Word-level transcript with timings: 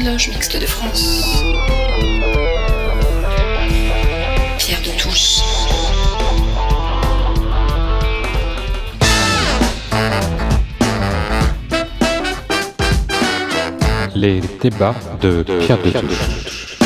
Grande 0.00 0.12
Loge 0.12 0.28
Mixte 0.28 0.56
de 0.56 0.66
France. 0.66 1.24
Pierre 4.58 4.80
de 4.82 4.98
Touche. 4.98 5.40
Les 14.14 14.40
débats 14.60 14.94
de 15.20 15.42
Pierre 15.42 15.82
de 15.82 15.90
Touche. 15.90 16.78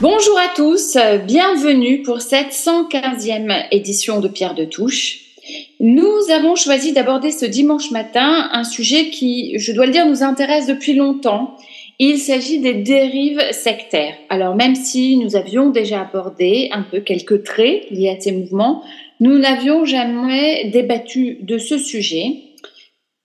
Bonjour 0.00 0.38
à 0.38 0.48
tous, 0.54 0.96
bienvenue 1.26 2.02
pour 2.02 2.20
cette 2.20 2.52
115e 2.52 3.66
édition 3.70 4.20
de 4.20 4.28
Pierre 4.28 4.54
de 4.54 4.64
Touche. 4.64 5.23
Nous 5.86 6.30
avons 6.34 6.54
choisi 6.54 6.94
d'aborder 6.94 7.30
ce 7.30 7.44
dimanche 7.44 7.90
matin 7.90 8.48
un 8.52 8.64
sujet 8.64 9.10
qui, 9.10 9.58
je 9.58 9.70
dois 9.70 9.84
le 9.84 9.92
dire, 9.92 10.06
nous 10.06 10.22
intéresse 10.22 10.66
depuis 10.66 10.94
longtemps. 10.94 11.58
Il 11.98 12.16
s'agit 12.16 12.58
des 12.58 12.72
dérives 12.72 13.42
sectaires. 13.52 14.14
Alors 14.30 14.54
même 14.54 14.76
si 14.76 15.18
nous 15.18 15.36
avions 15.36 15.68
déjà 15.68 16.00
abordé 16.00 16.70
un 16.72 16.80
peu 16.80 17.00
quelques 17.00 17.44
traits 17.44 17.90
liés 17.90 18.08
à 18.08 18.18
ces 18.18 18.32
mouvements, 18.32 18.82
nous 19.20 19.36
n'avions 19.36 19.84
jamais 19.84 20.70
débattu 20.70 21.36
de 21.42 21.58
ce 21.58 21.76
sujet. 21.76 22.28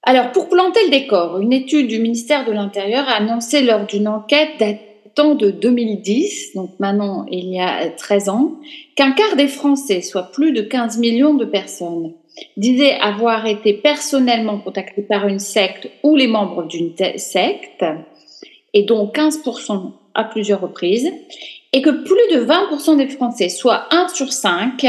Alors 0.04 0.34
pour 0.34 0.50
planter 0.50 0.82
le 0.84 0.92
décor, 0.92 1.40
une 1.40 1.54
étude 1.54 1.88
du 1.88 2.00
ministère 2.00 2.44
de 2.46 2.52
l'Intérieur 2.52 3.08
a 3.08 3.14
annoncé 3.14 3.62
lors 3.62 3.86
d'une 3.86 4.10
enquête 4.10 4.60
datant 4.60 5.34
de 5.34 5.50
2010, 5.50 6.56
donc 6.56 6.72
maintenant 6.80 7.26
il 7.32 7.54
y 7.54 7.62
a 7.62 7.88
13 7.88 8.28
ans, 8.28 8.60
qu'un 8.98 9.12
quart 9.14 9.38
des 9.38 9.48
Français, 9.48 10.02
soit 10.02 10.30
plus 10.34 10.52
de 10.52 10.62
15 10.62 10.98
millions 10.98 11.36
de 11.36 11.46
personnes, 11.46 12.16
disait 12.58 12.94
avoir 12.94 13.46
été 13.46 13.74
personnellement 13.74 14.60
contacté 14.60 15.02
par 15.02 15.28
une 15.28 15.40
secte 15.40 15.90
ou 16.04 16.16
les 16.16 16.28
membres 16.28 16.66
d'une 16.66 16.94
secte, 17.18 17.86
et 18.74 18.84
dont 18.84 19.08
15% 19.08 19.92
à 20.14 20.24
plusieurs 20.24 20.62
reprises, 20.62 21.12
et 21.74 21.82
que 21.82 21.90
plus 21.90 22.36
de 22.36 22.46
20% 22.46 22.98
des 22.98 23.08
Français, 23.08 23.50
soit 23.50 23.88
1 23.92 24.08
sur 24.10 24.34
5, 24.34 24.86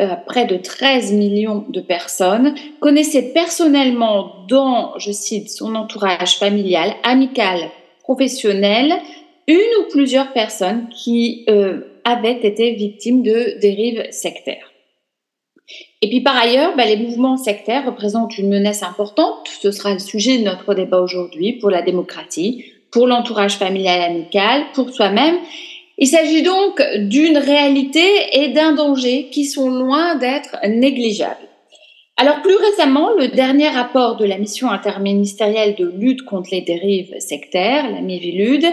euh, 0.00 0.08
près 0.26 0.44
de 0.44 0.56
13 0.56 1.12
millions 1.12 1.64
de 1.68 1.80
personnes, 1.80 2.54
connaissaient 2.80 3.32
personnellement 3.32 4.44
dans, 4.48 4.98
je 4.98 5.10
cite, 5.10 5.50
son 5.50 5.74
entourage 5.74 6.36
familial, 6.36 6.94
amical, 7.02 7.70
professionnel, 8.02 8.94
une 9.46 9.56
ou 9.80 9.90
plusieurs 9.90 10.32
personnes 10.32 10.88
qui 10.90 11.44
euh, 11.48 11.80
avaient 12.04 12.40
été 12.42 12.72
victimes 12.72 13.22
de 13.22 13.58
dérives 13.60 14.06
sectaires. 14.10 14.70
Et 16.02 16.08
puis 16.08 16.20
par 16.20 16.36
ailleurs, 16.36 16.76
bah, 16.76 16.84
les 16.84 16.96
mouvements 16.96 17.36
sectaires 17.36 17.86
représentent 17.86 18.36
une 18.38 18.50
menace 18.50 18.82
importante. 18.82 19.48
Ce 19.60 19.70
sera 19.70 19.92
le 19.92 19.98
sujet 19.98 20.38
de 20.38 20.44
notre 20.44 20.74
débat 20.74 21.00
aujourd'hui 21.00 21.54
pour 21.54 21.70
la 21.70 21.82
démocratie, 21.82 22.64
pour 22.90 23.06
l'entourage 23.06 23.56
familial 23.56 24.02
amical, 24.02 24.64
pour 24.74 24.90
soi-même. 24.90 25.36
Il 25.98 26.06
s'agit 26.06 26.42
donc 26.42 26.82
d'une 26.98 27.38
réalité 27.38 28.04
et 28.32 28.48
d'un 28.48 28.72
danger 28.72 29.28
qui 29.30 29.46
sont 29.46 29.70
loin 29.70 30.16
d'être 30.16 30.56
négligeables. 30.68 31.36
Alors 32.18 32.40
plus 32.40 32.56
récemment, 32.56 33.12
le 33.18 33.28
dernier 33.28 33.68
rapport 33.68 34.16
de 34.16 34.24
la 34.24 34.38
mission 34.38 34.70
interministérielle 34.70 35.74
de 35.74 35.86
lutte 35.86 36.22
contre 36.22 36.50
les 36.52 36.62
dérives 36.62 37.14
sectaires, 37.18 37.90
la 37.90 38.00
MIVILUD, 38.00 38.64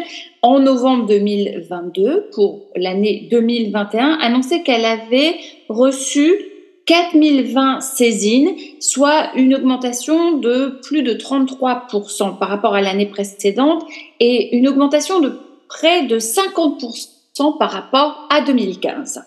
en 0.42 0.60
novembre 0.60 1.08
2022 1.08 2.30
pour 2.34 2.62
l'année 2.76 3.28
2021, 3.32 4.20
annonçait 4.22 4.64
qu'elle 4.64 4.86
avait 4.86 5.36
reçu 5.68 6.53
4020 6.86 7.82
saisines, 7.82 8.56
soit 8.80 9.32
une 9.36 9.56
augmentation 9.56 10.34
de 10.38 10.80
plus 10.84 11.04
de 11.04 11.14
33% 11.14 12.38
par 12.38 12.50
rapport 12.50 12.76
à 12.76 12.82
l'année 12.82 13.06
précédente 13.06 13.84
et 14.20 14.56
une 14.56 14.68
augmentation 14.68 15.20
de 15.20 15.40
près 15.70 16.04
de 16.04 16.20
50% 16.20 17.58
par 17.58 17.72
rapport 17.72 18.28
à 18.30 18.42
2015. 18.42 19.22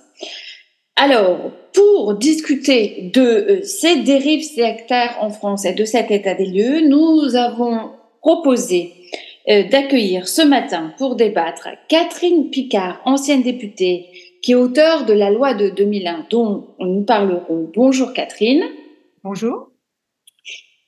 Alors, 0.97 1.51
pour 1.75 2.15
discuter 2.15 3.11
de 3.13 3.21
euh, 3.21 3.63
ces 3.63 3.97
dérives 3.97 4.43
sectaires 4.43 5.17
en 5.21 5.31
France 5.31 5.67
et 5.67 5.75
de 5.75 5.85
cet 5.85 6.11
état 6.11 6.35
des 6.35 6.47
lieux, 6.47 6.89
nous 6.89 7.37
avons 7.37 7.91
proposé 8.23 8.95
euh, 9.49 9.69
d'accueillir 9.69 10.27
ce 10.27 10.41
matin 10.43 10.95
pour 10.97 11.15
débattre 11.15 11.69
Catherine 11.89 12.49
Picard, 12.49 13.01
ancienne 13.05 13.43
députée, 13.43 14.07
qui 14.47 14.53
est 14.53 14.55
auteur 14.55 15.07
de 15.07 15.13
la 15.13 15.29
loi 15.29 15.55
de 15.55 15.71
2001 15.71 16.27
dont 16.31 16.69
nous 16.79 17.03
parlerons. 17.03 17.69
Bonjour 17.75 18.13
Catherine. 18.13 18.63
Bonjour. 19.25 19.71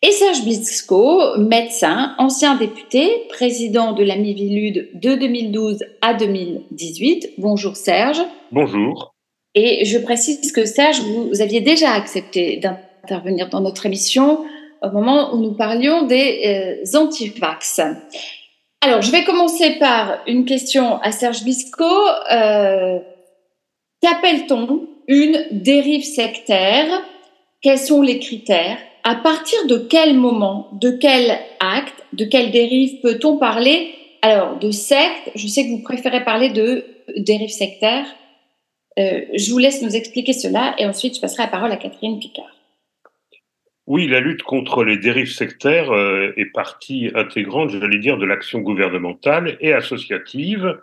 Et 0.01 0.13
Serge 0.13 0.45
Bisco, 0.45 1.37
médecin, 1.39 2.15
ancien 2.19 2.55
député, 2.55 3.11
président 3.31 3.95
de 3.95 4.05
la 4.05 4.15
Mivilude 4.15 4.91
de 4.95 5.17
2012 5.17 5.85
à 6.03 6.15
2018. 6.15 7.31
Bonjour 7.39 7.75
Serge. 7.75 8.21
Bonjour. 8.53 9.17
Et 9.57 9.85
je 9.85 9.99
précise 9.99 10.53
que 10.53 10.65
Serge, 10.65 11.01
vous, 11.01 11.43
aviez 11.43 11.61
déjà 11.61 11.91
accepté 11.91 12.59
d'intervenir 12.59 13.49
dans 13.49 13.61
notre 13.61 13.87
émission 13.87 14.45
au 14.83 14.91
moment 14.93 15.35
où 15.35 15.39
nous 15.39 15.55
parlions 15.55 16.03
des 16.07 16.79
euh, 16.87 16.97
antivax. 16.97 17.81
Alors, 18.83 19.03
je 19.03 19.11
vais 19.11 19.25
commencer 19.25 19.81
par 19.81 20.21
une 20.29 20.45
question 20.45 21.01
à 21.03 21.11
Serge 21.11 21.43
Bisco. 21.43 21.85
Euh, 22.31 23.01
Qu'appelle-t-on 24.01 24.89
une 25.09 25.47
dérive 25.51 26.05
sectaire? 26.05 26.87
Quels 27.63 27.79
sont 27.79 28.03
les 28.03 28.19
critères? 28.19 28.79
À 29.05 29.17
partir 29.17 29.67
de 29.67 29.79
quel 29.79 30.15
moment, 30.15 30.69
de 30.81 30.91
quel 30.91 31.39
acte, 31.61 32.05
de 32.13 32.25
quelle 32.25 32.51
dérive 32.51 33.01
peut-on 33.01 33.39
parler? 33.39 33.95
Alors, 34.23 34.59
de 34.59 34.71
secte, 34.71 35.31
je 35.35 35.47
sais 35.47 35.65
que 35.65 35.71
vous 35.71 35.83
préférez 35.83 36.25
parler 36.25 36.51
de 36.51 36.85
dérive 37.17 37.51
sectaire. 37.51 38.05
Euh, 38.99 39.23
je 39.35 39.51
vous 39.51 39.59
laisse 39.59 39.83
nous 39.83 39.95
expliquer 39.97 40.33
cela 40.33 40.75
et 40.79 40.87
ensuite 40.87 41.17
je 41.17 41.21
passerai 41.21 41.45
la 41.45 41.49
parole 41.49 41.73
à 41.73 41.77
Catherine 41.77 42.19
Picard. 42.19 42.55
Oui, 43.87 44.07
la 44.07 44.21
lutte 44.21 44.43
contre 44.43 44.85
les 44.85 44.99
dérives 44.99 45.33
sectaires 45.33 45.91
euh, 45.91 46.35
est 46.37 46.53
partie 46.53 47.11
intégrante, 47.15 47.71
j'allais 47.71 47.99
dire, 47.99 48.19
de 48.19 48.27
l'action 48.27 48.59
gouvernementale 48.59 49.57
et 49.61 49.73
associative. 49.73 50.79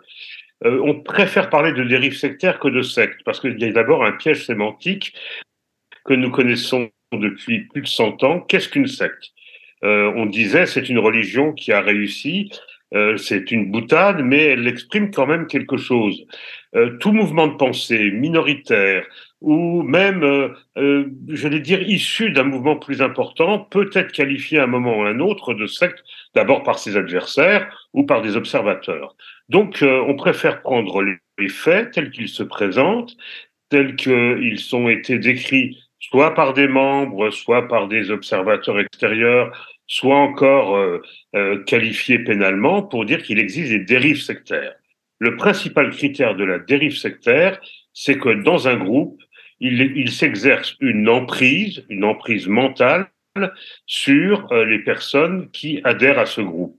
Euh, 0.64 0.80
on 0.82 1.00
préfère 1.00 1.50
parler 1.50 1.72
de 1.72 1.84
dérive 1.84 2.16
sectaire 2.16 2.58
que 2.58 2.68
de 2.68 2.82
secte, 2.82 3.22
parce 3.24 3.40
qu'il 3.40 3.60
y 3.60 3.64
a 3.64 3.72
d'abord 3.72 4.04
un 4.04 4.12
piège 4.12 4.46
sémantique 4.46 5.14
que 6.04 6.14
nous 6.14 6.30
connaissons 6.30 6.90
depuis 7.12 7.60
plus 7.68 7.82
de 7.82 7.86
100 7.86 8.22
ans. 8.24 8.40
Qu'est-ce 8.40 8.68
qu'une 8.68 8.86
secte? 8.86 9.32
Euh, 9.84 10.12
On 10.16 10.26
disait 10.26 10.66
c'est 10.66 10.88
une 10.88 10.98
religion 10.98 11.52
qui 11.52 11.72
a 11.72 11.80
réussi, 11.80 12.50
euh, 12.94 13.16
c'est 13.16 13.50
une 13.50 13.70
boutade, 13.70 14.20
mais 14.22 14.44
elle 14.44 14.66
exprime 14.68 15.10
quand 15.10 15.26
même 15.26 15.46
quelque 15.46 15.76
chose. 15.76 16.24
tout 17.00 17.12
mouvement 17.12 17.46
de 17.46 17.56
pensée 17.56 18.10
minoritaire 18.10 19.06
ou 19.40 19.82
même, 19.82 20.54
j'allais 21.28 21.60
dire, 21.60 21.80
issu 21.82 22.30
d'un 22.30 22.44
mouvement 22.44 22.76
plus 22.76 23.00
important, 23.00 23.60
peut 23.60 23.90
être 23.94 24.12
qualifié 24.12 24.58
à 24.58 24.64
un 24.64 24.66
moment 24.66 24.98
ou 24.98 25.02
à 25.04 25.08
un 25.08 25.20
autre 25.20 25.54
de 25.54 25.66
secte, 25.66 26.04
d'abord 26.34 26.62
par 26.62 26.78
ses 26.78 26.96
adversaires 26.96 27.88
ou 27.94 28.04
par 28.04 28.20
des 28.22 28.36
observateurs. 28.36 29.16
Donc, 29.48 29.82
euh, 29.82 30.04
on 30.06 30.16
préfère 30.16 30.62
prendre 30.62 31.02
les 31.02 31.48
faits 31.48 31.92
tels 31.92 32.10
qu'ils 32.10 32.28
se 32.28 32.42
présentent, 32.42 33.16
tels 33.68 33.96
qu'ils 33.96 34.74
ont 34.74 34.88
été 34.88 35.18
décrits 35.18 35.78
soit 36.00 36.34
par 36.34 36.52
des 36.52 36.68
membres, 36.68 37.30
soit 37.30 37.68
par 37.68 37.88
des 37.88 38.10
observateurs 38.10 38.78
extérieurs, 38.78 39.75
soit 39.86 40.16
encore 40.16 40.76
euh, 40.76 41.02
euh, 41.34 41.62
qualifiés 41.64 42.18
pénalement 42.18 42.82
pour 42.82 43.04
dire 43.04 43.22
qu'il 43.22 43.38
existe 43.38 43.70
des 43.70 43.80
dérives 43.80 44.20
sectaires. 44.20 44.74
Le 45.18 45.36
principal 45.36 45.90
critère 45.90 46.34
de 46.34 46.44
la 46.44 46.58
dérive 46.58 46.96
sectaire, 46.96 47.60
c'est 47.92 48.18
que 48.18 48.42
dans 48.42 48.68
un 48.68 48.76
groupe, 48.76 49.22
il, 49.60 49.80
il 49.96 50.10
s'exerce 50.10 50.76
une 50.80 51.08
emprise, 51.08 51.84
une 51.88 52.04
emprise 52.04 52.46
mentale 52.46 53.10
sur 53.86 54.52
les 54.52 54.78
personnes 54.78 55.50
qui 55.50 55.80
adhèrent 55.84 56.18
à 56.18 56.26
ce 56.26 56.40
groupe 56.40 56.78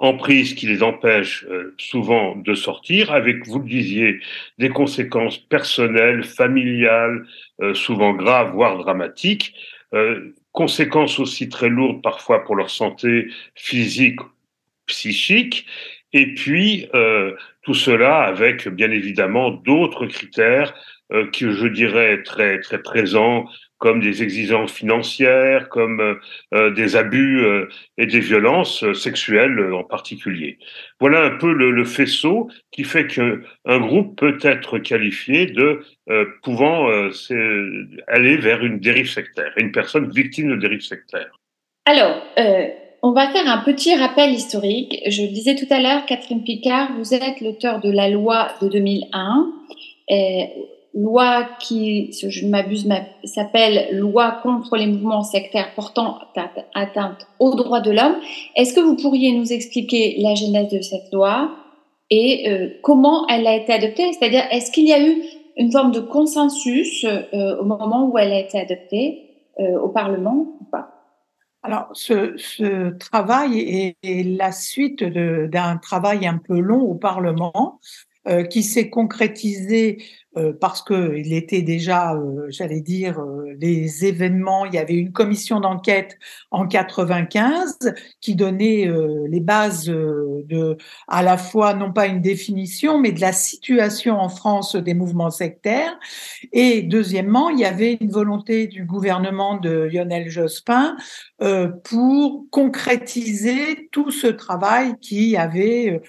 emprise 0.00 0.54
qui 0.54 0.66
les 0.66 0.82
empêche 0.82 1.44
euh, 1.48 1.74
souvent 1.78 2.34
de 2.34 2.54
sortir, 2.54 3.12
avec, 3.12 3.46
vous 3.46 3.58
le 3.60 3.68
disiez, 3.68 4.20
des 4.58 4.70
conséquences 4.70 5.38
personnelles, 5.38 6.24
familiales, 6.24 7.26
euh, 7.60 7.74
souvent 7.74 8.14
graves, 8.14 8.52
voire 8.52 8.78
dramatiques, 8.78 9.54
euh, 9.92 10.32
conséquences 10.52 11.18
aussi 11.18 11.48
très 11.48 11.68
lourdes 11.68 12.02
parfois 12.02 12.44
pour 12.44 12.56
leur 12.56 12.70
santé 12.70 13.28
physique, 13.54 14.20
psychique, 14.86 15.66
Et 16.12 16.34
puis, 16.34 16.88
euh, 16.94 17.36
tout 17.62 17.74
cela 17.74 18.22
avec, 18.24 18.68
bien 18.68 18.90
évidemment, 18.90 19.50
d'autres 19.52 20.06
critères 20.06 20.74
euh, 21.12 21.30
qui, 21.30 21.44
je 21.50 21.66
dirais, 21.68 22.22
très, 22.24 22.60
très 22.60 22.82
présents, 22.82 23.46
comme 23.80 24.00
des 24.00 24.22
exigences 24.22 24.70
financières, 24.70 25.68
comme 25.70 26.00
euh, 26.00 26.14
euh 26.54 26.70
des 26.70 26.94
abus 26.94 27.40
euh, 27.40 27.66
et 27.98 28.06
des 28.06 28.20
violences 28.20 28.84
sexuelles 28.92 29.72
en 29.72 29.82
particulier. 29.82 30.58
Voilà 31.00 31.24
un 31.24 31.36
peu 31.36 31.52
le, 31.52 31.84
faisceau 31.84 32.48
qui 32.70 32.84
fait 32.84 33.06
qu'un 33.06 33.80
groupe 33.80 34.16
peut 34.16 34.38
être 34.42 34.78
qualifié 34.78 35.46
de 35.46 35.80
pouvant 36.42 36.88
aller 38.06 38.36
vers 38.36 38.62
une 38.62 38.78
dérive 38.78 39.08
sectaire, 39.08 39.50
une 39.56 39.72
personne 39.72 40.10
victime 40.10 40.50
de 40.50 40.56
dérive 40.56 40.82
sectaire. 40.82 41.30
Alors, 41.86 42.22
on 43.02 43.12
va 43.12 43.30
faire 43.32 43.48
un 43.48 43.64
petit 43.64 43.94
rappel 43.96 44.30
historique. 44.32 45.00
Je 45.08 45.22
le 45.22 45.28
disais 45.28 45.56
tout 45.56 45.66
à 45.70 45.80
l'heure, 45.80 46.04
Catherine 46.04 46.44
Picard, 46.44 46.92
vous 46.98 47.14
êtes 47.14 47.40
l'auteur 47.40 47.80
de 47.80 47.90
la 47.90 48.10
loi 48.10 48.48
de 48.60 48.68
2001, 48.68 49.52
loi 50.94 51.46
qui, 51.60 52.12
si 52.12 52.30
je 52.30 52.44
ne 52.44 52.50
m'abuse, 52.50 52.88
s'appelle 53.24 53.96
Loi 53.96 54.40
contre 54.42 54.76
les 54.76 54.86
mouvements 54.86 55.22
sectaires 55.22 55.72
portant 55.74 56.18
atteinte 56.74 57.26
aux 57.38 57.54
droits 57.54 57.80
de 57.80 57.92
l'homme. 57.92 58.16
Est-ce 58.56 58.74
que 58.74 58.80
vous 58.80 58.96
pourriez 58.96 59.32
nous 59.32 59.52
expliquer 59.52 60.16
la 60.18 60.34
genèse 60.34 60.68
de 60.72 60.80
cette 60.80 61.12
loi 61.12 61.50
et 62.10 62.50
euh, 62.50 62.68
comment 62.82 63.26
elle 63.28 63.46
a 63.46 63.54
été 63.54 63.72
adoptée? 63.72 64.12
C'est-à-dire, 64.12 64.42
est-ce 64.50 64.72
qu'il 64.72 64.86
y 64.86 64.92
a 64.92 65.00
eu 65.00 65.22
une 65.56 65.70
forme 65.70 65.92
de 65.92 66.00
consensus 66.00 67.04
euh, 67.04 67.56
au 67.58 67.64
moment 67.64 68.08
où 68.08 68.18
elle 68.18 68.32
a 68.32 68.40
été 68.40 68.58
adoptée 68.58 69.30
euh, 69.60 69.78
au 69.78 69.88
Parlement 69.88 70.56
ou 70.60 70.64
pas? 70.64 70.88
Alors, 71.62 71.88
ce, 71.92 72.96
travail 72.98 73.94
est, 74.02 74.24
la 74.24 74.50
suite 74.50 75.04
d'un 75.04 75.76
travail 75.76 76.26
un 76.26 76.38
peu 76.38 76.58
long 76.58 76.80
au 76.80 76.94
Parlement 76.94 77.78
qui 78.50 78.62
s'est 78.62 78.90
concrétisé 78.90 79.98
euh, 80.36 80.52
parce 80.52 80.80
que 80.80 81.16
il 81.16 81.32
était 81.32 81.62
déjà, 81.62 82.14
euh, 82.14 82.46
j'allais 82.50 82.80
dire, 82.80 83.18
euh, 83.18 83.52
les 83.58 84.04
événements. 84.04 84.64
Il 84.64 84.74
y 84.74 84.78
avait 84.78 84.94
une 84.94 85.10
commission 85.10 85.58
d'enquête 85.58 86.18
en 86.52 86.68
95 86.68 87.76
qui 88.20 88.36
donnait 88.36 88.88
les 89.28 89.40
bases 89.40 89.86
de, 89.86 90.76
à 91.08 91.22
la 91.22 91.36
fois 91.36 91.74
non 91.74 91.92
pas 91.92 92.06
une 92.06 92.20
définition, 92.20 92.98
mais 92.98 93.12
de 93.12 93.20
la 93.20 93.32
situation 93.32 94.18
en 94.18 94.28
France 94.28 94.76
des 94.76 94.94
mouvements 94.94 95.30
sectaires. 95.30 95.98
Et 96.52 96.82
deuxièmement, 96.82 97.50
il 97.50 97.58
y 97.58 97.64
avait 97.64 97.98
une 98.00 98.10
volonté 98.10 98.66
du 98.66 98.84
gouvernement 98.84 99.56
de 99.58 99.88
Lionel 99.92 100.30
Jospin 100.30 100.96
pour 101.84 102.46
concrétiser 102.50 103.88
tout 103.90 104.10
ce 104.10 104.28
travail 104.28 104.94
qui 105.00 105.36
avait 105.36 106.00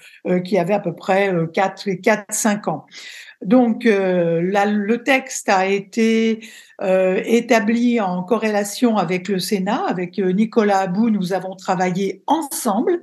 qui 0.44 0.58
avait 0.58 0.74
à 0.74 0.80
peu 0.80 0.94
près 0.94 1.32
4 1.52 1.90
4 1.90 2.24
5 2.30 2.68
ans. 2.68 2.86
Donc, 3.44 3.86
euh, 3.86 4.40
le 4.40 5.02
texte 5.02 5.48
a 5.48 5.66
été 5.66 6.40
euh, 6.80 7.20
établi 7.24 8.00
en 8.00 8.22
corrélation 8.22 8.96
avec 8.96 9.28
le 9.28 9.38
Sénat, 9.38 9.84
avec 9.88 10.18
euh, 10.18 10.32
Nicolas 10.32 10.80
Abou, 10.80 11.10
nous 11.10 11.32
avons 11.32 11.56
travaillé 11.56 12.22
ensemble 12.26 13.00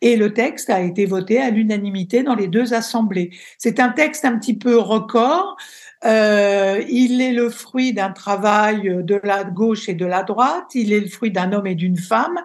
et 0.00 0.16
le 0.16 0.32
texte 0.32 0.70
a 0.70 0.80
été 0.80 1.06
voté 1.06 1.40
à 1.40 1.50
l'unanimité 1.50 2.22
dans 2.22 2.34
les 2.34 2.48
deux 2.48 2.74
assemblées. 2.74 3.30
C'est 3.58 3.78
un 3.78 3.90
texte 3.90 4.24
un 4.24 4.38
petit 4.38 4.56
peu 4.56 4.76
record. 4.76 5.56
il 6.04 7.20
est 7.20 7.32
le 7.32 7.48
fruit 7.48 7.92
d'un 7.92 8.10
travail 8.10 9.02
de 9.02 9.20
la 9.24 9.44
gauche 9.44 9.88
et 9.88 9.94
de 9.94 10.06
la 10.06 10.22
droite. 10.22 10.74
Il 10.74 10.92
est 10.92 11.00
le 11.00 11.08
fruit 11.08 11.30
d'un 11.30 11.52
homme 11.52 11.66
et 11.66 11.74
d'une 11.74 11.96
femme, 11.96 12.38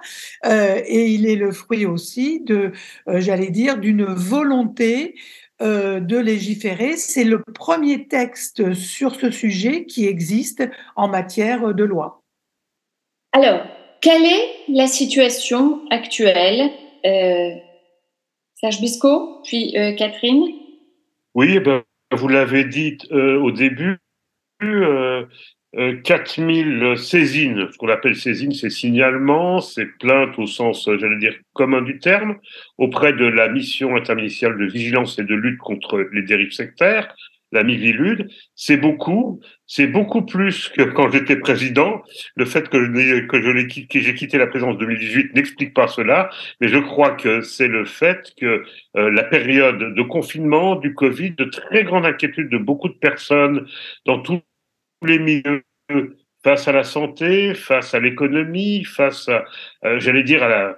et 0.46 1.08
il 1.08 1.28
est 1.28 1.36
le 1.36 1.52
fruit 1.52 1.86
aussi 1.86 2.42
de, 2.42 2.72
j'allais 3.08 3.52
dire, 3.52 3.78
d'une 3.78 4.06
volonté 4.06 5.16
euh, 5.62 6.00
de 6.00 6.18
légiférer. 6.18 6.98
C'est 6.98 7.24
le 7.24 7.42
premier 7.42 8.08
texte 8.08 8.74
sur 8.74 9.16
ce 9.16 9.30
sujet 9.30 9.86
qui 9.86 10.08
existe 10.08 10.68
en 10.96 11.08
matière 11.08 11.74
de 11.74 11.84
loi. 11.84 12.24
Alors, 13.32 13.66
quelle 14.02 14.26
est 14.26 14.50
la 14.68 14.88
situation 14.88 15.82
actuelle 15.90 16.72
euh, 17.06 17.52
Serge 18.56 18.82
Bisco, 18.82 19.42
puis 19.44 19.78
euh, 19.78 19.94
Catherine? 19.94 20.44
Oui, 21.36 21.54
eh 21.56 21.60
ben, 21.60 21.84
vous 22.12 22.28
l'avez 22.28 22.66
dit 22.66 22.98
au 23.12 23.52
début, 23.52 23.98
4000 25.74 26.84
euh, 26.84 26.96
saisines, 26.98 27.68
ce 27.72 27.78
qu'on 27.78 27.88
appelle 27.88 28.16
saisines, 28.16 28.52
c'est 28.52 28.70
signalements, 28.70 29.62
c'est 29.62 29.86
plaintes 29.86 30.38
au 30.38 30.46
sens, 30.46 30.88
euh, 30.88 30.98
j'allais 30.98 31.18
dire, 31.18 31.36
commun 31.54 31.82
du 31.82 32.00
terme, 32.00 32.38
auprès 32.78 33.14
de 33.14 33.26
la 33.26 33.48
mission 33.48 33.96
interministérielle 33.96 34.58
de 34.58 34.66
vigilance 34.66 35.18
et 35.18 35.24
de 35.24 35.34
lutte 35.34 35.60
contre 35.60 36.00
les 36.12 36.24
dérives 36.24 36.52
sectaires, 36.52 37.16
la 37.54 37.64
MIVILUD, 37.64 38.30
c'est 38.56 38.78
beaucoup, 38.78 39.42
c'est 39.68 39.88
beaucoup 39.88 40.22
plus 40.22 40.70
que 40.70 40.84
quand 40.84 41.12
j'étais 41.12 41.36
président. 41.36 42.02
Le 42.36 42.46
fait 42.46 42.70
que 42.70 42.80
je, 42.80 43.20
que 43.28 43.88
que 43.88 44.00
j'ai 44.00 44.16
quitté 44.16 44.38
la 44.38 44.48
présidence 44.48 44.76
en 44.76 44.78
2018 44.78 45.36
n'explique 45.36 45.74
pas 45.74 45.88
cela, 45.88 46.30
mais 46.62 46.70
je 46.70 46.78
crois 46.78 47.12
que 47.12 47.42
c'est 47.42 47.68
le 47.68 47.84
fait 47.84 48.34
que 48.40 48.64
euh, 48.96 49.12
la 49.12 49.24
période 49.24 49.94
de 49.94 50.02
confinement, 50.02 50.76
du 50.76 50.94
Covid, 50.94 51.32
de 51.32 51.46
très 51.46 51.84
grande 51.84 52.06
inquiétude 52.06 52.50
de 52.50 52.58
beaucoup 52.58 52.88
de 52.88 52.94
personnes 52.94 53.68
dans 54.06 54.20
tous 54.20 54.40
les 55.04 55.20
milieux 55.20 55.64
face 56.44 56.68
à 56.68 56.72
la 56.72 56.84
santé, 56.84 57.54
face 57.54 57.94
à 57.94 58.00
l'économie, 58.00 58.84
face 58.84 59.30
euh, 59.30 60.00
j'allais 60.00 60.24
dire, 60.24 60.76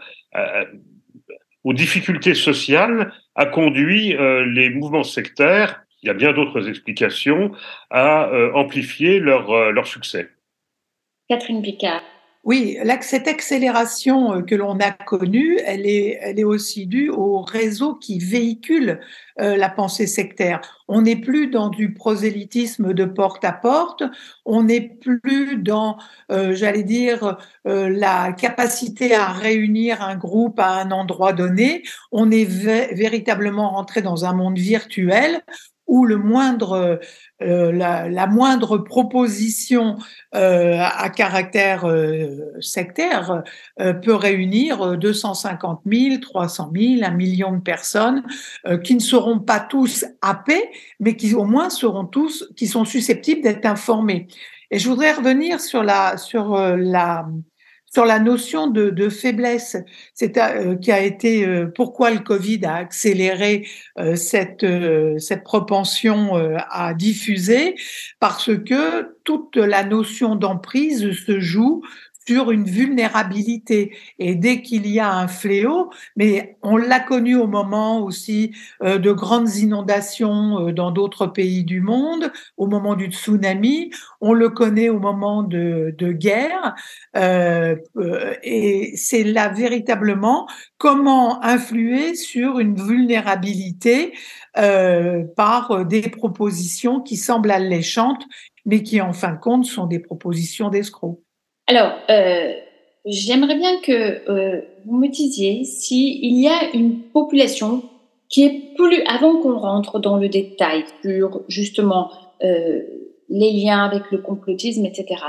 aux 1.63 1.73
difficultés 1.73 2.33
sociales, 2.33 3.13
a 3.35 3.45
conduit 3.45 4.15
euh, 4.15 4.45
les 4.45 4.69
mouvements 4.69 5.03
sectaires, 5.03 5.83
il 6.01 6.07
y 6.07 6.09
a 6.09 6.13
bien 6.13 6.33
d'autres 6.33 6.67
explications, 6.67 7.51
à 7.89 8.27
euh, 8.29 8.51
amplifier 8.53 9.19
leur, 9.19 9.71
leur 9.71 9.87
succès. 9.87 10.29
Catherine 11.29 11.61
Picard. 11.61 12.03
Oui, 12.43 12.77
cette 13.01 13.29
accélération 13.29 14.33
euh, 14.33 14.41
que 14.41 14.53
l'on 14.53 14.77
a 14.79 14.91
connue, 14.91 15.59
elle 15.65 15.85
est, 15.85 16.19
elle 16.21 16.39
est 16.39 16.43
aussi 16.43 16.87
due 16.87 17.09
au 17.09 17.41
réseau 17.41 17.95
qui 17.95 18.19
véhicule 18.19 18.99
euh, 19.39 19.55
la 19.55 19.69
pensée 19.69 20.07
sectaire. 20.07 20.59
On 20.89 21.03
n'est 21.03 21.15
plus 21.15 21.47
dans 21.47 21.69
du 21.69 21.93
prosélytisme 21.93 22.93
de 22.93 23.05
porte 23.05 23.45
à 23.45 23.53
porte, 23.53 24.03
on 24.43 24.63
n'est 24.63 24.81
plus 24.81 25.55
dans, 25.55 25.97
euh, 26.31 26.53
j'allais 26.53 26.83
dire, 26.83 27.37
la 27.63 28.33
capacité 28.33 29.15
à 29.15 29.27
réunir 29.27 30.01
un 30.01 30.17
groupe 30.17 30.59
à 30.59 30.81
un 30.81 30.91
endroit 30.91 31.31
donné. 31.31 31.83
On 32.11 32.29
est 32.29 32.43
véritablement 32.43 33.69
rentré 33.69 34.01
dans 34.01 34.25
un 34.25 34.33
monde 34.33 34.57
virtuel 34.57 35.41
où 35.87 36.05
le 36.05 36.17
moindre, 36.17 36.99
euh, 37.41 37.71
la, 37.71 38.09
la, 38.09 38.27
moindre 38.27 38.77
proposition 38.77 39.97
euh, 40.33 40.77
à 40.79 41.09
caractère 41.09 41.85
euh, 41.85 42.51
sectaire 42.61 43.43
euh, 43.79 43.93
peut 43.93 44.15
réunir 44.15 44.97
250 44.97 45.81
000, 45.85 46.17
300 46.21 46.71
000, 46.75 47.03
un 47.03 47.11
million 47.11 47.51
de 47.51 47.61
personnes 47.61 48.23
euh, 48.65 48.77
qui 48.77 48.95
ne 48.95 49.01
seront 49.01 49.39
pas 49.39 49.59
tous 49.59 50.05
happés, 50.21 50.69
mais 50.99 51.15
qui 51.15 51.33
au 51.33 51.45
moins 51.45 51.69
seront 51.69 52.05
tous, 52.05 52.49
qui 52.55 52.67
sont 52.67 52.85
susceptibles 52.85 53.41
d'être 53.41 53.65
informés. 53.65 54.27
Et 54.71 54.79
je 54.79 54.89
voudrais 54.89 55.11
revenir 55.11 55.59
sur 55.59 55.83
la 55.83 56.17
sur 56.17 56.57
la 56.57 57.27
sur 57.93 58.05
la 58.05 58.17
notion 58.17 58.67
de, 58.67 58.89
de 58.89 59.07
faiblesse, 59.07 59.77
c'est 60.15 60.37
euh, 60.37 60.75
qui 60.75 60.91
a 60.91 60.99
été 60.99 61.45
euh, 61.45 61.67
pourquoi 61.67 62.09
le 62.09 62.19
Covid 62.19 62.65
a 62.65 62.75
accéléré 62.75 63.67
euh, 63.99 64.15
cette 64.15 64.65
cette 65.19 65.43
propension 65.43 66.33
à 66.69 66.93
diffuser, 66.93 67.75
parce 68.19 68.55
que 68.57 69.15
toute 69.23 69.57
la 69.57 69.83
notion 69.83 70.35
d'emprise 70.35 71.11
se 71.11 71.39
joue 71.39 71.83
sur 72.27 72.51
une 72.51 72.65
vulnérabilité. 72.65 73.95
Et 74.19 74.35
dès 74.35 74.61
qu'il 74.61 74.87
y 74.87 74.99
a 74.99 75.11
un 75.11 75.27
fléau, 75.27 75.91
mais 76.15 76.57
on 76.61 76.77
l'a 76.77 76.99
connu 76.99 77.35
au 77.35 77.47
moment 77.47 78.01
aussi 78.03 78.53
euh, 78.81 78.97
de 78.97 79.11
grandes 79.11 79.55
inondations 79.55 80.67
euh, 80.67 80.71
dans 80.71 80.91
d'autres 80.91 81.27
pays 81.27 81.63
du 81.63 81.81
monde, 81.81 82.31
au 82.57 82.67
moment 82.67 82.95
du 82.95 83.07
tsunami, 83.07 83.91
on 84.21 84.33
le 84.33 84.49
connaît 84.49 84.89
au 84.89 84.99
moment 84.99 85.43
de, 85.43 85.93
de 85.97 86.11
guerre, 86.11 86.75
euh, 87.15 87.75
et 88.43 88.93
c'est 88.95 89.23
là 89.23 89.49
véritablement 89.49 90.47
comment 90.77 91.43
influer 91.43 92.15
sur 92.15 92.59
une 92.59 92.75
vulnérabilité 92.75 94.13
par 95.35 95.85
des 95.85 96.09
propositions 96.09 97.01
qui 97.01 97.17
semblent 97.17 97.49
alléchantes, 97.49 98.23
mais 98.65 98.83
qui 98.83 99.01
en 99.01 99.13
fin 99.13 99.33
de 99.33 99.39
compte 99.39 99.65
sont 99.65 99.87
des 99.87 99.99
propositions 99.99 100.69
d'escrocs. 100.69 101.19
Alors, 101.67 101.93
euh, 102.09 102.53
j'aimerais 103.05 103.55
bien 103.55 103.79
que 103.81 104.29
euh, 104.29 104.61
vous 104.85 104.97
me 104.97 105.07
disiez 105.07 105.63
s'il 105.63 106.39
y 106.39 106.47
a 106.47 106.73
une 106.73 106.99
population 106.99 107.83
qui 108.29 108.43
est 108.43 108.75
plus, 108.75 109.01
avant 109.03 109.39
qu'on 109.41 109.57
rentre 109.57 109.99
dans 109.99 110.17
le 110.17 110.27
détail 110.27 110.85
sur 111.03 111.41
justement 111.47 112.09
euh, 112.43 112.81
les 113.29 113.51
liens 113.51 113.85
avec 113.85 114.11
le 114.11 114.17
complotisme, 114.19 114.85
etc. 114.85 115.21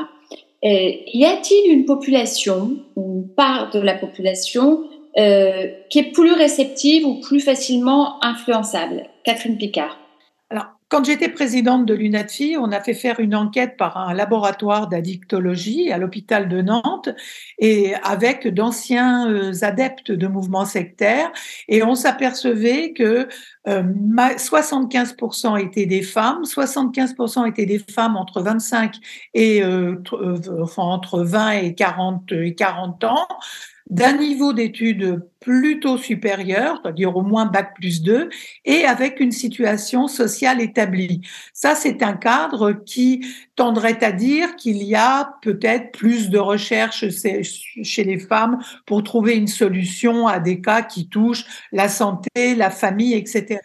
Euh, 0.64 0.92
y 1.12 1.24
a-t-il 1.24 1.72
une 1.72 1.84
population, 1.84 2.78
une 2.96 3.28
part 3.28 3.70
de 3.70 3.80
la 3.80 3.94
population 3.94 4.84
euh, 5.18 5.70
qui 5.90 5.98
est 5.98 6.12
plus 6.12 6.32
réceptive 6.32 7.06
ou 7.06 7.20
plus 7.20 7.40
facilement 7.40 8.24
influençable? 8.24 9.04
Catherine 9.24 9.58
Picard. 9.58 9.98
Alors, 10.48 10.66
quand 10.88 11.04
j'étais 11.04 11.28
présidente 11.28 11.86
de 11.86 11.94
l'UNATFI, 11.94 12.56
on 12.58 12.70
a 12.70 12.80
fait 12.80 12.94
faire 12.94 13.18
une 13.18 13.34
enquête 13.34 13.76
par 13.76 13.96
un 13.96 14.14
laboratoire 14.14 14.88
d'addictologie 14.88 15.90
à 15.90 15.98
l'hôpital 15.98 16.48
de 16.48 16.60
Nantes 16.60 17.08
et 17.58 17.94
avec 18.02 18.46
d'anciens 18.46 19.30
euh, 19.30 19.52
adeptes 19.62 20.12
de 20.12 20.26
mouvements 20.26 20.66
sectaires. 20.66 21.32
Et 21.68 21.82
on 21.82 21.94
s'apercevait 21.94 22.92
que 22.92 23.28
75% 23.66 25.52
euh, 25.52 25.56
étaient 25.56 25.86
des 25.86 26.02
femmes, 26.02 26.42
75% 26.44 27.48
étaient 27.48 27.66
des 27.66 27.78
femmes 27.78 28.16
entre 28.16 28.42
25 28.42 28.96
et 29.32 29.64
enfin, 29.64 30.82
entre 30.82 31.22
20 31.22 31.50
et 31.52 31.74
40 31.74 32.32
et 32.32 32.54
40 32.54 33.04
ans 33.04 33.26
d'un 33.90 34.16
niveau 34.16 34.52
d'études 34.52 35.22
plutôt 35.40 35.98
supérieur, 35.98 36.80
c'est-à-dire 36.82 37.14
au 37.16 37.22
moins 37.22 37.44
bac 37.44 37.74
plus 37.74 38.02
2, 38.02 38.30
et 38.64 38.84
avec 38.86 39.20
une 39.20 39.30
situation 39.30 40.08
sociale 40.08 40.62
établie. 40.62 41.20
Ça, 41.52 41.74
c'est 41.74 42.02
un 42.02 42.14
cadre 42.14 42.72
qui 42.72 43.26
tendrait 43.56 44.02
à 44.02 44.10
dire 44.10 44.56
qu'il 44.56 44.82
y 44.82 44.94
a 44.94 45.36
peut-être 45.42 45.92
plus 45.92 46.30
de 46.30 46.38
recherches 46.38 47.04
chez 47.10 48.04
les 48.04 48.18
femmes 48.18 48.58
pour 48.86 49.02
trouver 49.02 49.36
une 49.36 49.48
solution 49.48 50.26
à 50.26 50.40
des 50.40 50.62
cas 50.62 50.82
qui 50.82 51.08
touchent 51.08 51.44
la 51.70 51.90
santé, 51.90 52.54
la 52.56 52.70
famille, 52.70 53.12
etc. 53.12 53.60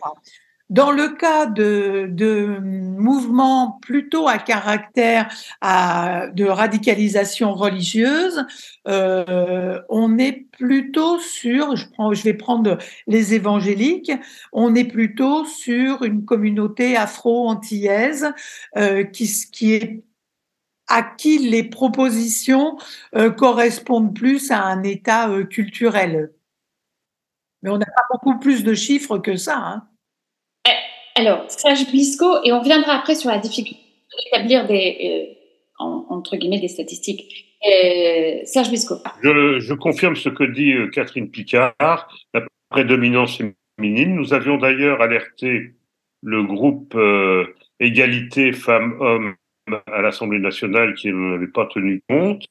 Dans 0.69 0.91
le 0.91 1.09
cas 1.09 1.47
de, 1.47 2.07
de 2.11 2.59
mouvements 2.61 3.79
plutôt 3.81 4.27
à 4.27 4.37
caractère 4.37 5.27
à, 5.61 6.27
de 6.27 6.45
radicalisation 6.45 7.53
religieuse, 7.53 8.45
euh, 8.87 9.81
on 9.89 10.19
est 10.19 10.47
plutôt 10.51 11.17
sur, 11.19 11.75
je, 11.75 11.87
prends, 11.89 12.13
je 12.13 12.23
vais 12.23 12.35
prendre 12.35 12.77
les 13.07 13.33
évangéliques, 13.33 14.11
on 14.53 14.75
est 14.75 14.85
plutôt 14.85 15.43
sur 15.45 16.03
une 16.03 16.23
communauté 16.23 16.95
afro-antillaise 16.95 18.31
euh, 18.77 19.03
qui, 19.03 19.27
qui 19.51 19.73
est 19.73 20.03
à 20.89 21.03
qui 21.03 21.37
les 21.37 21.63
propositions 21.63 22.77
euh, 23.15 23.29
correspondent 23.31 24.13
plus 24.13 24.51
à 24.51 24.63
un 24.63 24.83
état 24.83 25.29
euh, 25.29 25.45
culturel. 25.45 26.33
Mais 27.61 27.69
on 27.69 27.77
n'a 27.77 27.85
pas 27.85 28.03
beaucoup 28.11 28.39
plus 28.39 28.63
de 28.63 28.73
chiffres 28.73 29.19
que 29.19 29.35
ça. 29.35 29.57
Hein. 29.57 29.87
Alors, 31.19 31.51
Serge 31.51 31.85
Blisco, 31.91 32.37
et 32.45 32.53
on 32.53 32.59
reviendra 32.59 32.93
après 32.93 33.13
sur 33.13 33.29
la 33.29 33.39
difficulté 33.39 33.81
d'établir 34.23 34.65
des, 34.65 35.35
euh, 35.81 35.83
entre 36.09 36.37
guillemets, 36.37 36.61
des 36.61 36.69
statistiques. 36.69 37.57
Euh, 37.67 38.39
Serge 38.45 38.69
Blisco. 38.69 38.95
Je, 39.21 39.73
confirme 39.73 40.15
ce 40.15 40.29
que 40.29 40.45
dit 40.45 40.71
euh, 40.71 40.87
Catherine 40.87 41.29
Picard, 41.29 41.75
la 42.33 42.47
prédominance 42.69 43.37
féminine. 43.77 44.15
Nous 44.15 44.33
avions 44.33 44.55
d'ailleurs 44.55 45.01
alerté 45.01 45.73
le 46.23 46.43
groupe 46.43 46.97
Égalité 47.81 48.53
femmes-hommes 48.53 49.35
à 49.91 50.01
l'Assemblée 50.01 50.39
nationale 50.39 50.93
qui 50.93 51.11
n'avait 51.11 51.47
pas 51.47 51.65
tenu 51.65 52.01
compte, 52.07 52.45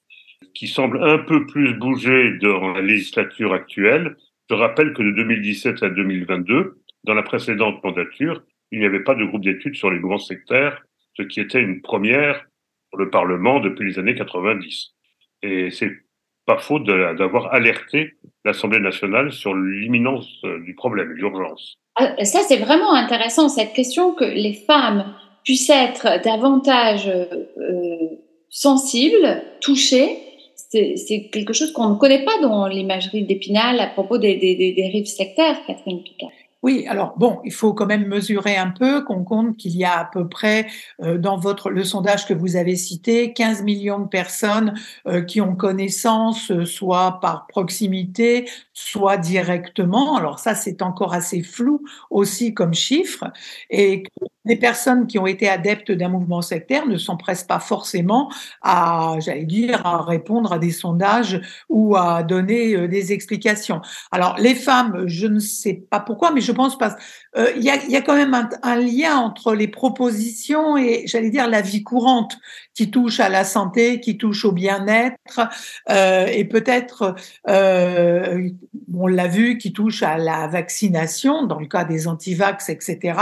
qui 0.53 0.69
semble 0.69 1.03
un 1.03 1.17
peu 1.17 1.47
plus 1.47 1.73
bouger 1.73 2.37
dans 2.43 2.75
la 2.75 2.83
législature 2.83 3.55
actuelle. 3.55 4.17
Je 4.51 4.55
rappelle 4.55 4.93
que 4.93 5.03
de 5.03 5.13
2017 5.13 5.83
à 5.83 5.89
2022, 5.89 6.83
dans 7.05 7.15
la 7.15 7.23
précédente 7.23 7.83
mandature, 7.83 8.43
il 8.71 8.81
n'y 8.81 8.87
avait 8.87 9.03
pas 9.03 9.15
de 9.15 9.25
groupe 9.25 9.43
d'études 9.43 9.77
sur 9.77 9.91
les 9.91 9.99
mouvements 9.99 10.19
sectaires, 10.19 10.83
ce 11.17 11.23
qui 11.23 11.41
était 11.41 11.61
une 11.61 11.81
première 11.81 12.45
pour 12.91 12.99
le 12.99 13.11
Parlement 13.11 13.61
depuis 13.61 13.89
les 13.89 13.99
années 13.99 14.15
90. 14.15 14.95
Et 15.43 15.71
c'est 15.71 15.91
pas 16.47 16.59
faute 16.59 16.85
d'avoir 16.85 17.53
alerté 17.53 18.15
l'Assemblée 18.45 18.81
nationale 18.81 19.33
sur 19.33 19.55
l'imminence 19.55 20.27
euh, 20.45 20.59
du 20.65 20.75
problème, 20.75 21.11
l'urgence. 21.11 21.75
Ah, 21.97 22.25
ça, 22.25 22.41
c'est 22.49 22.57
vraiment 22.57 22.95
intéressant, 22.95 23.49
cette 23.51 23.75
question 23.75 24.15
que 24.15 24.25
les 24.25 24.55
femmes 24.55 25.15
puissent 25.45 25.71
être 25.71 26.23
davantage 26.25 27.07
euh, 27.09 28.09
sensibles, 28.49 29.43
touchées. 29.61 30.19
C'est 30.57 31.31
quelque 31.33 31.53
chose 31.53 31.73
qu'on 31.73 31.91
ne 31.91 31.99
connaît 31.99 32.25
pas 32.25 32.39
dans 32.43 32.67
l'imagerie 32.67 33.25
d'Épinal 33.25 33.81
à 33.81 33.87
propos 33.87 34.19
des, 34.19 34.37
des, 34.37 34.55
des, 34.55 34.73
dérives 34.73 35.07
sectaires, 35.07 35.59
Catherine 35.67 36.03
Picard. 36.03 36.31
Oui, 36.65 36.87
alors 36.89 37.15
bon, 37.17 37.41
il 37.45 37.53
faut 37.53 37.73
quand 37.73 37.87
même 37.87 38.09
mesurer 38.09 38.57
un 38.57 38.71
peu 38.71 39.05
qu'on 39.05 39.23
compte 39.23 39.57
qu'il 39.57 39.77
y 39.77 39.85
a 39.85 40.01
à 40.01 40.05
peu 40.05 40.29
près 40.29 40.67
euh, 41.01 41.17
dans 41.17 41.39
votre 41.39 41.71
le 41.71 41.85
sondage 41.85 42.27
que 42.27 42.35
vous 42.35 42.57
avez 42.57 42.75
cité 42.75 43.33
15 43.33 43.63
millions 43.63 44.01
de 44.01 44.09
personnes 44.09 44.75
euh, 45.07 45.23
qui 45.23 45.41
ont 45.41 45.55
connaissance 45.55 46.51
euh, 46.51 46.65
soit 46.65 47.21
par 47.21 47.47
proximité, 47.47 48.49
soit 48.73 49.19
directement. 49.19 50.17
Alors 50.17 50.41
ça 50.41 50.57
c'est 50.57 50.83
encore 50.83 51.15
assez 51.15 51.45
flou 51.45 51.85
aussi 52.11 52.55
comme 52.55 52.75
chiffre 52.75 53.25
et 53.71 54.03
les 54.49 54.57
personnes 54.57 55.07
qui 55.07 55.19
ont 55.19 55.27
été 55.27 55.49
adeptes 55.49 55.93
d'un 55.93 56.09
mouvement 56.09 56.43
sectaire 56.43 56.87
ne 56.87 56.97
s'empressent 56.97 57.45
pas 57.45 57.61
forcément 57.61 58.33
à, 58.63 59.17
j'allais 59.21 59.45
dire, 59.45 59.87
à 59.87 60.03
répondre 60.03 60.53
à 60.53 60.59
des 60.59 60.71
sondages 60.71 61.41
ou 61.69 61.97
à 61.97 62.23
donner 62.23 62.75
euh, 62.75 62.89
des 62.89 63.13
explications. 63.13 63.81
Alors, 64.11 64.37
les 64.39 64.55
femmes, 64.55 65.05
je 65.07 65.27
ne 65.27 65.39
sais 65.39 65.75
pas 65.91 66.01
pourquoi, 66.01 66.33
mais 66.33 66.41
je 66.41 66.48
pense 66.53 66.79
pas. 66.79 66.97
Euh, 67.37 67.53
il 67.57 67.63
y, 67.63 67.71
a, 67.71 67.77
y, 67.87 67.97
a, 67.97 68.03
quand 68.03 68.15
même 68.15 68.49
un, 68.63 68.77
lien 68.77 69.17
entre 69.17 69.55
les 69.55 69.69
propositions 69.69 70.77
et, 70.77 71.05
j'allais 71.07 71.31
dire, 71.31 71.49
la 71.49 71.61
vie 71.61 71.83
courante 71.83 72.39
qui 72.75 72.91
touche 72.91 73.21
à 73.21 73.29
la 73.29 73.45
santé, 73.45 74.01
qui 74.01 74.17
touche 74.19 74.45
au 74.45 74.53
bien-être, 74.53 75.41
euh, 75.91 76.27
et 76.27 76.45
peut-être, 76.45 77.15
euh, 77.49 78.49
on 78.95 79.07
l'a 79.07 79.29
vu, 79.29 79.59
qui 79.59 79.73
touche 79.73 80.03
à 80.03 80.17
la 80.17 80.47
vaccination, 80.47 81.47
dans 81.47 81.59
le 81.59 81.67
cas 81.67 81.85
des 81.85 82.09
antivax, 82.09 82.69
etc. 82.69 83.19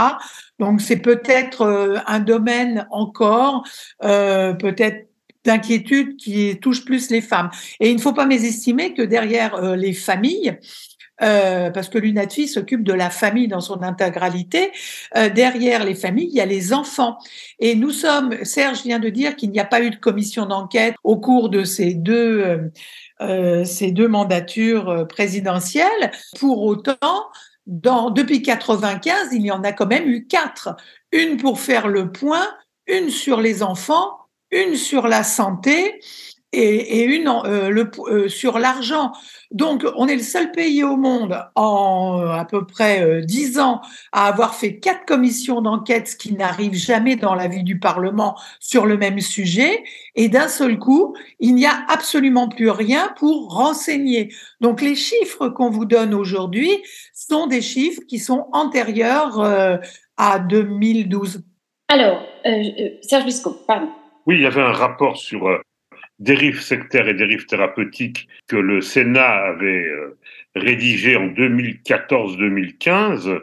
Donc 0.59 0.81
c'est 0.81 0.97
peut-être 0.97 1.61
euh, 1.61 1.97
un 2.07 2.19
domaine 2.19 2.87
encore, 2.91 3.63
euh, 4.03 4.53
peut-être 4.53 5.07
d'inquiétude 5.45 6.17
qui 6.17 6.59
touche 6.59 6.83
plus 6.83 7.09
les 7.09 7.21
femmes. 7.21 7.49
Et 7.79 7.89
il 7.89 7.95
ne 7.95 8.01
faut 8.01 8.13
pas 8.13 8.25
mésestimer 8.25 8.93
que 8.93 9.01
derrière 9.01 9.55
euh, 9.55 9.75
les 9.75 9.93
familles, 9.93 10.57
euh, 11.21 11.71
parce 11.71 11.89
que 11.89 11.97
l'UNATFI 11.97 12.47
s'occupe 12.47 12.83
de 12.83 12.93
la 12.93 13.09
famille 13.09 13.47
dans 13.47 13.61
son 13.61 13.81
intégralité. 13.81 14.71
Euh, 15.15 15.29
derrière 15.29 15.83
les 15.83 15.95
familles, 15.95 16.29
il 16.29 16.35
y 16.35 16.41
a 16.41 16.45
les 16.45 16.73
enfants. 16.73 17.17
Et 17.59 17.75
nous 17.75 17.91
sommes, 17.91 18.43
Serge 18.43 18.83
vient 18.83 18.99
de 18.99 19.09
dire 19.09 19.35
qu'il 19.35 19.51
n'y 19.51 19.59
a 19.59 19.65
pas 19.65 19.81
eu 19.81 19.89
de 19.89 19.95
commission 19.95 20.45
d'enquête 20.45 20.95
au 21.03 21.17
cours 21.17 21.49
de 21.49 21.63
ces 21.63 21.93
deux, 21.93 22.71
euh, 23.21 23.65
ces 23.65 23.91
deux 23.91 24.07
mandatures 24.07 25.07
présidentielles. 25.07 26.11
Pour 26.39 26.63
autant, 26.63 26.97
dans, 27.65 28.11
depuis 28.11 28.41
95, 28.41 29.29
il 29.31 29.45
y 29.45 29.51
en 29.51 29.63
a 29.63 29.71
quand 29.73 29.87
même 29.87 30.07
eu 30.07 30.27
quatre. 30.27 30.75
Une 31.11 31.37
pour 31.37 31.59
faire 31.59 31.87
le 31.87 32.11
point, 32.11 32.47
une 32.87 33.09
sur 33.09 33.41
les 33.41 33.63
enfants, 33.63 34.17
une 34.51 34.75
sur 34.75 35.07
la 35.07 35.23
santé 35.23 35.99
et, 36.57 37.01
et 37.01 37.03
une 37.03 37.27
euh, 37.27 37.69
le, 37.69 37.91
euh, 38.09 38.27
sur 38.27 38.57
l'argent. 38.57 39.11
Donc, 39.51 39.85
on 39.95 40.07
est 40.07 40.15
le 40.15 40.23
seul 40.23 40.51
pays 40.51 40.83
au 40.83 40.97
monde 40.97 41.39
en 41.55 42.19
euh, 42.19 42.31
à 42.31 42.45
peu 42.45 42.65
près 42.65 43.21
dix 43.23 43.59
ans 43.59 43.81
à 44.11 44.25
avoir 44.27 44.55
fait 44.55 44.79
quatre 44.79 45.05
commissions 45.05 45.61
d'enquête, 45.61 46.07
ce 46.07 46.15
qui 46.15 46.33
n'arrive 46.33 46.73
jamais 46.73 47.15
dans 47.15 47.35
la 47.35 47.47
vie 47.47 47.63
du 47.63 47.79
Parlement 47.79 48.37
sur 48.59 48.85
le 48.87 48.97
même 48.97 49.19
sujet. 49.19 49.83
Et 50.15 50.29
d'un 50.29 50.47
seul 50.47 50.79
coup, 50.79 51.15
il 51.39 51.53
n'y 51.53 51.67
a 51.67 51.85
absolument 51.89 52.49
plus 52.49 52.71
rien 52.71 53.13
pour 53.17 53.53
renseigner. 53.53 54.33
Donc, 54.59 54.81
les 54.81 54.95
chiffres 54.95 55.49
qu'on 55.49 55.69
vous 55.69 55.85
donne 55.85 56.13
aujourd'hui 56.13 56.71
sont 57.13 57.45
des 57.45 57.61
chiffres 57.61 58.01
qui 58.07 58.17
sont 58.17 58.47
antérieurs 58.51 59.39
à 60.17 60.39
2012. 60.39 61.43
Alors, 61.89 62.23
Serge 63.03 63.25
Bisco, 63.25 63.55
pardon. 63.67 63.89
Oui, 64.25 64.35
il 64.35 64.41
y 64.41 64.45
avait 64.45 64.61
un 64.61 64.73
rapport 64.73 65.17
sur 65.17 65.47
dérives 66.19 66.61
sectaires 66.61 67.07
et 67.07 67.13
dérives 67.13 67.45
thérapeutiques 67.45 68.27
que 68.47 68.55
le 68.55 68.81
Sénat 68.81 69.45
avait 69.45 69.87
euh, 69.87 70.17
rédigé 70.55 71.15
en 71.15 71.27
2014-2015, 71.27 73.39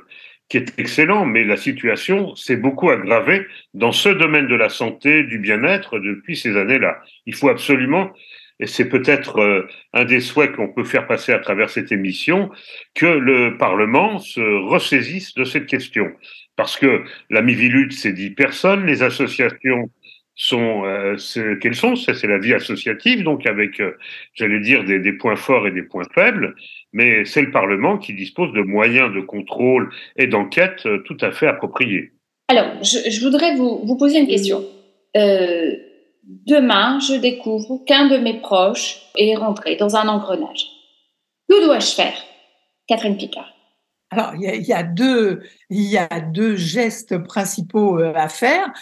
qui 0.48 0.58
est 0.58 0.78
excellent, 0.78 1.24
mais 1.24 1.44
la 1.44 1.56
situation 1.56 2.34
s'est 2.34 2.56
beaucoup 2.56 2.90
aggravée 2.90 3.46
dans 3.72 3.92
ce 3.92 4.08
domaine 4.08 4.46
de 4.46 4.56
la 4.56 4.68
santé, 4.68 5.22
du 5.22 5.38
bien-être 5.38 5.98
depuis 5.98 6.36
ces 6.36 6.56
années-là. 6.56 7.00
Il 7.26 7.34
faut 7.34 7.48
absolument, 7.48 8.12
et 8.60 8.66
c'est 8.66 8.88
peut-être 8.88 9.38
euh, 9.38 9.66
un 9.92 10.04
des 10.04 10.20
souhaits 10.20 10.52
qu'on 10.52 10.72
peut 10.72 10.84
faire 10.84 11.06
passer 11.06 11.32
à 11.32 11.38
travers 11.38 11.70
cette 11.70 11.92
émission, 11.92 12.50
que 12.94 13.06
le 13.06 13.56
Parlement 13.56 14.18
se 14.18 14.40
ressaisisse 14.40 15.34
de 15.34 15.44
cette 15.44 15.66
question. 15.66 16.10
Parce 16.56 16.76
que 16.76 17.04
la 17.30 17.42
Mivilude, 17.42 17.92
c'est 17.92 18.12
dix 18.12 18.30
personnes, 18.30 18.86
les 18.86 19.02
associations 19.02 19.90
sont 20.36 20.84
euh, 20.84 21.16
quels 21.60 21.74
sont 21.74 21.94
C'est 21.96 22.26
la 22.26 22.38
vie 22.38 22.54
associative, 22.54 23.22
donc 23.22 23.46
avec, 23.46 23.80
euh, 23.80 23.96
j'allais 24.34 24.60
dire, 24.60 24.84
des, 24.84 24.98
des, 24.98 25.12
points 25.12 25.36
forts 25.36 25.66
et 25.66 25.70
des 25.70 25.82
points 25.82 26.06
faibles, 26.12 26.54
mais 26.92 27.24
c'est 27.24 27.42
le 27.42 27.50
Parlement 27.50 27.98
qui 27.98 28.14
dispose 28.14 28.52
de 28.52 28.62
moyens 28.62 29.14
de 29.14 29.20
contrôle 29.20 29.90
et 30.16 30.26
d'enquête 30.26 30.86
euh, 30.86 31.02
tout 31.06 31.16
à 31.20 31.30
fait 31.30 31.46
appropriés. 31.46 32.12
Alors, 32.48 32.82
je, 32.82 33.10
je 33.10 33.20
voudrais 33.20 33.54
vous, 33.54 33.80
vous, 33.84 33.96
poser 33.96 34.18
une 34.18 34.26
question. 34.26 34.64
Euh, 35.16 35.72
demain, 36.24 36.98
je 36.98 37.14
découvre 37.14 37.84
qu'un 37.86 38.08
de 38.08 38.16
mes 38.18 38.40
proches 38.40 39.02
est 39.16 39.36
rentré 39.36 39.76
dans 39.76 39.96
un 39.96 40.08
engrenage. 40.08 40.66
Que 41.48 41.64
dois-je 41.64 41.94
faire 41.94 42.14
Catherine 42.88 43.16
Picard? 43.16 43.50
Alors, 44.10 44.34
il 44.36 44.64
y, 44.64 44.72
a, 44.72 44.84
deux, 44.84 45.42
il 45.70 45.90
y 45.90 45.98
a 45.98 46.20
deux 46.20 46.54
gestes 46.54 47.18
principaux 47.18 47.98
à 47.98 48.28
faire. 48.28 48.72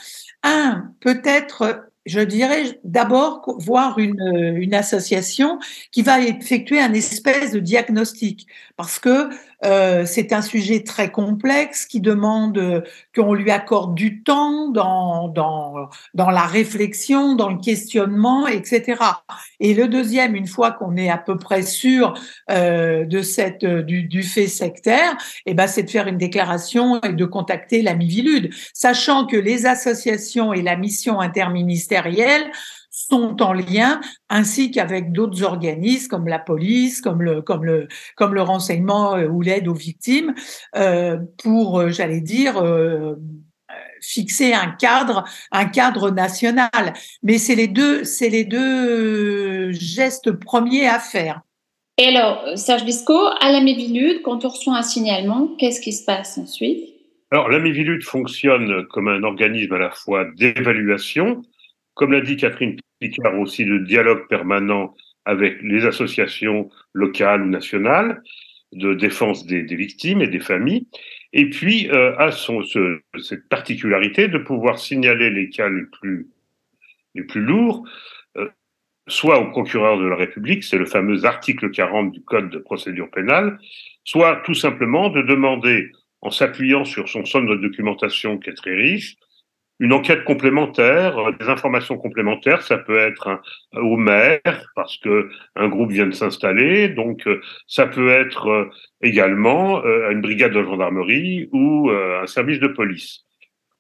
Un, 0.42 0.92
peut-être 1.00 1.88
je 2.04 2.20
dirais 2.20 2.80
d'abord 2.84 3.54
voir 3.58 3.99
une, 3.99 4.56
une, 4.56 4.75
association 4.75 5.58
qui 5.92 6.02
va 6.02 6.20
effectuer 6.20 6.80
un 6.80 6.92
espèce 6.94 7.52
de 7.52 7.61
diagnostic. 7.61 8.49
Parce 8.76 8.99
que 8.99 9.28
euh, 9.64 10.04
c'est 10.07 10.33
un 10.33 10.42
sujet 10.42 10.83
très 10.83 11.11
complexe 11.11 11.87
qui 11.87 12.00
demande 12.00 12.59
euh, 12.59 12.81
qu'on 13.14 13.35
lui 13.35 13.50
accorde 13.50 13.95
du 13.95 14.23
temps 14.23 14.69
dans, 14.69 15.28
dans, 15.28 15.88
dans 16.14 16.31
la 16.31 16.42
réflexion, 16.42 17.37
dans 17.37 17.49
le 17.49 17.59
questionnement, 17.59 18.47
etc. 18.47 18.97
Et 19.61 19.75
le 19.75 19.88
deuxième, 19.88 20.35
une 20.35 20.47
fois 20.47 20.73
qu'on 20.73 20.97
est 20.97 21.11
à 21.11 21.19
peu 21.19 21.38
près 21.38 21.62
sûr 21.62 22.14
euh, 22.50 23.04
de 23.04 23.23
cette, 23.23 23.64
du, 23.64 24.02
du, 24.04 24.23
fait 24.23 24.49
sectaire, 24.49 25.16
eh 25.47 25.54
ben, 25.54 25.66
c'est 25.66 25.85
de 25.85 25.90
faire 25.90 26.09
une 26.09 26.19
déclaration 26.19 27.00
et 27.02 27.12
de 27.12 27.25
contacter 27.25 27.83
la 27.83 27.95
Mivilude, 27.95 28.50
sachant 28.75 29.26
que 29.26 29.37
les 29.37 29.66
associations 29.66 30.52
et 30.52 30.62
la 30.62 30.76
mission 30.76 31.21
interministérielle 31.21 32.50
sont 32.92 33.42
en 33.42 33.54
lien, 33.54 34.00
ainsi 34.28 34.70
qu'avec 34.70 35.12
d'autres 35.12 35.42
organismes 35.42 36.08
comme 36.08 36.28
la 36.28 36.38
police, 36.38 37.00
comme 37.00 37.22
le, 37.22 37.40
comme 37.40 37.64
le, 37.64 37.88
comme 38.16 38.34
le 38.34 38.42
renseignement 38.42 39.16
euh, 39.16 39.26
ou 39.26 39.40
l'aide 39.40 39.66
aux 39.66 39.75
victimes, 39.75 40.34
euh, 40.76 41.16
pour, 41.42 41.80
euh, 41.80 41.88
j'allais 41.88 42.20
dire, 42.20 42.58
euh, 42.58 43.16
fixer 44.02 44.52
un 44.52 44.72
cadre, 44.72 45.25
un 45.52 45.64
cadre 45.64 46.11
national. 46.11 46.92
Mais 47.22 47.38
c'est 47.38 47.54
les 47.54 47.68
deux, 47.68 48.04
c'est 48.04 48.28
les 48.28 48.44
deux 48.44 49.72
gestes 49.72 50.32
premiers 50.32 50.87
à 50.87 50.99
faire. 50.99 51.40
Et 51.99 52.08
alors, 52.08 52.44
Serge 52.56 52.84
Bisco, 52.84 53.16
à 53.40 53.50
la 53.52 53.61
Mévilude, 53.61 54.22
quand 54.22 54.44
on 54.44 54.49
reçoit 54.49 54.76
un 54.76 54.82
signalement, 54.82 55.49
qu'est-ce 55.58 55.80
qui 55.80 55.92
se 55.92 56.04
passe 56.04 56.37
ensuite? 56.37 56.88
Alors, 57.30 57.49
la 57.49 57.58
Mévilude 57.58 58.02
fonctionne 58.02 58.87
comme 58.90 59.08
un 59.08 59.22
organisme 59.22 59.72
à 59.72 59.78
la 59.78 59.90
fois 59.90 60.26
d'évaluation, 60.37 61.42
comme 61.94 62.12
l'a 62.12 62.20
dit 62.20 62.37
Catherine 62.37 62.76
Picard, 63.00 63.38
aussi 63.38 63.64
de 63.64 63.78
dialogue 63.78 64.28
permanent 64.28 64.94
avec 65.25 65.62
les 65.62 65.84
associations 65.87 66.70
locales 66.92 67.42
ou 67.42 67.49
nationales 67.49 68.22
de 68.72 68.94
défense 68.94 69.46
des, 69.46 69.62
victimes 69.62 70.22
et 70.22 70.28
des 70.28 70.40
familles, 70.40 70.87
et 71.32 71.50
puis 71.50 71.90
euh, 71.90 72.16
a 72.16 72.32
son, 72.32 72.62
ce, 72.62 73.00
cette 73.20 73.49
particularité 73.49 74.28
de 74.28 74.38
pouvoir 74.38 74.78
signaler 74.78 75.30
les 75.30 75.50
cas 75.50 75.68
les 75.68 75.84
plus, 76.00 76.28
les 77.14 77.22
plus 77.22 77.42
lourds, 77.42 77.84
euh, 78.38 78.49
soit 79.08 79.40
au 79.40 79.50
procureur 79.50 79.99
de 79.99 80.06
la 80.06 80.16
République, 80.16 80.64
c'est 80.64 80.78
le 80.78 80.87
fameux 80.87 81.25
article 81.25 81.70
40 81.70 82.12
du 82.12 82.22
Code 82.22 82.50
de 82.50 82.58
procédure 82.58 83.11
pénale, 83.11 83.58
soit 84.04 84.42
tout 84.44 84.54
simplement 84.54 85.11
de 85.11 85.22
demander, 85.22 85.92
en 86.22 86.30
s'appuyant 86.30 86.84
sur 86.84 87.08
son 87.08 87.25
somme 87.25 87.49
de 87.49 87.56
documentation 87.56 88.38
qui 88.38 88.50
est 88.50 88.54
très 88.54 88.75
riche, 88.75 89.16
une 89.81 89.93
enquête 89.93 90.25
complémentaire, 90.25 91.19
euh, 91.19 91.33
des 91.33 91.49
informations 91.49 91.99
complémentaires, 91.99 92.62
ça 92.62 92.79
peut 92.79 92.99
être 92.99 93.29
un, 93.29 93.41
au 93.81 93.97
maire 93.97 94.71
parce 94.76 94.97
que 94.99 95.29
un 95.57 95.69
groupe 95.69 95.91
vient 95.91 96.07
de 96.07 96.14
s'installer, 96.14 96.88
donc 96.88 97.26
euh, 97.26 97.41
ça 97.67 97.87
peut 97.87 98.11
être 98.11 98.49
euh, 98.49 98.71
également 99.02 99.83
une 100.11 100.21
brigade 100.21 100.52
de 100.52 100.62
gendarmerie 100.62 101.49
ou 101.52 101.91
un 101.91 102.26
service 102.26 102.61
de 102.61 102.69
police. 102.69 103.25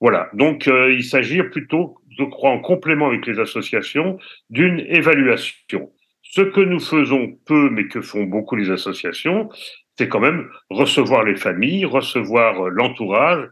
Voilà, 0.00 0.28
donc 0.32 0.66
il 0.66 1.04
s'agit 1.04 1.40
plutôt, 1.44 1.96
je 2.18 2.24
crois, 2.24 2.50
en 2.50 2.58
complément 2.58 3.06
avec 3.06 3.24
les 3.26 3.38
associations, 3.38 4.18
d'une 4.50 4.80
évaluation. 4.80 5.92
Ce 6.22 6.40
que 6.40 6.60
nous 6.60 6.80
faisons 6.80 7.38
peu, 7.46 7.70
mais 7.70 7.86
que 7.86 8.00
font 8.00 8.24
beaucoup 8.24 8.56
les 8.56 8.70
associations, 8.70 9.48
c'est 9.96 10.08
quand 10.08 10.18
même 10.18 10.48
recevoir 10.70 11.22
les 11.22 11.36
familles, 11.36 11.84
recevoir 11.84 12.68
l'entourage, 12.70 13.48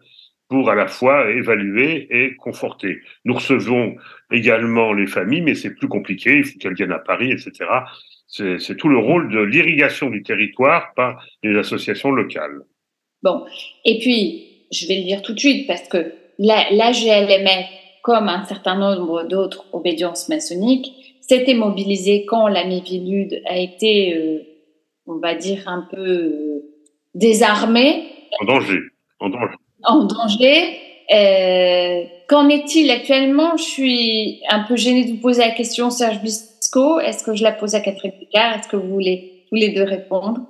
pour 0.51 0.69
à 0.69 0.75
la 0.75 0.89
fois 0.89 1.31
évaluer 1.31 2.09
et 2.11 2.35
conforter. 2.35 2.99
Nous 3.25 3.35
recevons 3.35 3.95
également 4.33 4.93
les 4.93 5.07
familles, 5.07 5.43
mais 5.43 5.55
c'est 5.55 5.71
plus 5.71 5.87
compliqué, 5.87 6.39
il 6.39 6.45
faut 6.45 6.59
qu'elles 6.59 6.75
viennent 6.75 6.93
à 6.93 6.99
Paris, 6.99 7.31
etc. 7.31 7.71
C'est 8.27 8.77
tout 8.77 8.89
le 8.89 8.99
rôle 8.99 9.33
de 9.33 9.39
l'irrigation 9.41 10.11
du 10.11 10.23
territoire 10.25 10.93
par 10.95 11.25
les 11.45 11.57
associations 11.57 12.11
locales. 12.11 12.63
Bon, 13.23 13.45
et 13.85 14.01
puis, 14.01 14.67
je 14.73 14.89
vais 14.89 14.97
le 14.97 15.05
dire 15.05 15.23
tout 15.23 15.35
de 15.35 15.39
suite, 15.39 15.69
parce 15.69 15.87
que 15.87 16.13
la, 16.39 16.67
la 16.73 16.91
GLMF, 16.91 17.67
comme 18.03 18.29
un 18.29 18.45
certain 18.45 18.77
nombre 18.77 19.29
d'autres 19.29 19.67
obédiences 19.73 20.29
maçonniques, 20.29 20.93
s'était 21.21 21.55
mobilisée 21.55 22.25
quand 22.27 22.49
la 22.49 22.65
Mivilude 22.65 23.41
a 23.47 23.57
été, 23.57 24.17
euh, 24.17 24.39
on 25.07 25.19
va 25.19 25.37
dire, 25.37 25.69
un 25.69 25.87
peu 25.89 26.09
euh, 26.09 26.63
désarmée. 27.15 28.03
En 28.41 28.47
danger. 28.47 28.81
En 29.21 29.29
danger 29.29 29.55
en 29.85 30.05
danger. 30.05 30.79
Euh, 31.13 32.05
Qu'en 32.29 32.49
est-il 32.49 32.91
actuellement? 32.93 33.57
Je 33.57 33.65
suis 33.65 34.41
un 34.49 34.63
peu 34.63 34.77
gênée 34.77 35.05
de 35.05 35.11
vous 35.11 35.21
poser 35.21 35.41
la 35.41 35.51
question, 35.51 35.91
Serge 35.91 36.23
Bisco. 36.23 37.01
Est-ce 37.01 37.25
que 37.25 37.35
je 37.35 37.43
la 37.43 37.51
pose 37.51 37.75
à 37.75 37.81
Catherine 37.81 38.13
Picard? 38.13 38.57
Est-ce 38.57 38.69
que 38.69 38.77
vous 38.77 38.89
voulez 38.89 39.45
tous 39.49 39.57
les 39.57 39.71
deux 39.71 39.83
répondre? 39.83 40.43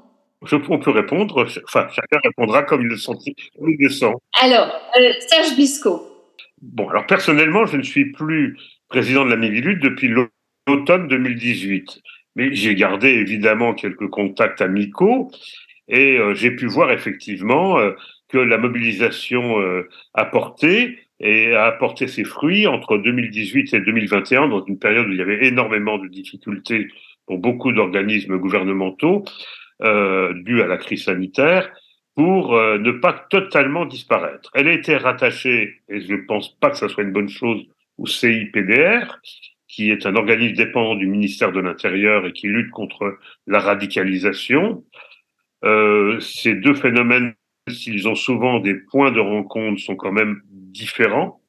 Je, 0.44 0.56
On 0.68 0.78
peut 0.78 0.90
répondre. 0.90 1.46
Enfin, 1.64 1.88
chacun 1.88 2.18
répondra 2.22 2.64
comme 2.64 2.82
il 2.82 2.88
le 2.88 2.98
sent. 2.98 3.12
Comme 3.58 3.70
il 3.70 3.78
le 3.78 3.88
sent. 3.88 4.12
Alors, 4.42 4.68
euh, 4.98 5.12
Serge 5.20 5.56
Bisco. 5.56 6.02
Bon, 6.60 6.86
alors 6.90 7.06
personnellement, 7.06 7.64
je 7.64 7.78
ne 7.78 7.82
suis 7.82 8.12
plus 8.12 8.58
président 8.88 9.24
de 9.24 9.30
la 9.30 9.36
Mivilude 9.36 9.80
depuis 9.80 10.12
l'automne 10.68 11.08
2018. 11.08 12.00
Mais 12.36 12.54
j'ai 12.54 12.74
gardé 12.74 13.08
évidemment 13.08 13.72
quelques 13.72 14.08
contacts 14.08 14.60
amicaux 14.60 15.30
et 15.88 16.18
euh, 16.18 16.34
j'ai 16.34 16.50
pu 16.50 16.66
voir 16.66 16.92
effectivement 16.92 17.78
que 18.30 18.38
la 18.38 18.58
mobilisation 18.58 19.60
euh, 19.60 19.88
a 20.14 20.24
porté 20.24 20.98
et 21.20 21.54
a 21.54 21.66
apporté 21.66 22.06
ses 22.06 22.24
fruits 22.24 22.66
entre 22.66 22.96
2018 22.96 23.74
et 23.74 23.80
2021, 23.80 24.48
dans 24.48 24.64
une 24.64 24.78
période 24.78 25.08
où 25.08 25.12
il 25.12 25.18
y 25.18 25.22
avait 25.22 25.46
énormément 25.46 25.98
de 25.98 26.08
difficultés 26.08 26.88
pour 27.26 27.38
beaucoup 27.38 27.72
d'organismes 27.72 28.38
gouvernementaux 28.38 29.24
euh, 29.82 30.32
dus 30.34 30.62
à 30.62 30.66
la 30.66 30.76
crise 30.76 31.04
sanitaire, 31.04 31.70
pour 32.14 32.54
euh, 32.54 32.78
ne 32.78 32.90
pas 32.90 33.12
totalement 33.30 33.86
disparaître. 33.86 34.50
Elle 34.54 34.68
a 34.68 34.72
été 34.72 34.96
rattachée, 34.96 35.82
et 35.88 36.00
je 36.00 36.12
ne 36.12 36.26
pense 36.26 36.54
pas 36.58 36.70
que 36.70 36.76
ce 36.76 36.88
soit 36.88 37.02
une 37.02 37.12
bonne 37.12 37.28
chose, 37.28 37.62
au 37.98 38.06
CIPDR, 38.06 39.20
qui 39.68 39.90
est 39.90 40.06
un 40.06 40.16
organisme 40.16 40.56
dépendant 40.56 40.96
du 40.96 41.06
ministère 41.06 41.52
de 41.52 41.60
l'Intérieur 41.60 42.26
et 42.26 42.32
qui 42.32 42.48
lutte 42.48 42.70
contre 42.70 43.18
la 43.46 43.60
radicalisation. 43.60 44.84
Euh, 45.64 46.18
ces 46.20 46.54
deux 46.54 46.74
phénomènes 46.74 47.34
s'ils 47.70 48.08
ont 48.08 48.14
souvent 48.14 48.60
des 48.60 48.74
points 48.74 49.12
de 49.12 49.20
rencontre, 49.20 49.80
sont 49.80 49.96
quand 49.96 50.12
même 50.12 50.40
différents. 50.46 51.40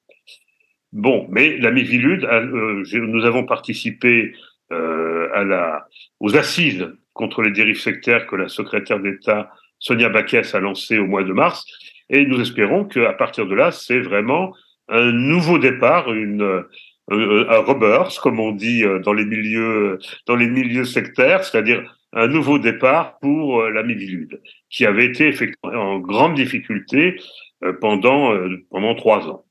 Bon, 0.93 1.27
mais 1.29 1.57
la 1.57 1.71
Mivilude, 1.71 2.25
euh, 2.25 2.83
nous 2.93 3.25
avons 3.25 3.45
participé 3.45 4.33
euh, 4.71 5.29
à 5.33 5.43
la, 5.43 5.87
aux 6.19 6.35
assises 6.35 6.87
contre 7.13 7.41
les 7.41 7.51
dérives 7.51 7.79
sectaires 7.79 8.27
que 8.27 8.35
la 8.35 8.47
secrétaire 8.47 8.99
d'État 8.99 9.51
Sonia 9.79 10.09
Baquès 10.09 10.53
a 10.53 10.59
lancé 10.59 10.97
au 10.97 11.07
mois 11.07 11.23
de 11.23 11.33
mars, 11.33 11.65
et 12.09 12.25
nous 12.25 12.39
espérons 12.39 12.85
qu'à 12.85 13.13
partir 13.13 13.47
de 13.47 13.55
là, 13.55 13.71
c'est 13.71 13.99
vraiment 13.99 14.53
un 14.89 15.11
nouveau 15.11 15.59
départ, 15.59 16.09
un 16.09 16.63
rebirth, 17.09 18.19
comme 18.19 18.39
on 18.39 18.51
dit 18.51 18.83
euh, 18.83 18.99
dans 18.99 19.13
les 19.13 19.25
milieux, 19.25 19.97
dans 20.27 20.35
les 20.35 20.47
milieux 20.47 20.85
sectaires, 20.85 21.43
c'est-à-dire 21.43 21.83
un 22.13 22.27
nouveau 22.27 22.59
départ 22.59 23.17
pour 23.19 23.61
euh, 23.61 23.71
la 23.71 23.83
Mivilude, 23.83 24.41
qui 24.69 24.85
avait 24.85 25.05
été 25.05 25.27
effectivement 25.27 25.71
en 25.71 25.99
grande 25.99 26.35
difficulté 26.35 27.19
euh, 27.63 27.73
pendant, 27.79 28.33
euh, 28.33 28.65
pendant 28.69 28.95
trois 28.95 29.27
ans. 29.27 29.45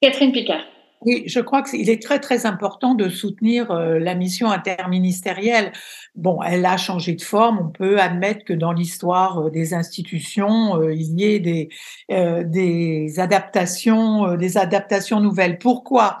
Catherine 0.00 0.32
Picard. 0.32 0.64
Oui, 1.02 1.24
je 1.26 1.40
crois 1.40 1.62
qu'il 1.62 1.90
est 1.90 2.02
très 2.02 2.18
très 2.20 2.46
important 2.46 2.94
de 2.94 3.10
soutenir 3.10 3.70
la 3.70 4.14
mission 4.14 4.50
interministérielle. 4.50 5.70
Bon, 6.14 6.40
elle 6.42 6.64
a 6.64 6.78
changé 6.78 7.14
de 7.14 7.22
forme. 7.22 7.58
On 7.60 7.68
peut 7.68 8.00
admettre 8.00 8.46
que 8.46 8.54
dans 8.54 8.72
l'histoire 8.72 9.50
des 9.50 9.74
institutions, 9.74 10.82
il 10.90 11.20
y 11.20 11.24
ait 11.24 11.38
des, 11.38 11.68
des 12.08 13.20
adaptations, 13.20 14.36
des 14.36 14.56
adaptations 14.56 15.20
nouvelles. 15.20 15.58
Pourquoi? 15.58 16.16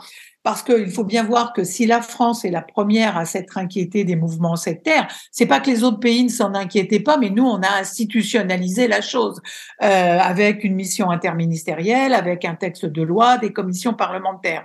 Parce 0.46 0.62
qu'il 0.62 0.92
faut 0.92 1.02
bien 1.02 1.24
voir 1.24 1.52
que 1.52 1.64
si 1.64 1.86
la 1.86 2.00
France 2.00 2.44
est 2.44 2.52
la 2.52 2.62
première 2.62 3.16
à 3.16 3.24
s'être 3.24 3.58
inquiétée 3.58 4.04
des 4.04 4.14
mouvements 4.14 4.54
sectaires, 4.54 5.08
c'est 5.32 5.46
pas 5.46 5.58
que 5.58 5.68
les 5.68 5.82
autres 5.82 5.98
pays 5.98 6.22
ne 6.22 6.28
s'en 6.28 6.54
inquiétaient 6.54 7.00
pas, 7.00 7.16
mais 7.16 7.30
nous, 7.30 7.42
on 7.42 7.60
a 7.62 7.80
institutionnalisé 7.80 8.86
la 8.86 9.00
chose 9.00 9.40
euh, 9.82 9.86
avec 10.20 10.62
une 10.62 10.76
mission 10.76 11.10
interministérielle, 11.10 12.14
avec 12.14 12.44
un 12.44 12.54
texte 12.54 12.86
de 12.86 13.02
loi, 13.02 13.38
des 13.38 13.52
commissions 13.52 13.92
parlementaires. 13.92 14.64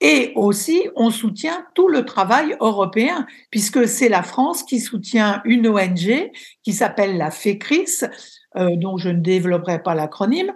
Et 0.00 0.32
aussi, 0.34 0.88
on 0.96 1.10
soutient 1.10 1.64
tout 1.74 1.86
le 1.86 2.04
travail 2.04 2.56
européen, 2.58 3.24
puisque 3.52 3.86
c'est 3.86 4.08
la 4.08 4.24
France 4.24 4.64
qui 4.64 4.80
soutient 4.80 5.42
une 5.44 5.68
ONG 5.68 6.32
qui 6.64 6.72
s'appelle 6.72 7.18
la 7.18 7.30
FECRIS, 7.30 8.04
euh, 8.56 8.74
dont 8.74 8.96
je 8.96 9.10
ne 9.10 9.20
développerai 9.20 9.80
pas 9.80 9.94
l'acronyme, 9.94 10.52